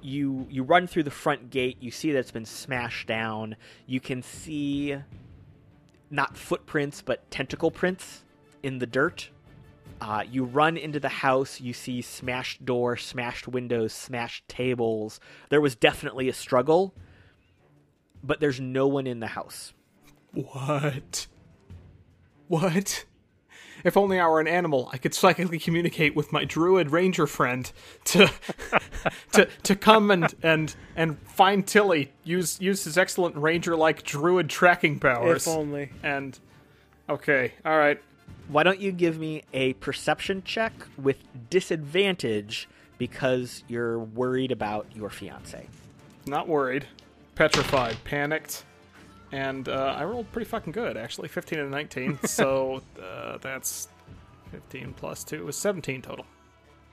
You 0.00 0.46
you 0.48 0.62
run 0.62 0.86
through 0.86 1.02
the 1.02 1.10
front 1.10 1.50
gate. 1.50 1.76
You 1.80 1.90
see 1.90 2.12
that 2.12 2.20
it's 2.20 2.30
been 2.30 2.46
smashed 2.46 3.06
down. 3.06 3.56
You 3.86 4.00
can 4.00 4.22
see 4.22 4.96
not 6.10 6.38
footprints, 6.38 7.02
but 7.02 7.30
tentacle 7.30 7.70
prints 7.70 8.24
in 8.62 8.78
the 8.78 8.86
dirt. 8.86 9.28
Uh, 10.00 10.24
you 10.26 10.44
run 10.44 10.78
into 10.78 10.98
the 10.98 11.10
house, 11.10 11.60
you 11.60 11.74
see 11.74 12.00
smashed 12.00 12.64
door, 12.64 12.96
smashed 12.96 13.46
windows, 13.46 13.92
smashed 13.92 14.48
tables. 14.48 15.20
There 15.50 15.60
was 15.60 15.76
definitely 15.76 16.30
a 16.30 16.32
struggle, 16.32 16.94
but 18.24 18.40
there's 18.40 18.58
no 18.58 18.88
one 18.88 19.06
in 19.06 19.20
the 19.20 19.26
house. 19.26 19.74
What? 20.32 21.26
What? 22.48 23.04
If 23.84 23.96
only 23.96 24.20
I 24.20 24.26
were 24.28 24.40
an 24.40 24.48
animal, 24.48 24.90
I 24.92 24.98
could 24.98 25.14
psychically 25.14 25.58
communicate 25.58 26.14
with 26.14 26.32
my 26.32 26.44
druid 26.44 26.90
ranger 26.90 27.26
friend 27.26 27.70
to 28.06 28.30
to 29.32 29.46
to 29.62 29.76
come 29.76 30.10
and 30.10 30.34
and 30.42 30.74
and 30.96 31.18
find 31.22 31.66
Tilly. 31.66 32.12
Use 32.24 32.60
use 32.60 32.84
his 32.84 32.98
excellent 32.98 33.36
ranger 33.36 33.76
like 33.76 34.02
druid 34.02 34.50
tracking 34.50 34.98
powers. 34.98 35.46
If 35.46 35.52
only. 35.54 35.90
And 36.02 36.38
okay, 37.08 37.54
all 37.64 37.78
right. 37.78 38.00
Why 38.48 38.64
don't 38.64 38.80
you 38.80 38.92
give 38.92 39.18
me 39.18 39.44
a 39.52 39.74
perception 39.74 40.42
check 40.44 40.72
with 40.98 41.18
disadvantage 41.50 42.68
because 42.98 43.62
you're 43.68 44.00
worried 44.00 44.50
about 44.50 44.86
your 44.94 45.08
fiance? 45.08 45.68
Not 46.26 46.48
worried, 46.48 46.86
petrified, 47.36 47.96
panicked, 48.04 48.64
and 49.32 49.68
uh, 49.68 49.94
I 49.98 50.04
rolled 50.04 50.30
pretty 50.32 50.48
fucking 50.48 50.72
good 50.72 50.96
actually, 50.96 51.28
fifteen 51.28 51.60
and 51.60 51.70
nineteen. 51.70 52.18
so 52.24 52.82
uh, 53.02 53.38
that's 53.38 53.88
fifteen 54.50 54.92
plus 54.92 55.24
two 55.24 55.46
was 55.46 55.56
seventeen 55.56 56.02
total. 56.02 56.26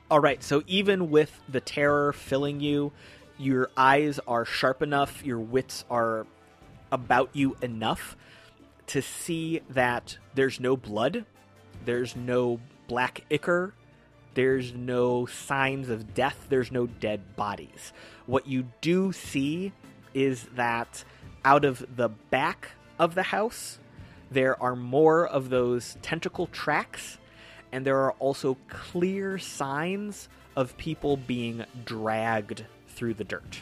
All 0.10 0.20
right, 0.20 0.42
so 0.42 0.64
even 0.68 1.10
with 1.10 1.38
the 1.50 1.60
terror 1.60 2.14
filling 2.14 2.62
you, 2.62 2.94
your 3.38 3.70
eyes 3.76 4.20
are 4.26 4.46
sharp 4.46 4.82
enough, 4.82 5.26
your 5.26 5.40
wits 5.40 5.84
are 5.90 6.26
about 6.92 7.30
you 7.34 7.58
enough 7.62 8.16
to 8.88 9.02
see 9.02 9.62
that 9.70 10.18
there's 10.34 10.62
no 10.62 10.78
blood, 10.78 11.26
there's 11.84 12.16
no 12.16 12.62
black 12.88 13.26
ichor, 13.30 13.74
there's 14.34 14.74
no 14.74 15.26
signs 15.26 15.90
of 15.90 16.14
death, 16.14 16.46
there's 16.48 16.72
no 16.72 16.88
dead 16.88 17.36
bodies. 17.36 17.92
What 18.28 18.48
you 18.48 18.68
do 18.80 19.12
see 19.12 19.74
is 20.14 20.44
that 20.56 21.04
out 21.46 21.66
of 21.66 21.86
the 21.96 22.10
back 22.10 22.72
of 23.00 23.16
the 23.16 23.24
house, 23.24 23.80
there 24.32 24.62
are 24.62 24.76
more 24.76 25.26
of 25.28 25.50
those 25.50 25.98
tentacle 26.02 26.48
tracks, 26.48 27.18
and 27.72 27.86
there 27.86 27.98
are 27.98 28.12
also 28.14 28.58
clear 28.70 29.38
signs 29.38 30.30
of 30.56 30.76
people 30.78 31.18
being 31.18 31.64
dragged 31.86 32.66
through 32.88 33.14
the 33.14 33.24
dirt. 33.24 33.60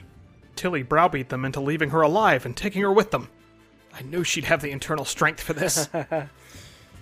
Tilly 0.56 0.84
browbeat 0.84 1.30
them 1.30 1.44
into 1.46 1.60
leaving 1.60 1.90
her 1.90 2.02
alive 2.02 2.46
and 2.46 2.56
taking 2.56 2.82
her 2.82 2.92
with 2.92 3.12
them. 3.12 3.30
I 3.94 4.02
knew 4.02 4.24
she'd 4.24 4.46
have 4.46 4.62
the 4.62 4.72
internal 4.72 5.06
strength 5.06 5.42
for 5.42 5.54
this. 5.54 5.90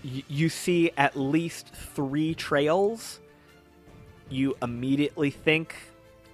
Y- 0.04 0.24
you 0.28 0.50
see 0.50 0.92
at 0.98 1.16
least 1.16 1.68
three 1.68 2.36
trails. 2.36 3.22
You 4.30 4.58
immediately 4.62 5.30
think 5.30 5.76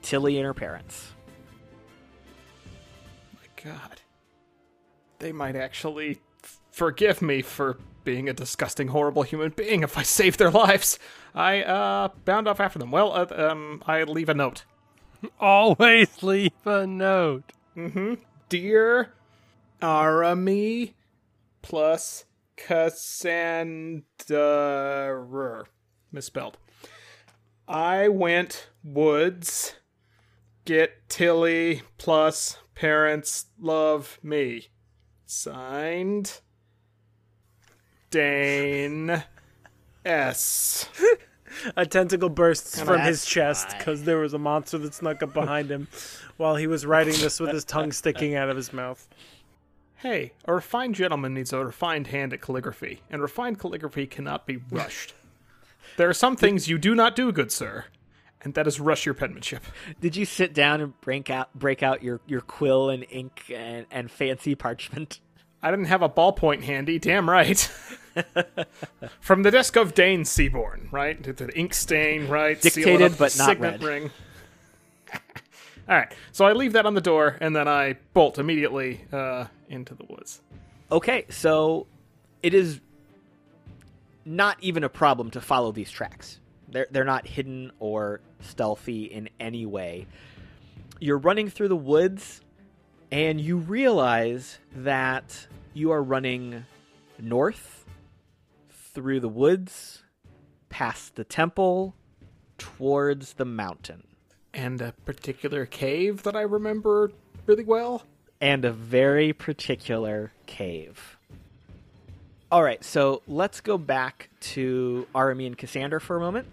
Tilly 0.01 0.37
and 0.37 0.45
her 0.45 0.55
parents. 0.55 1.11
My 3.35 3.63
God. 3.63 4.01
They 5.19 5.31
might 5.31 5.55
actually 5.55 6.19
forgive 6.71 7.21
me 7.21 7.41
for 7.41 7.77
being 8.03 8.29
a 8.29 8.33
disgusting, 8.33 8.87
horrible 8.87 9.23
human 9.23 9.51
being 9.51 9.83
if 9.83 9.97
I 9.97 10.03
save 10.03 10.37
their 10.37 10.49
lives. 10.49 10.97
I, 11.35 11.61
uh, 11.61 12.09
bound 12.25 12.47
off 12.47 12.59
after 12.59 12.79
them. 12.79 12.91
Well, 12.91 13.13
uh, 13.13 13.27
um, 13.29 13.83
I 13.85 14.03
leave 14.03 14.29
a 14.29 14.33
note. 14.33 14.63
Always 15.39 16.23
leave 16.23 16.53
a 16.65 16.87
note. 16.87 17.51
Mm-hmm. 17.75 18.15
Dear 18.47 19.13
Arhamie 19.81 20.93
plus 21.61 22.25
Cassandra. 22.55 24.03
Misspelled. 26.11 26.57
I 27.67 28.07
went 28.07 28.69
woods. 28.83 29.75
Get 30.65 31.09
Tilly 31.09 31.83
plus 31.97 32.57
parents 32.75 33.47
love 33.59 34.19
me. 34.23 34.69
Signed 35.31 36.41
Deign 38.09 39.23
S. 40.03 40.89
A 41.77 41.85
tentacle 41.85 42.29
bursts 42.29 42.81
from 42.81 43.01
his 43.01 43.27
chest 43.27 43.77
because 43.77 44.05
there 44.05 44.17
was 44.17 44.33
a 44.33 44.39
monster 44.39 44.79
that 44.79 44.95
snuck 44.95 45.21
up 45.21 45.35
behind 45.35 45.69
him 45.69 45.87
while 46.37 46.55
he 46.55 46.65
was 46.65 46.83
writing 46.83 47.13
this 47.19 47.39
with 47.39 47.51
his 47.51 47.63
tongue 47.63 47.91
sticking 47.91 48.33
out 48.33 48.49
of 48.49 48.57
his 48.57 48.73
mouth. 48.73 49.07
Hey, 49.97 50.33
a 50.45 50.53
refined 50.55 50.95
gentleman 50.95 51.35
needs 51.35 51.53
a 51.53 51.63
refined 51.63 52.07
hand 52.07 52.33
at 52.33 52.41
calligraphy, 52.41 53.01
and 53.11 53.21
refined 53.21 53.59
calligraphy 53.59 54.07
cannot 54.07 54.47
be 54.47 54.57
rushed. 54.71 55.13
there 55.97 56.09
are 56.09 56.13
some 56.13 56.37
things 56.37 56.67
you 56.67 56.79
do 56.79 56.95
not 56.95 57.15
do, 57.15 57.31
good 57.31 57.51
sir, 57.51 57.85
and 58.41 58.53
that 58.53 58.67
is 58.67 58.79
rush 58.79 59.05
your 59.05 59.13
penmanship. 59.15 59.63
Did 59.99 60.15
you 60.15 60.25
sit 60.25 60.53
down 60.53 60.81
and 60.81 60.99
break 61.01 61.29
out 61.29 61.53
break 61.53 61.83
out 61.83 62.03
your, 62.03 62.19
your 62.27 62.41
quill 62.41 62.89
and 62.89 63.05
ink 63.09 63.43
and, 63.53 63.85
and 63.91 64.09
fancy 64.09 64.55
parchment? 64.55 65.19
I 65.61 65.71
didn't 65.71 65.85
have 65.85 66.01
a 66.01 66.07
ballpoint 66.09 66.63
handy, 66.63 66.99
damn 66.99 67.29
right. 67.29 67.57
From 69.19 69.43
the 69.43 69.51
desk 69.51 69.75
of 69.75 69.93
Deign 69.93 70.23
Seaborne, 70.23 70.91
right? 70.91 71.21
The- 71.21 71.33
The 71.33 71.57
ink 71.57 71.73
stain, 71.73 72.27
right? 72.27 72.59
Dictated, 72.61 73.17
but 73.17 73.35
not 73.37 73.45
signet 73.47 73.81
read. 73.81 73.83
ring. 73.83 74.11
All 75.89 75.95
right, 75.97 76.13
so 76.31 76.45
I 76.45 76.53
leave 76.53 76.73
that 76.73 76.85
on 76.85 76.93
the 76.93 77.01
door, 77.01 77.35
and 77.41 77.55
then 77.55 77.67
I 77.67 77.95
bolt 78.13 78.37
immediately 78.37 79.01
uh, 79.11 79.45
into 79.69 79.95
the 79.95 80.05
woods. 80.05 80.39
Okay, 80.91 81.25
so 81.29 81.87
it 82.43 82.53
is 82.53 82.79
not 84.25 84.57
even 84.61 84.83
a 84.83 84.89
problem 84.89 85.31
to 85.31 85.41
follow 85.41 85.71
these 85.71 85.89
tracks. 85.89 86.39
They're 86.71 86.87
they're 86.91 87.03
not 87.05 87.27
hidden 87.27 87.71
or 87.79 88.21
stealthy 88.41 89.05
in 89.05 89.29
any 89.39 89.65
way. 89.65 90.07
You're 90.99 91.17
running 91.17 91.49
through 91.49 91.69
the 91.69 91.75
woods 91.75 92.41
and 93.11 93.39
you 93.41 93.57
realize 93.57 94.59
that 94.75 95.47
you 95.73 95.91
are 95.91 96.03
running 96.03 96.65
north 97.17 97.85
through 98.93 99.19
the 99.19 99.29
woods 99.29 100.03
past 100.69 101.15
the 101.15 101.23
temple 101.23 101.95
towards 102.57 103.33
the 103.33 103.45
mountain 103.45 104.03
And 104.53 104.81
a 104.81 104.91
particular 105.05 105.65
cave 105.65 106.23
that 106.23 106.35
I 106.35 106.41
remember 106.41 107.11
really 107.45 107.63
well. 107.63 108.03
and 108.41 108.63
a 108.65 108.71
very 108.71 109.33
particular 109.33 110.31
cave. 110.45 111.17
All 112.51 112.63
right, 112.63 112.83
so 112.83 113.21
let's 113.27 113.61
go 113.61 113.77
back 113.77 114.29
to 114.41 115.07
Arhamie 115.13 115.45
and 115.47 115.57
Cassander 115.57 115.99
for 115.99 116.17
a 116.17 116.19
moment. 116.19 116.47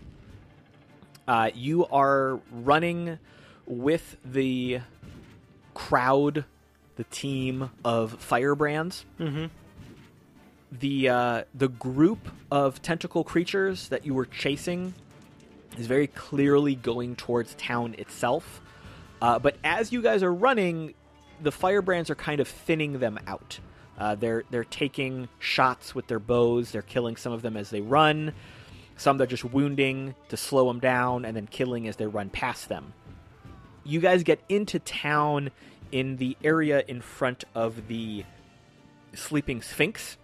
Uh, 1.27 1.51
you 1.55 1.87
are 1.87 2.41
running 2.51 3.19
with 3.67 4.17
the 4.25 4.81
crowd, 5.75 6.45
the 6.97 7.05
team 7.05 7.71
of 7.85 8.13
firebrands. 8.21 9.05
Mm-hmm. 9.19 9.47
The 10.73 11.09
uh, 11.09 11.45
the 11.55 11.69
group 11.69 12.29
of 12.51 12.83
tentacle 12.83 13.25
creatures 13.25 13.89
that 13.89 14.05
you 14.05 14.15
were 14.15 14.27
chasing 14.27 14.95
is 15.79 15.87
very 15.87 16.07
clearly 16.07 16.75
going 16.75 17.17
towards 17.17 17.55
town 17.55 17.95
itself. 17.99 18.61
Uh, 19.21 19.39
but 19.39 19.57
as 19.65 19.93
you 19.93 20.03
guys 20.03 20.23
are 20.23 20.33
running, 20.33 20.95
the 21.43 21.53
firebrands 21.53 22.11
are 22.11 22.15
kind 22.15 22.41
of 22.41 22.49
thinning 22.49 22.99
them 22.99 23.19
out. 23.27 23.59
Uh, 23.99 24.15
they're 24.15 24.45
they're 24.51 24.65
taking 24.65 25.29
shots 25.39 25.95
with 25.95 26.07
their 26.07 26.19
bows. 26.19 26.73
They're 26.73 26.83
killing 26.83 27.17
some 27.17 27.33
of 27.33 27.43
them 27.43 27.57
as 27.57 27.71
they 27.71 27.81
run. 27.81 28.33
Some 28.97 29.19
they're 29.19 29.27
just 29.27 29.45
wounding 29.45 30.15
to 30.29 30.37
slow 30.37 30.69
them 30.69 30.81
down, 30.81 31.25
and 31.25 31.37
then 31.37 31.47
killing 31.47 31.87
as 31.87 31.97
they 31.97 32.07
run 32.07 32.31
past 32.31 32.69
them. 32.69 32.93
You 33.85 34.01
guys 34.01 34.23
get 34.23 34.41
into 34.49 34.79
town 34.79 35.51
in 35.93 36.17
the 36.17 36.37
area 36.43 36.83
in 36.89 37.01
front 37.01 37.45
of 37.55 37.89
the 37.89 38.25
sleeping 39.15 39.63
sphinx, 39.63 40.17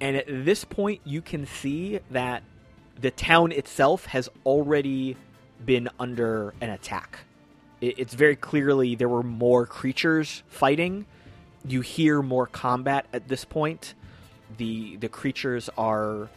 and 0.00 0.16
at 0.16 0.26
this 0.26 0.64
point 0.64 1.00
you 1.04 1.20
can 1.20 1.46
see 1.46 2.00
that 2.10 2.42
the 3.00 3.10
town 3.10 3.52
itself 3.52 4.06
has 4.06 4.28
already 4.46 5.16
been 5.64 5.88
under 5.98 6.54
an 6.60 6.70
attack. 6.70 7.20
It's 7.80 8.14
very 8.14 8.36
clearly 8.36 8.94
there 8.94 9.08
were 9.08 9.22
more 9.22 9.66
creatures 9.66 10.42
fighting. 10.48 11.06
You 11.66 11.80
hear 11.80 12.22
more 12.22 12.46
combat 12.46 13.06
at 13.12 13.28
this 13.28 13.44
point. 13.44 13.94
The 14.56 14.96
the 14.96 15.08
creatures 15.08 15.68
are 15.76 16.28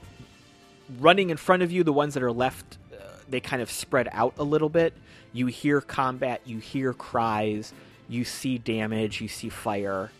running 0.99 1.29
in 1.29 1.37
front 1.37 1.63
of 1.63 1.71
you. 1.71 1.83
The 1.83 1.93
ones 1.93 2.13
that 2.13 2.23
are 2.23 2.31
left, 2.31 2.77
uh, 2.93 2.97
they 3.29 3.39
kind 3.39 3.61
of 3.61 3.71
spread 3.71 4.09
out 4.11 4.33
a 4.37 4.43
little 4.43 4.69
bit. 4.69 4.93
You 5.33 5.47
hear 5.47 5.81
combat. 5.81 6.41
You 6.45 6.59
hear 6.59 6.93
cries. 6.93 7.73
You 8.07 8.23
see 8.23 8.57
damage. 8.57 9.21
You 9.21 9.27
see 9.27 9.49
fire. 9.49 10.11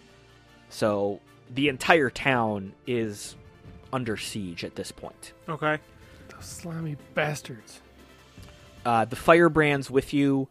So 0.70 1.20
the 1.54 1.70
entire 1.70 2.10
town 2.10 2.74
is 2.88 3.36
under 3.94 4.18
siege 4.18 4.64
at 4.64 4.76
this 4.76 4.92
point. 4.92 5.34
Okay. 5.48 5.78
Those 6.30 6.46
slimy 6.46 6.98
bastards. 7.14 7.82
Uh, 8.86 9.06
the 9.06 9.16
firebrands 9.16 9.90
with 9.90 10.14
you 10.14 10.48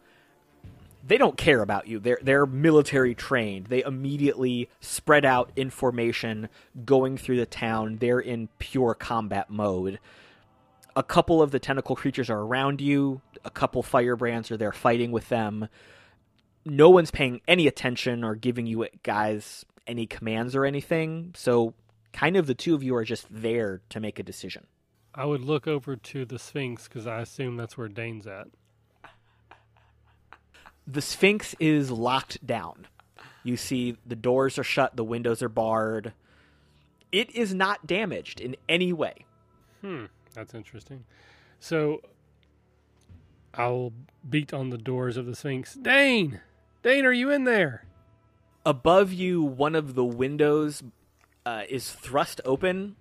they 1.07 1.17
don't 1.17 1.37
care 1.37 1.61
about 1.61 1.87
you. 1.87 1.99
They're 1.99 2.19
they're 2.21 2.45
military 2.45 3.13
trained. 3.13 3.67
They 3.67 3.83
immediately 3.83 4.69
spread 4.79 5.23
out 5.23 5.51
in 5.55 5.69
formation, 5.69 6.49
going 6.83 7.17
through 7.17 7.37
the 7.37 7.45
town. 7.45 7.97
They're 7.97 8.19
in 8.19 8.49
pure 8.59 8.95
combat 8.95 9.49
mode. 9.49 9.99
A 10.95 11.03
couple 11.03 11.41
of 11.41 11.51
the 11.51 11.59
tentacle 11.59 11.95
creatures 11.95 12.29
are 12.29 12.39
around 12.39 12.81
you. 12.81 13.21
A 13.43 13.49
couple 13.49 13.83
firebrands 13.83 14.49
are 14.49 14.57
there 14.57 14.71
fighting 14.71 15.11
with 15.11 15.29
them. 15.29 15.67
No 16.65 16.89
one's 16.89 17.11
paying 17.11 17.41
any 17.47 17.67
attention 17.67 18.23
or 18.23 18.33
giving 18.33 18.65
you 18.65 18.87
guys 19.03 19.65
any 19.85 20.07
commands 20.07 20.55
or 20.55 20.65
anything. 20.65 21.33
So, 21.35 21.75
kind 22.13 22.37
of 22.37 22.47
the 22.47 22.55
two 22.55 22.73
of 22.73 22.81
you 22.81 22.95
are 22.95 23.03
just 23.03 23.27
there 23.29 23.81
to 23.89 23.99
make 23.99 24.17
a 24.17 24.23
decision. 24.23 24.65
I 25.13 25.25
would 25.25 25.41
look 25.41 25.67
over 25.67 25.95
to 25.95 26.25
the 26.25 26.39
Sphinx 26.39 26.87
because 26.87 27.05
I 27.05 27.21
assume 27.21 27.57
that's 27.57 27.77
where 27.77 27.87
Deign's 27.87 28.25
at. 28.25 28.47
The 30.87 31.01
Sphinx 31.01 31.55
is 31.59 31.91
locked 31.91 32.45
down. 32.45 32.87
You 33.43 33.57
see 33.57 33.97
the 34.05 34.15
doors 34.15 34.57
are 34.57 34.63
shut, 34.63 34.95
the 34.95 35.03
windows 35.03 35.41
are 35.41 35.49
barred. 35.49 36.13
It 37.11 37.33
is 37.35 37.53
not 37.53 37.87
damaged 37.87 38.41
in 38.41 38.55
any 38.67 38.91
way. 38.91 39.25
Hmm, 39.81 40.05
that's 40.33 40.53
interesting. 40.53 41.05
So 41.59 42.01
I'll 43.53 43.93
beat 44.27 44.53
on 44.53 44.69
the 44.69 44.77
doors 44.77 45.17
of 45.17 45.25
the 45.25 45.35
Sphinx. 45.35 45.75
Deign! 45.75 46.41
Deign, 46.83 47.05
are 47.05 47.13
you 47.13 47.31
in 47.31 47.45
there? 47.45 47.85
Above 48.65 49.13
you, 49.13 49.41
one 49.43 49.75
of 49.75 49.95
the 49.95 50.03
windows 50.03 50.83
uh, 51.45 51.63
is 51.69 51.91
thrust 51.91 52.41
open, 52.45 52.95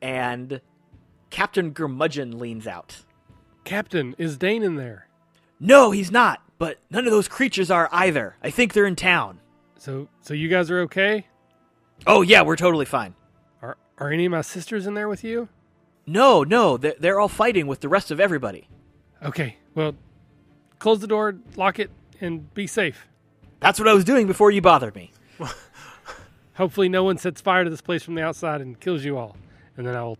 and 0.00 0.60
Captain 1.30 1.72
Gurmudgeon 1.72 2.38
leans 2.38 2.66
out. 2.66 3.02
Captain, 3.64 4.14
is 4.18 4.38
Deign 4.38 4.62
in 4.62 4.76
there? 4.76 5.08
No, 5.60 5.90
he's 5.90 6.10
not, 6.10 6.42
but 6.64 6.78
none 6.88 7.04
of 7.04 7.10
those 7.10 7.28
creatures 7.28 7.70
are 7.70 7.90
either. 7.92 8.36
I 8.42 8.48
think 8.48 8.72
they're 8.72 8.86
in 8.86 8.96
town. 8.96 9.38
So 9.76 10.08
so 10.22 10.32
you 10.32 10.48
guys 10.48 10.70
are 10.70 10.80
okay? 10.80 11.26
Oh, 12.06 12.22
yeah, 12.22 12.40
we're 12.40 12.56
totally 12.56 12.86
fine. 12.86 13.14
Are 13.60 13.76
are 13.98 14.10
any 14.10 14.24
of 14.24 14.32
my 14.32 14.40
sisters 14.40 14.86
in 14.86 14.94
there 14.94 15.06
with 15.06 15.22
you? 15.22 15.50
No, 16.06 16.42
no, 16.42 16.78
they're, 16.78 16.94
they're 16.98 17.20
all 17.20 17.28
fighting 17.28 17.66
with 17.66 17.80
the 17.80 17.88
rest 17.90 18.10
of 18.10 18.18
everybody. 18.18 18.66
Okay. 19.22 19.58
Well, 19.74 19.94
close 20.78 21.00
the 21.00 21.06
door, 21.06 21.36
lock 21.54 21.78
it, 21.78 21.90
and 22.18 22.52
be 22.54 22.66
safe. 22.66 23.08
That's 23.60 23.78
what 23.78 23.86
I 23.86 23.92
was 23.92 24.04
doing 24.04 24.26
before 24.26 24.50
you 24.50 24.62
bothered 24.62 24.94
me. 24.94 25.12
Hopefully 26.54 26.88
no 26.88 27.04
one 27.04 27.18
sets 27.18 27.42
fire 27.42 27.64
to 27.64 27.68
this 27.68 27.82
place 27.82 28.02
from 28.02 28.14
the 28.14 28.22
outside 28.22 28.62
and 28.62 28.80
kills 28.80 29.04
you 29.04 29.18
all. 29.18 29.36
And 29.76 29.86
then 29.86 29.96
I'll 29.96 30.16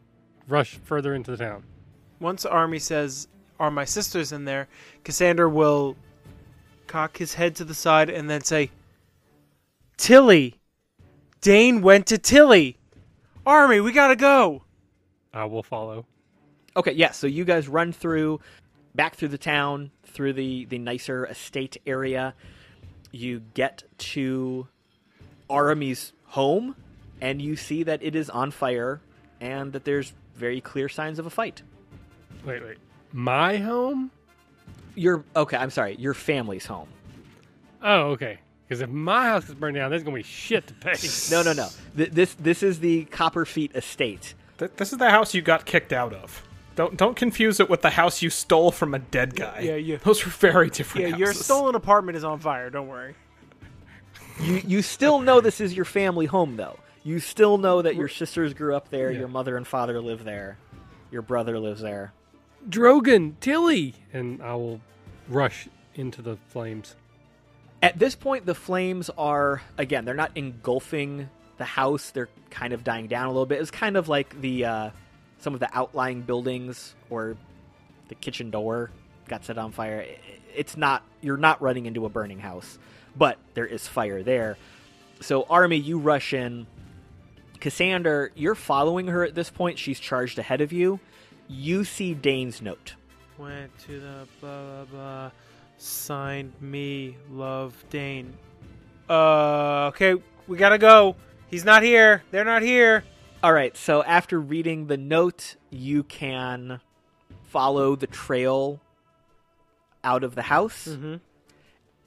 rush 0.47 0.74
further 0.84 1.14
into 1.14 1.30
the 1.30 1.38
town. 1.38 1.64
Once 2.20 2.45
Army 2.45 2.80
says, 2.80 3.28
Are 3.59 3.70
my 3.70 3.86
sisters 3.86 4.30
in 4.30 4.45
there? 4.45 4.68
Cassander 5.05 5.49
will 5.49 5.97
cock 6.87 7.18
his 7.18 7.35
head 7.35 7.55
to 7.57 7.64
the 7.64 7.74
side 7.74 8.11
and 8.11 8.28
then 8.28 8.43
say, 8.43 8.70
Tilly! 9.97 10.57
Deign 11.41 11.82
went 11.82 12.07
to 12.07 12.18
Tilly! 12.18 12.78
Army, 13.47 13.80
we 13.80 13.93
gotta 13.93 14.16
go! 14.16 14.62
I 15.32 15.45
will 15.45 15.62
follow. 15.62 16.07
Okay, 16.76 16.93
yeah, 16.93 17.11
so 17.11 17.26
you 17.26 17.45
guys 17.45 17.68
run 17.68 17.93
through, 17.93 18.41
back 18.95 19.16
through 19.16 19.28
the 19.28 19.39
town, 19.39 19.91
through 20.07 20.32
the, 20.32 20.64
the 20.66 20.78
nicer 20.78 21.26
estate 21.26 21.76
area. 21.87 22.35
You 23.12 23.43
get 23.55 23.85
to 23.99 24.68
Arhamie's 25.49 26.12
home, 26.24 26.76
and 27.20 27.41
you 27.41 27.57
see 27.57 27.82
that 27.85 28.03
it 28.03 28.14
is 28.14 28.28
on 28.30 28.51
fire 28.51 29.01
and 29.41 29.72
that 29.72 29.85
there's 29.85 30.12
very 30.35 30.61
clear 30.61 30.89
signs 30.89 31.18
of 31.18 31.26
a 31.26 31.30
fight. 31.30 31.62
Wait, 32.45 32.62
wait. 32.62 32.78
My 33.12 33.59
home? 33.59 34.11
Your 34.95 35.24
okay, 35.34 35.57
I'm 35.57 35.70
sorry, 35.70 35.97
your 35.97 36.14
family's 36.14 36.66
home. 36.66 36.88
Oh, 37.82 38.11
okay. 38.12 38.38
Because 38.66 38.80
if 38.80 38.88
my 38.88 39.26
house 39.26 39.49
is 39.49 39.55
burned 39.55 39.76
down, 39.76 39.90
there's 39.90 40.03
gonna 40.03 40.16
be 40.16 40.22
shit 40.22 40.66
to 40.68 40.74
pay. 40.74 40.95
No, 41.30 41.42
no, 41.42 41.53
no. 41.53 41.68
Th- 41.97 42.11
this 42.11 42.34
this 42.34 42.62
is 42.62 42.80
the 42.80 43.05
Copperfeet 43.07 43.74
estate. 43.76 44.34
Th- 44.59 44.70
this 44.76 44.92
is 44.92 44.99
the 44.99 45.11
house 45.11 45.34
you 45.34 45.42
got 45.42 45.66
kicked 45.66 45.92
out 45.92 46.12
of. 46.12 46.42
Don't 46.76 46.97
don't 46.97 47.14
confuse 47.16 47.61
it 47.61 47.68
with 47.68 47.82
the 47.82 47.90
house 47.90 48.22
you 48.22 48.30
stole 48.30 48.72
from 48.72 48.95
a 48.95 48.99
dead 48.99 49.36
guy. 49.36 49.61
Yeah, 49.61 49.76
yeah. 49.76 49.97
Those 49.99 50.26
are 50.26 50.30
very 50.30 50.70
different. 50.70 51.09
Yeah, 51.09 51.16
your 51.16 51.32
stolen 51.34 51.74
apartment 51.74 52.16
is 52.16 52.24
on 52.24 52.40
fire, 52.40 52.70
don't 52.70 52.88
worry. 52.88 53.14
You 54.40 54.62
you 54.66 54.82
still 54.82 55.20
know 55.20 55.40
this 55.40 55.61
is 55.61 55.74
your 55.74 55.84
family 55.84 56.26
home 56.26 56.57
though. 56.57 56.78
You 57.05 57.18
still 57.20 57.59
know 57.59 57.82
that 57.82 57.97
your 57.97 58.09
sisters 58.09 58.55
grew 58.55 58.74
up 58.74 58.88
there, 58.88 59.12
your 59.12 59.28
mother 59.28 59.57
and 59.57 59.66
father 59.66 60.01
live 60.01 60.24
there, 60.24 60.57
your 61.11 61.22
brother 61.22 61.59
lives 61.59 61.82
there. 61.82 62.12
Drogon, 62.68 63.34
Tilly, 63.40 63.94
and 64.12 64.42
I 64.42 64.54
will 64.54 64.80
rush 65.28 65.68
into 65.94 66.22
the 66.22 66.36
flames. 66.48 66.96
At 67.82 67.98
this 67.98 68.14
point, 68.14 68.46
the 68.46 68.54
flames 68.54 69.10
are 69.18 69.62
again. 69.76 70.04
They're 70.04 70.14
not 70.14 70.32
engulfing 70.34 71.28
the 71.58 71.64
house. 71.64 72.10
They're 72.10 72.30
kind 72.50 72.72
of 72.72 72.84
dying 72.84 73.08
down 73.08 73.26
a 73.26 73.28
little 73.28 73.46
bit. 73.46 73.60
It's 73.60 73.70
kind 73.70 73.96
of 73.96 74.08
like 74.08 74.40
the 74.40 74.64
uh, 74.64 74.90
some 75.38 75.54
of 75.54 75.60
the 75.60 75.68
outlying 75.76 76.22
buildings 76.22 76.94
or 77.10 77.36
the 78.08 78.14
kitchen 78.14 78.50
door 78.50 78.90
got 79.28 79.44
set 79.44 79.58
on 79.58 79.72
fire. 79.72 80.06
It's 80.54 80.76
not. 80.76 81.02
You're 81.20 81.36
not 81.36 81.60
running 81.60 81.86
into 81.86 82.06
a 82.06 82.08
burning 82.08 82.38
house, 82.38 82.78
but 83.16 83.38
there 83.54 83.66
is 83.66 83.86
fire 83.86 84.22
there. 84.22 84.56
So, 85.20 85.44
Army, 85.48 85.76
you 85.76 85.98
rush 85.98 86.32
in. 86.32 86.66
Cassander, 87.60 88.30
you're 88.34 88.54
following 88.54 89.06
her 89.06 89.24
at 89.24 89.34
this 89.34 89.48
point. 89.48 89.78
She's 89.78 89.98
charged 89.98 90.38
ahead 90.38 90.60
of 90.60 90.72
you. 90.72 91.00
You 91.49 91.84
see 91.84 92.14
Deign's 92.14 92.62
note. 92.62 92.95
Went 93.38 93.76
to 93.80 94.01
the 94.01 94.26
blah 94.40 94.62
blah 94.64 94.84
blah. 94.84 95.30
Signed 95.76 96.53
me, 96.61 97.16
love 97.30 97.84
Deign. 97.90 98.32
Uh, 99.09 99.86
okay, 99.88 100.14
we 100.47 100.57
gotta 100.57 100.78
go. 100.78 101.16
He's 101.49 101.64
not 101.64 101.82
here. 101.82 102.22
They're 102.30 102.45
not 102.45 102.62
here. 102.62 103.05
All 103.42 103.53
right, 103.53 103.76
so 103.76 104.03
after 104.03 104.40
reading 104.40 104.86
the 104.86 104.97
note, 104.97 105.57
you 105.70 106.03
can 106.03 106.80
follow 107.42 107.95
the 107.95 108.07
trail 108.07 108.80
out 110.03 110.24
of 110.24 110.34
the 110.34 110.42
house, 110.42 110.88
Mhm. 110.88 111.20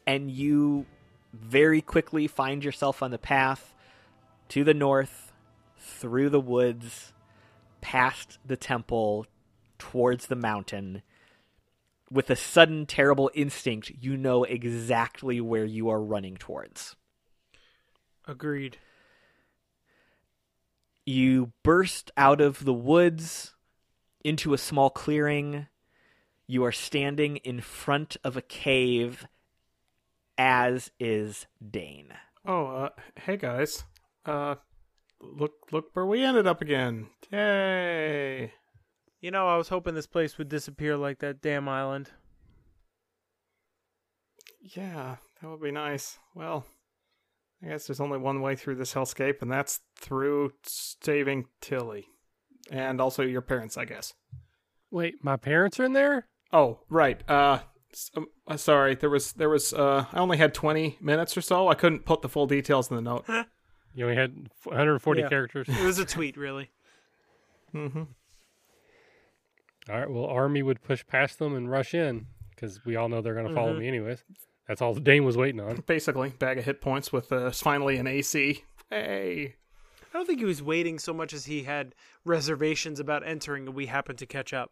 and 0.07 0.31
you 0.31 0.85
very 1.33 1.81
quickly 1.81 2.25
find 2.25 2.63
yourself 2.63 3.03
on 3.03 3.11
the 3.11 3.17
path 3.19 3.73
to 4.49 4.63
the 4.63 4.73
north, 4.73 5.31
through 5.77 6.29
the 6.29 6.39
woods, 6.39 7.13
past 7.82 8.39
the 8.45 8.57
temple, 8.57 9.25
towards 9.78 10.28
the 10.28 10.36
mountain. 10.36 11.01
With 12.09 12.30
a 12.30 12.36
sudden 12.36 12.86
terrible 12.86 13.30
instinct, 13.34 13.91
you 13.99 14.15
know 14.15 14.43
exactly 14.43 15.41
where 15.41 15.65
you 15.65 15.89
are 15.89 16.01
running 16.01 16.38
towards. 16.38 16.95
Agreed. 18.25 18.78
You 21.05 21.51
burst 21.63 22.11
out 22.17 22.41
of 22.41 22.65
the 22.65 22.73
woods 22.73 23.53
into 24.23 24.53
a 24.53 24.57
small 24.57 24.89
clearing. 24.89 25.67
You 26.47 26.63
are 26.65 26.71
standing 26.71 27.38
in 27.38 27.61
front 27.61 28.17
of 28.23 28.36
a 28.36 28.41
cave, 28.41 29.28
as 30.38 30.91
is 30.99 31.45
Deign. 31.65 32.13
Oh, 32.45 32.67
uh, 32.67 32.89
hey 33.15 33.38
guys. 33.38 33.84
Uh, 34.25 34.55
look 35.21 35.53
look 35.71 35.89
where 35.93 36.05
we 36.05 36.23
ended 36.23 36.47
up 36.47 36.61
again. 36.61 37.07
Yay! 37.32 38.53
You 39.19 39.32
know, 39.32 39.47
I 39.47 39.57
was 39.57 39.69
hoping 39.69 39.95
this 39.95 40.07
place 40.07 40.38
would 40.38 40.49
disappear 40.49 40.95
like 40.95 41.19
that 41.19 41.41
damn 41.41 41.67
island. 41.67 42.11
Yeah, 44.61 45.17
that 45.41 45.49
would 45.49 45.61
be 45.61 45.71
nice. 45.71 46.17
Well, 46.36 46.65
I 47.63 47.67
guess 47.69 47.88
there's 47.88 47.99
only 47.99 48.17
one 48.17 48.41
way 48.41 48.55
through 48.55 48.75
this 48.75 48.93
hellscape, 48.93 49.41
and 49.41 49.51
that's 49.51 49.82
through 49.97 50.51
saving 50.63 51.45
Tilly, 51.61 52.05
and 52.69 52.99
also 53.01 53.23
your 53.23 53.41
parents, 53.41 53.78
I 53.78 53.86
guess. 53.86 54.13
Wait, 54.91 55.15
my 55.23 55.36
parents 55.38 55.80
are 55.80 55.86
in 55.86 55.93
there? 55.93 56.28
Oh, 56.53 56.80
right. 56.89 57.28
Uh, 57.30 57.59
s- 57.91 58.11
um, 58.15 58.28
uh, 58.47 58.57
sorry. 58.57 58.95
There 58.95 59.09
was 59.09 59.34
there 59.34 59.49
was. 59.49 59.73
Uh, 59.73 60.05
I 60.13 60.19
only 60.19 60.38
had 60.38 60.53
20 60.53 60.97
minutes 61.01 61.36
or 61.36 61.41
so. 61.41 61.67
I 61.67 61.73
couldn't 61.75 62.05
put 62.05 62.21
the 62.21 62.30
full 62.30 62.45
details 62.47 62.89
in 62.89 62.95
the 62.95 63.01
note. 63.01 63.25
You 63.93 64.03
only 64.05 64.15
had 64.15 64.36
140 64.65 65.21
Yeah. 65.21 65.28
characters. 65.28 65.67
It 65.67 65.84
was 65.84 65.97
a 65.97 66.05
tweet, 66.05 66.38
really. 66.38 66.69
Mm-hmm. 67.76 68.03
All 69.89 69.99
right. 69.99 70.09
Well, 70.09 70.26
Army 70.26 70.61
would 70.63 70.82
push 70.82 71.05
past 71.07 71.39
them 71.39 71.55
and 71.55 71.70
rush 71.70 71.93
in 71.93 72.28
because 72.49 72.84
we 72.86 72.95
all 72.95 73.07
know 73.09 73.22
they're 73.22 73.36
going 73.36 73.47
to 73.47 73.53
follow 73.53 73.74
Mhm. 73.74 73.80
me 73.80 73.88
anyways. 73.88 74.24
That's 74.68 74.82
all 74.82 74.93
Deign 74.95 75.24
was 75.24 75.38
waiting 75.38 75.61
on. 75.61 75.78
Basically, 75.88 76.30
bag 76.30 76.57
of 76.57 76.65
hit 76.65 76.82
points 76.82 77.13
with 77.13 77.32
uh, 77.32 77.51
finally 77.51 77.97
an 77.97 78.07
AC. 78.07 78.63
Hey. 78.89 79.55
I 80.13 80.18
don't 80.18 80.26
think 80.26 80.39
he 80.39 80.45
was 80.45 80.61
waiting 80.63 80.99
so 80.99 81.13
much 81.13 81.32
as 81.34 81.45
he 81.45 81.63
had 81.63 81.93
reservations 82.26 82.99
about 82.99 83.26
entering, 83.26 83.68
and 83.68 83.76
we 83.76 83.86
happened 83.86 84.18
to 84.20 84.26
catch 84.26 84.53
up. 84.53 84.72